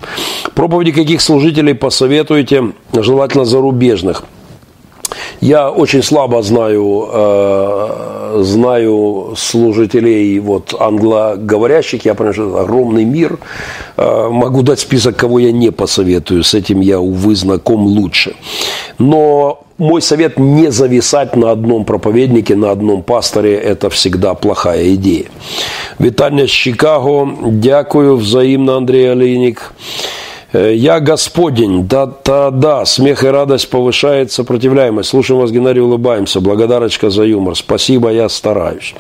[0.55, 2.65] Проповеди каких служителей посоветуете,
[2.95, 4.25] желательно зарубежных?
[5.41, 12.05] Я очень слабо знаю, э, знаю служителей вот, англоговорящих.
[12.05, 13.39] Я понимаю, что это огромный мир.
[13.97, 16.45] Э, могу дать список, кого я не посоветую.
[16.45, 18.35] С этим я, увы, знаком лучше.
[18.99, 23.55] Но мой совет не зависать на одном проповеднике, на одном пасторе.
[23.55, 25.27] Это всегда плохая идея.
[25.99, 27.29] Витание с Чикаго.
[27.47, 29.73] Дякую взаимно, Андрей Олейник.
[30.53, 35.09] Э, я Господень, да-да-да, смех и радость повышает сопротивляемость.
[35.09, 36.41] Слушаем вас, Геннадий, улыбаемся.
[36.41, 37.57] Благодарочка за юмор.
[37.57, 38.95] Спасибо, я стараюсь.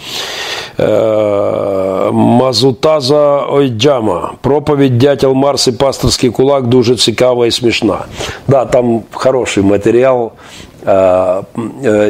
[0.78, 4.36] Э, Мазутаза Ойджама.
[4.42, 8.04] Проповедь «Дятел Марс и пасторский кулак» дуже цікава и смешна.
[8.48, 10.32] Да, там хороший материал.
[10.82, 11.42] Э,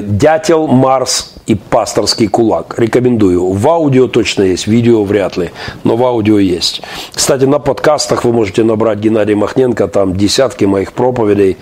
[0.03, 2.79] Дятел, Марс и пасторский кулак.
[2.79, 3.51] Рекомендую.
[3.53, 5.51] В аудио точно есть, видео вряд ли,
[5.85, 6.83] но в аудио есть.
[7.13, 11.57] Кстати, на подкастах вы можете набрать Геннадий Махненко, там десятки моих проповедей,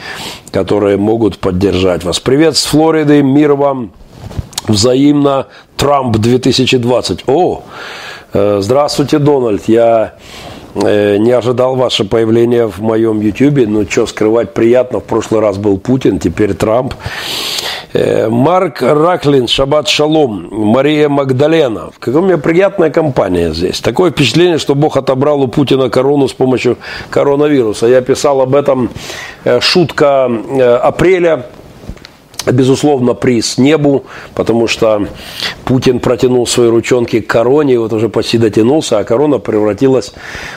[0.50, 2.20] которые могут поддержать вас.
[2.20, 3.92] Привет с Флориды, мир вам.
[4.66, 5.46] Взаимно
[5.78, 7.24] Трамп 2020.
[7.26, 7.62] О,
[8.34, 9.66] э, здравствуйте, Дональд.
[9.66, 10.18] Я э,
[10.74, 13.66] не ожидал ваше появление в моем YouTube.
[13.66, 15.00] Ну, что скрывать, приятно.
[15.00, 16.94] В прошлый раз был Путин, теперь Трамп.
[17.92, 21.90] Э, Марк Раклин, Шаббат Шалом, Мария Магдалена.
[21.98, 23.80] Какая у меня приятная компания здесь.
[23.80, 26.76] Такое впечатление, что Бог отобрал у Путина корону с помощью
[27.10, 27.86] коронавируса.
[27.86, 28.90] Я писал об этом
[29.60, 30.30] шутка
[30.82, 31.46] апреля
[32.46, 34.04] Безусловно, приз небу,
[34.34, 35.06] потому что
[35.64, 40.12] Путин протянул свои ручонки к короне, и вот уже почти дотянулся, а корона превратилась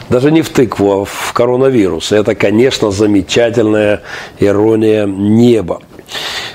[0.10, 2.12] даже не в тыкву, а в коронавирус.
[2.12, 4.04] Это, конечно, замечательная
[4.40, 5.82] ирония неба.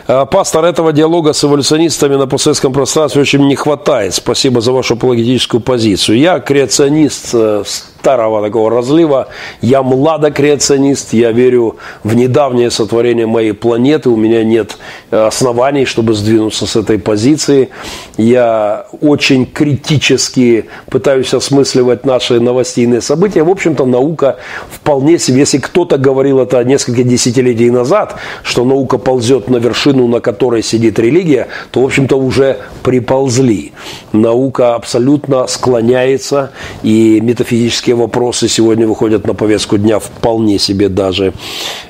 [0.07, 4.15] А, пастор, этого диалога с эволюционистами на постсоветском пространстве очень не хватает.
[4.15, 6.19] Спасибо за вашу апологетическую позицию.
[6.19, 7.65] Я креационист э,
[8.07, 9.27] старого такого разлива.
[9.61, 14.11] Я младокреационист, я верю в недавнее сотворение моей планеты.
[14.11, 14.79] У меня нет
[15.11, 17.71] э, оснований, чтобы сдвинуться с этой позиции.
[18.17, 23.43] Я очень критически пытаюсь осмысливать наши новостейные события.
[23.43, 24.37] В общем-то, наука
[24.71, 28.15] вполне себе, если кто-то говорил это несколько десятилетий назад,
[28.45, 33.73] что наука ползет на вершину, на которой сидит религия, то, в общем-то, уже приползли.
[34.13, 36.53] Наука абсолютно склоняется,
[36.85, 41.33] и метафизические вопросы сегодня выходят на повестку дня вполне себе даже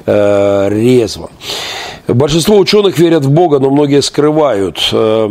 [0.07, 1.31] э, резво.
[2.09, 4.79] Большинство ученых верят в Бога, но многие скрывают.
[4.93, 5.29] Э,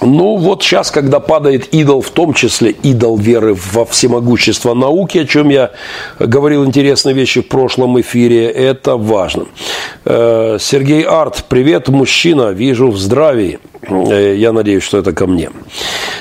[0.00, 5.26] ну вот сейчас, когда падает идол, в том числе идол веры во всемогущество науки, о
[5.26, 5.72] чем я
[6.20, 9.46] говорил интересные вещи в прошлом эфире, это важно.
[10.04, 13.58] Э, Сергей Арт, привет, мужчина, вижу в здравии.
[13.82, 15.50] Э, я надеюсь, что это ко мне.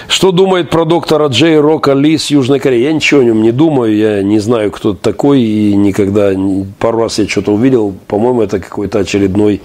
[0.07, 2.84] Что думает про доктора Джей Рока Ли с Южной Кореи?
[2.84, 6.31] Я ничего о нем не думаю, я не знаю, кто это такой, и никогда,
[6.79, 9.61] пару раз я что-то увидел, по-моему, это какой-то очередной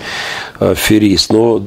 [0.58, 1.32] аферист.
[1.32, 1.62] Но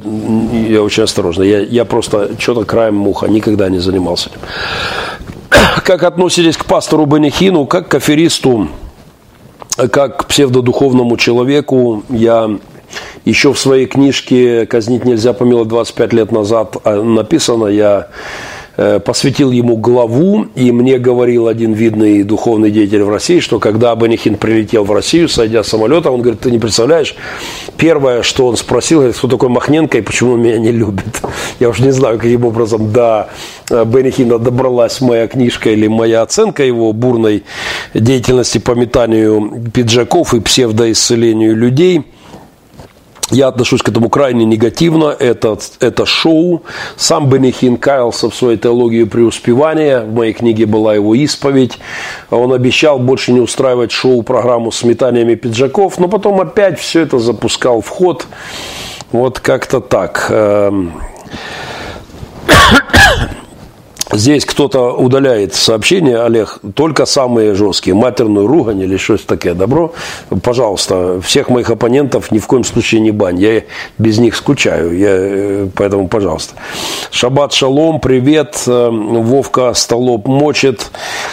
[0.68, 4.40] я очень осторожно, я, я просто что-то краем муха, никогда не занимался этим.
[5.84, 8.68] Как относитесь к пастору Бенехину, как к аферисту,
[9.76, 12.02] как к псевдодуховному человеку?
[12.08, 12.58] Я
[13.24, 18.08] еще в своей книжке «Казнить нельзя помиловать» 25 лет назад а, написано, я
[18.78, 23.92] Э, посвятил ему главу, и мне говорил один видный духовный деятель в России, что когда
[23.92, 27.16] Абанихин прилетел в Россию, сойдя с самолета, он говорит, ты не представляешь,
[27.78, 31.22] первое, что он спросил, говорит, кто такой Махненко и почему он меня не любит.
[31.58, 33.30] Я уж не знаю, каким образом до
[33.70, 37.44] э, Бенихина добралась моя книжка или моя оценка его бурной
[37.94, 42.02] деятельности по метанию пиджаков и псевдоисцелению людей–
[43.30, 45.14] я отношусь к этому крайне негативно.
[45.18, 46.62] Это, это шоу.
[46.96, 50.02] Сам Бенихин каялся в своей теологии преуспевания.
[50.02, 51.78] В моей книге была его исповедь.
[52.30, 57.80] Он обещал больше не устраивать шоу-программу с метаниями пиджаков, но потом опять все это запускал
[57.80, 58.26] в ход.
[59.10, 60.30] Вот как-то так.
[64.12, 69.54] Здесь кто-то удаляет сообщения, Олег, только самые жесткие, матерную ругань или что-то такое.
[69.54, 69.94] Добро,
[70.42, 73.40] пожалуйста, всех моих оппонентов ни в коем случае не бань.
[73.40, 73.62] Я
[73.98, 76.54] без них скучаю, я, э, поэтому, пожалуйста.
[77.10, 78.62] Шаббат шалом, привет.
[78.68, 80.90] Э, Вовка столоп мочит.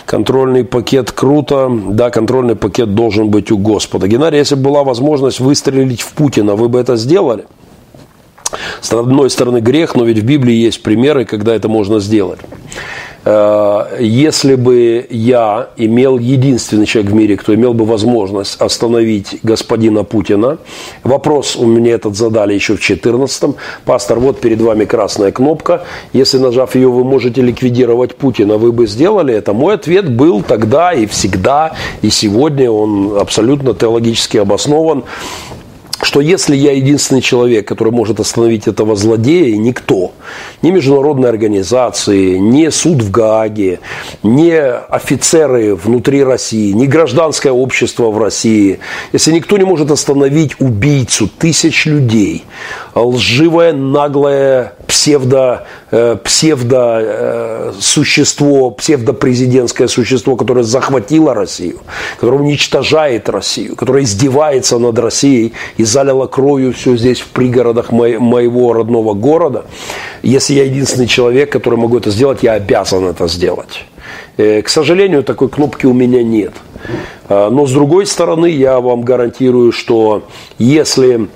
[0.07, 1.71] Контрольный пакет круто.
[1.89, 4.07] Да, контрольный пакет должен быть у Господа.
[4.07, 7.45] Геннадий, если бы была возможность выстрелить в Путина, вы бы это сделали?
[8.81, 12.39] С одной стороны грех, но ведь в Библии есть примеры, когда это можно сделать.
[13.25, 20.03] Э, если бы я имел единственный человек в мире, кто имел бы возможность остановить господина
[20.03, 20.57] Путина,
[21.03, 23.55] вопрос у меня этот задали еще в 14-м.
[23.85, 25.84] Пастор, вот перед вами красная кнопка.
[26.11, 29.53] Если нажав ее, вы можете ликвидировать Путина, вы бы сделали это?
[29.53, 35.03] Мой ответ был тогда и всегда, и сегодня он абсолютно теологически обоснован
[36.03, 40.11] что если я единственный человек, который может остановить этого злодея, никто,
[40.61, 43.80] ни международные организации, ни суд в Гааге,
[44.21, 48.80] ни офицеры внутри России, ни гражданское общество в России,
[49.13, 52.43] если никто не может остановить убийцу тысяч людей,
[52.95, 61.79] лживое, наглое псевдо, э, псевдо э, существо, псевдопрезидентское существо, которое захватило Россию,
[62.19, 68.73] которое уничтожает Россию, которое издевается над Россией и залило кровью все здесь в пригородах моего
[68.73, 69.65] родного города.
[70.21, 73.85] Если я единственный человек, который могу это сделать, я обязан это сделать.
[74.37, 76.53] Э, к сожалению, такой кнопки у меня нет.
[77.29, 80.23] Но с другой стороны, я вам гарантирую, что
[80.59, 81.29] если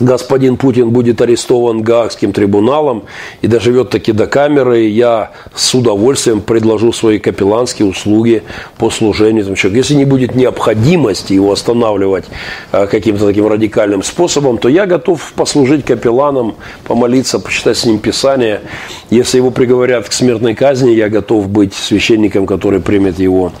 [0.00, 3.04] господин Путин будет арестован Гаагским трибуналом
[3.40, 8.42] и доживет таки до камеры, я с удовольствием предложу свои капелланские услуги
[8.78, 9.78] по служению этому человеку.
[9.78, 12.24] Если не будет необходимости его останавливать
[12.70, 18.62] а, каким-то таким радикальным способом, то я готов послужить капелланом, помолиться, почитать с ним Писание.
[19.10, 23.52] Если его приговорят к смертной казни, я готов быть священником, который примет его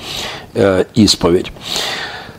[0.54, 1.52] э, исповедь.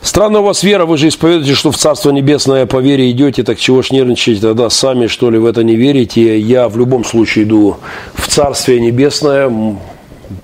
[0.04, 3.58] Странно у вас вера, вы же исповедуете, что в Царство Небесное по вере идете, так
[3.58, 6.38] чего ж нервничаете тогда сами, что ли, в это не верите?
[6.38, 7.78] Я в любом случае иду
[8.14, 9.50] в Царствие Небесное,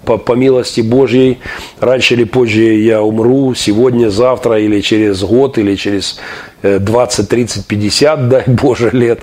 [0.05, 1.39] по, по милости Божьей,
[1.81, 6.19] раньше или позже я умру, сегодня, завтра, или через год, или через
[6.61, 9.21] 20, 30, 50, дай Боже, лет.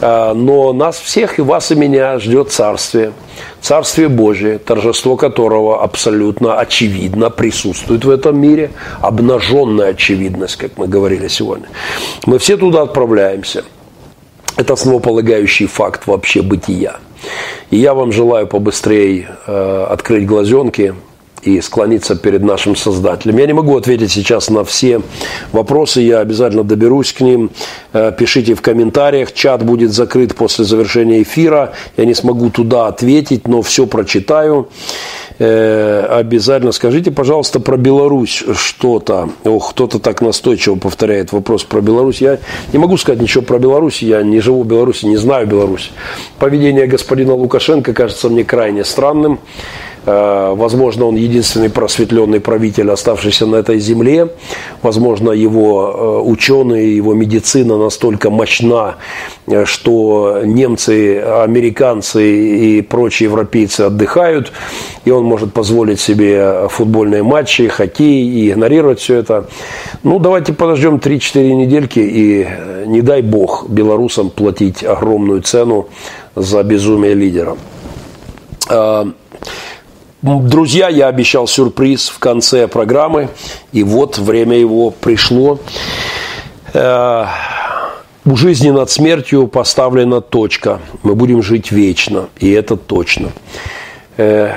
[0.00, 3.12] А, но нас всех, и вас, и меня ждет Царствие.
[3.60, 8.70] Царствие Божие, торжество которого абсолютно очевидно присутствует в этом мире,
[9.00, 11.66] обнаженная очевидность, как мы говорили сегодня.
[12.26, 13.64] Мы все туда отправляемся.
[14.56, 16.96] Это основополагающий факт вообще бытия.
[17.70, 20.94] И я вам желаю побыстрее э, открыть глазенки,
[21.46, 23.38] и склониться перед нашим Создателем.
[23.38, 25.00] Я не могу ответить сейчас на все
[25.52, 27.50] вопросы, я обязательно доберусь к ним.
[27.92, 33.46] Э, пишите в комментариях, чат будет закрыт после завершения эфира, я не смогу туда ответить,
[33.48, 34.68] но все прочитаю.
[35.38, 39.30] Э, обязательно скажите, пожалуйста, про Беларусь что-то.
[39.44, 42.20] Ох, кто-то так настойчиво повторяет вопрос про Беларусь.
[42.20, 42.38] Я
[42.72, 45.92] не могу сказать ничего про Беларусь, я не живу в Беларуси, не знаю Беларусь.
[46.38, 49.38] Поведение господина Лукашенко кажется мне крайне странным.
[50.06, 54.28] Э, возможно, он единственный просветленный правитель, оставшийся на этой земле.
[54.82, 58.96] Возможно, его э, ученые, его медицина настолько мощна,
[59.48, 64.52] э, что немцы, американцы и прочие европейцы отдыхают,
[65.04, 69.48] и он может позволить себе футбольные матчи, хоккей и игнорировать все это.
[70.04, 72.46] Ну, давайте подождем 3-4 недельки и
[72.86, 75.88] не дай бог белорусам платить огромную цену
[76.36, 77.56] за безумие лидера.
[80.26, 83.28] Друзья, я обещал сюрприз в конце программы,
[83.70, 85.60] и вот время его пришло.
[86.74, 87.26] Э,
[88.24, 90.80] у жизни над смертью поставлена точка.
[91.04, 93.28] Мы будем жить вечно, и это точно.
[94.16, 94.50] Э,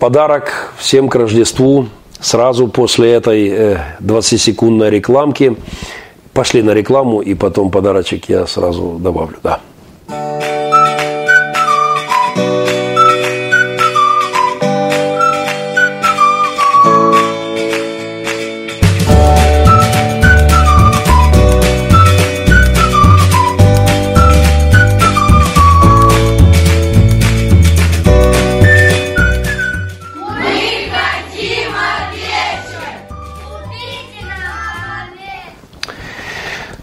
[0.00, 1.86] подарок всем к Рождеству
[2.18, 5.56] сразу после этой 20-секундной э, рекламки.
[6.32, 9.36] Пошли на рекламу, и потом подарочек я сразу добавлю.
[9.44, 9.60] Да.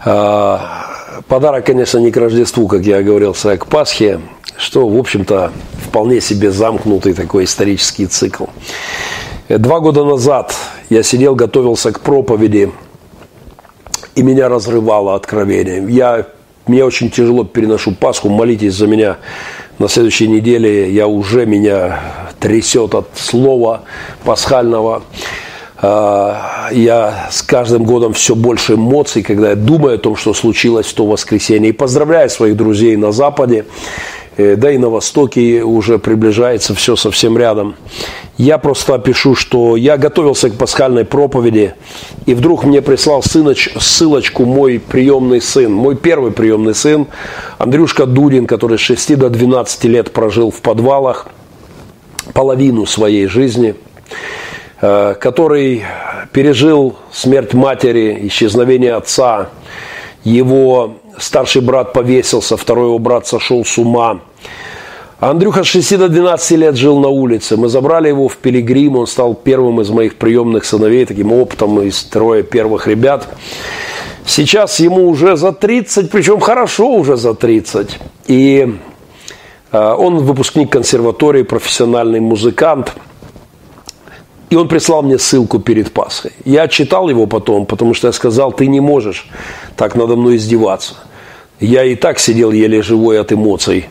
[0.02, 4.20] Подарок, конечно, не к Рождеству, как я говорил, а к Пасхе,
[4.56, 5.52] что, в общем-то,
[5.86, 8.44] вполне себе замкнутый такой исторический цикл.
[9.48, 10.54] Два года назад
[10.90, 12.70] я сидел, готовился к проповеди,
[14.14, 15.84] и меня разрывало откровение.
[15.88, 16.26] Я,
[16.66, 19.16] мне очень тяжело переношу Пасху, молитесь за меня.
[19.78, 22.00] На следующей неделе я уже меня
[22.38, 23.82] трясет от слова
[24.24, 25.02] пасхального.
[25.82, 30.86] А, я с каждым годом все больше эмоций, когда я думаю о том, что случилось
[30.86, 31.70] в то воскресенье.
[31.70, 33.64] И поздравляю своих друзей на Западе,
[34.36, 37.76] э, да и на Востоке уже приближается все совсем рядом.
[38.36, 41.74] Я просто пишу, что я готовился к пасхальной проповеди,
[42.26, 47.06] и вдруг мне прислал сыноч, ссылочку мой приемный сын, мой первый приемный сын,
[47.56, 51.28] Андрюшка Дудин, который с 6 до 12 лет прожил в подвалах
[52.34, 53.76] половину своей жизни–
[54.80, 55.84] который
[56.32, 59.50] пережил смерть матери, исчезновение отца.
[60.24, 64.20] Его старший брат повесился, второй его брат сошел с ума.
[65.18, 67.58] Андрюха с 6 до 12 лет жил на улице.
[67.58, 68.96] Мы забрали его в Пилигрим.
[68.96, 73.28] Он стал первым из моих приемных сыновей, таким опытом из трое первых ребят.
[74.24, 77.98] Сейчас ему уже за 30, причем хорошо уже за 30.
[78.28, 78.76] И
[79.72, 82.94] э, он выпускник консерватории, профессиональный музыкант–
[84.50, 86.32] и он прислал мне ссылку перед Пасхой.
[86.44, 89.28] Я читал его потом, потому что я сказал, ты не можешь
[89.76, 90.94] так надо мной издеваться.
[91.60, 93.86] Я и так сидел еле живой от эмоций,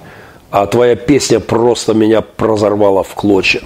[0.51, 3.61] а твоя песня просто меня разорвала в клочья.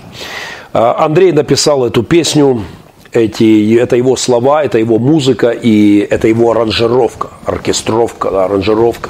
[0.72, 2.64] А, Андрей написал эту песню,
[3.12, 9.10] эти, это его слова, это его музыка и это его аранжировка, оркестровка, аранжировка.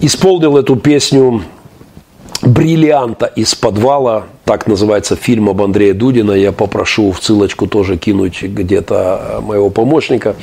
[0.00, 1.42] Исполнил эту песню
[2.42, 6.30] бриллианта из подвала Так называется фильм об Андрее Дудина.
[6.30, 10.36] Я попрошу в ссылочку тоже кинуть где-то моего помощника.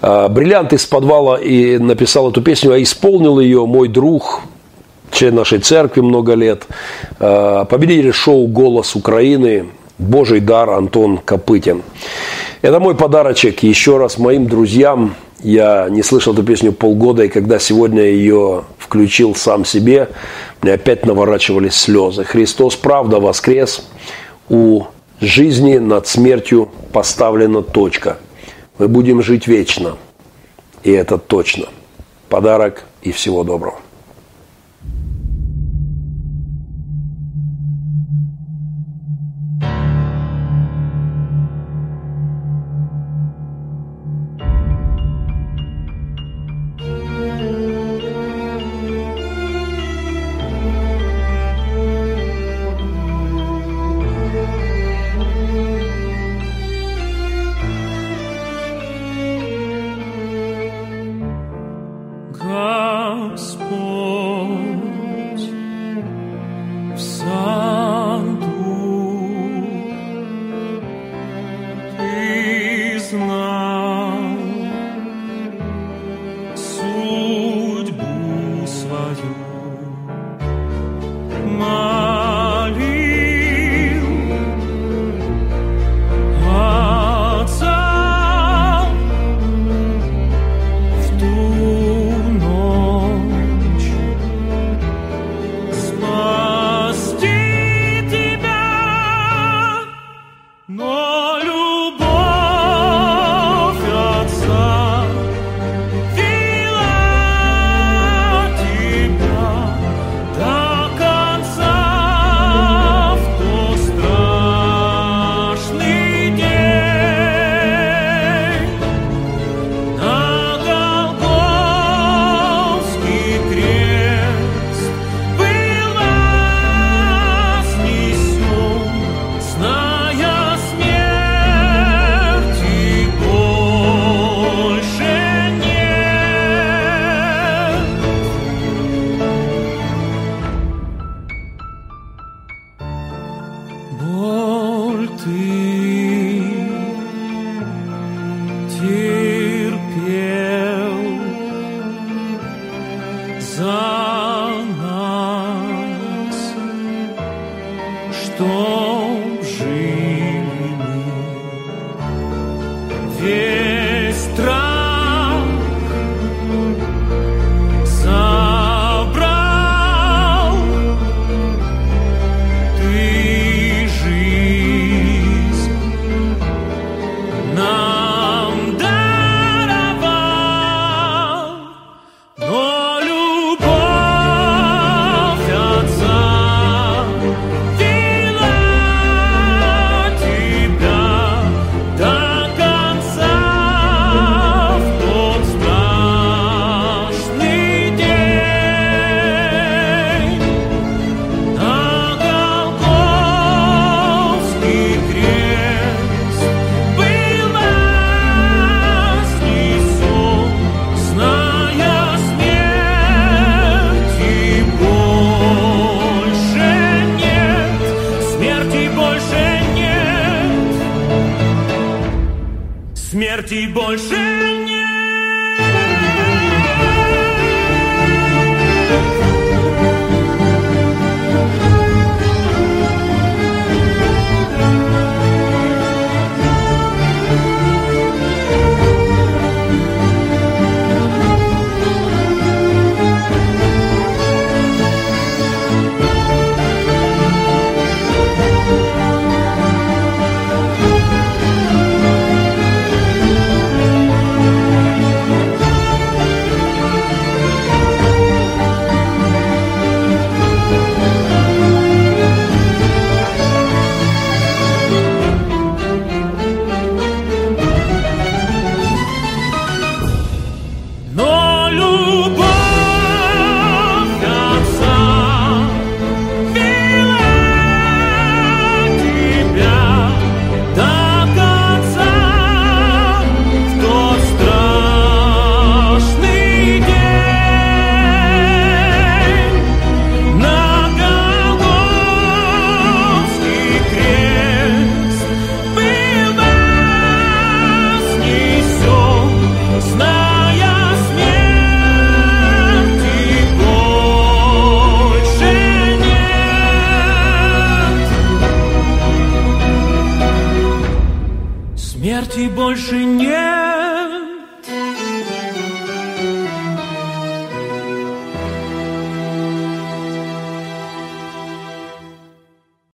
[0.00, 4.40] «Бриллиант из подвала» и написал эту песню, а исполнил ее мой друг,
[5.10, 6.66] член нашей церкви много лет,
[7.18, 9.66] победитель шоу «Голос Украины»,
[9.98, 11.82] Божий дар Антон Копытин.
[12.62, 15.14] Это мой подарочек еще раз моим друзьям.
[15.46, 20.08] Я не слышал эту песню полгода, и когда сегодня ее включил сам себе,
[20.60, 22.24] мне опять наворачивались слезы.
[22.24, 23.88] Христос правда воскрес.
[24.48, 24.86] У
[25.20, 28.18] жизни над смертью поставлена точка.
[28.78, 29.98] Мы будем жить вечно.
[30.82, 31.66] И это точно.
[32.28, 33.78] Подарок и всего доброго.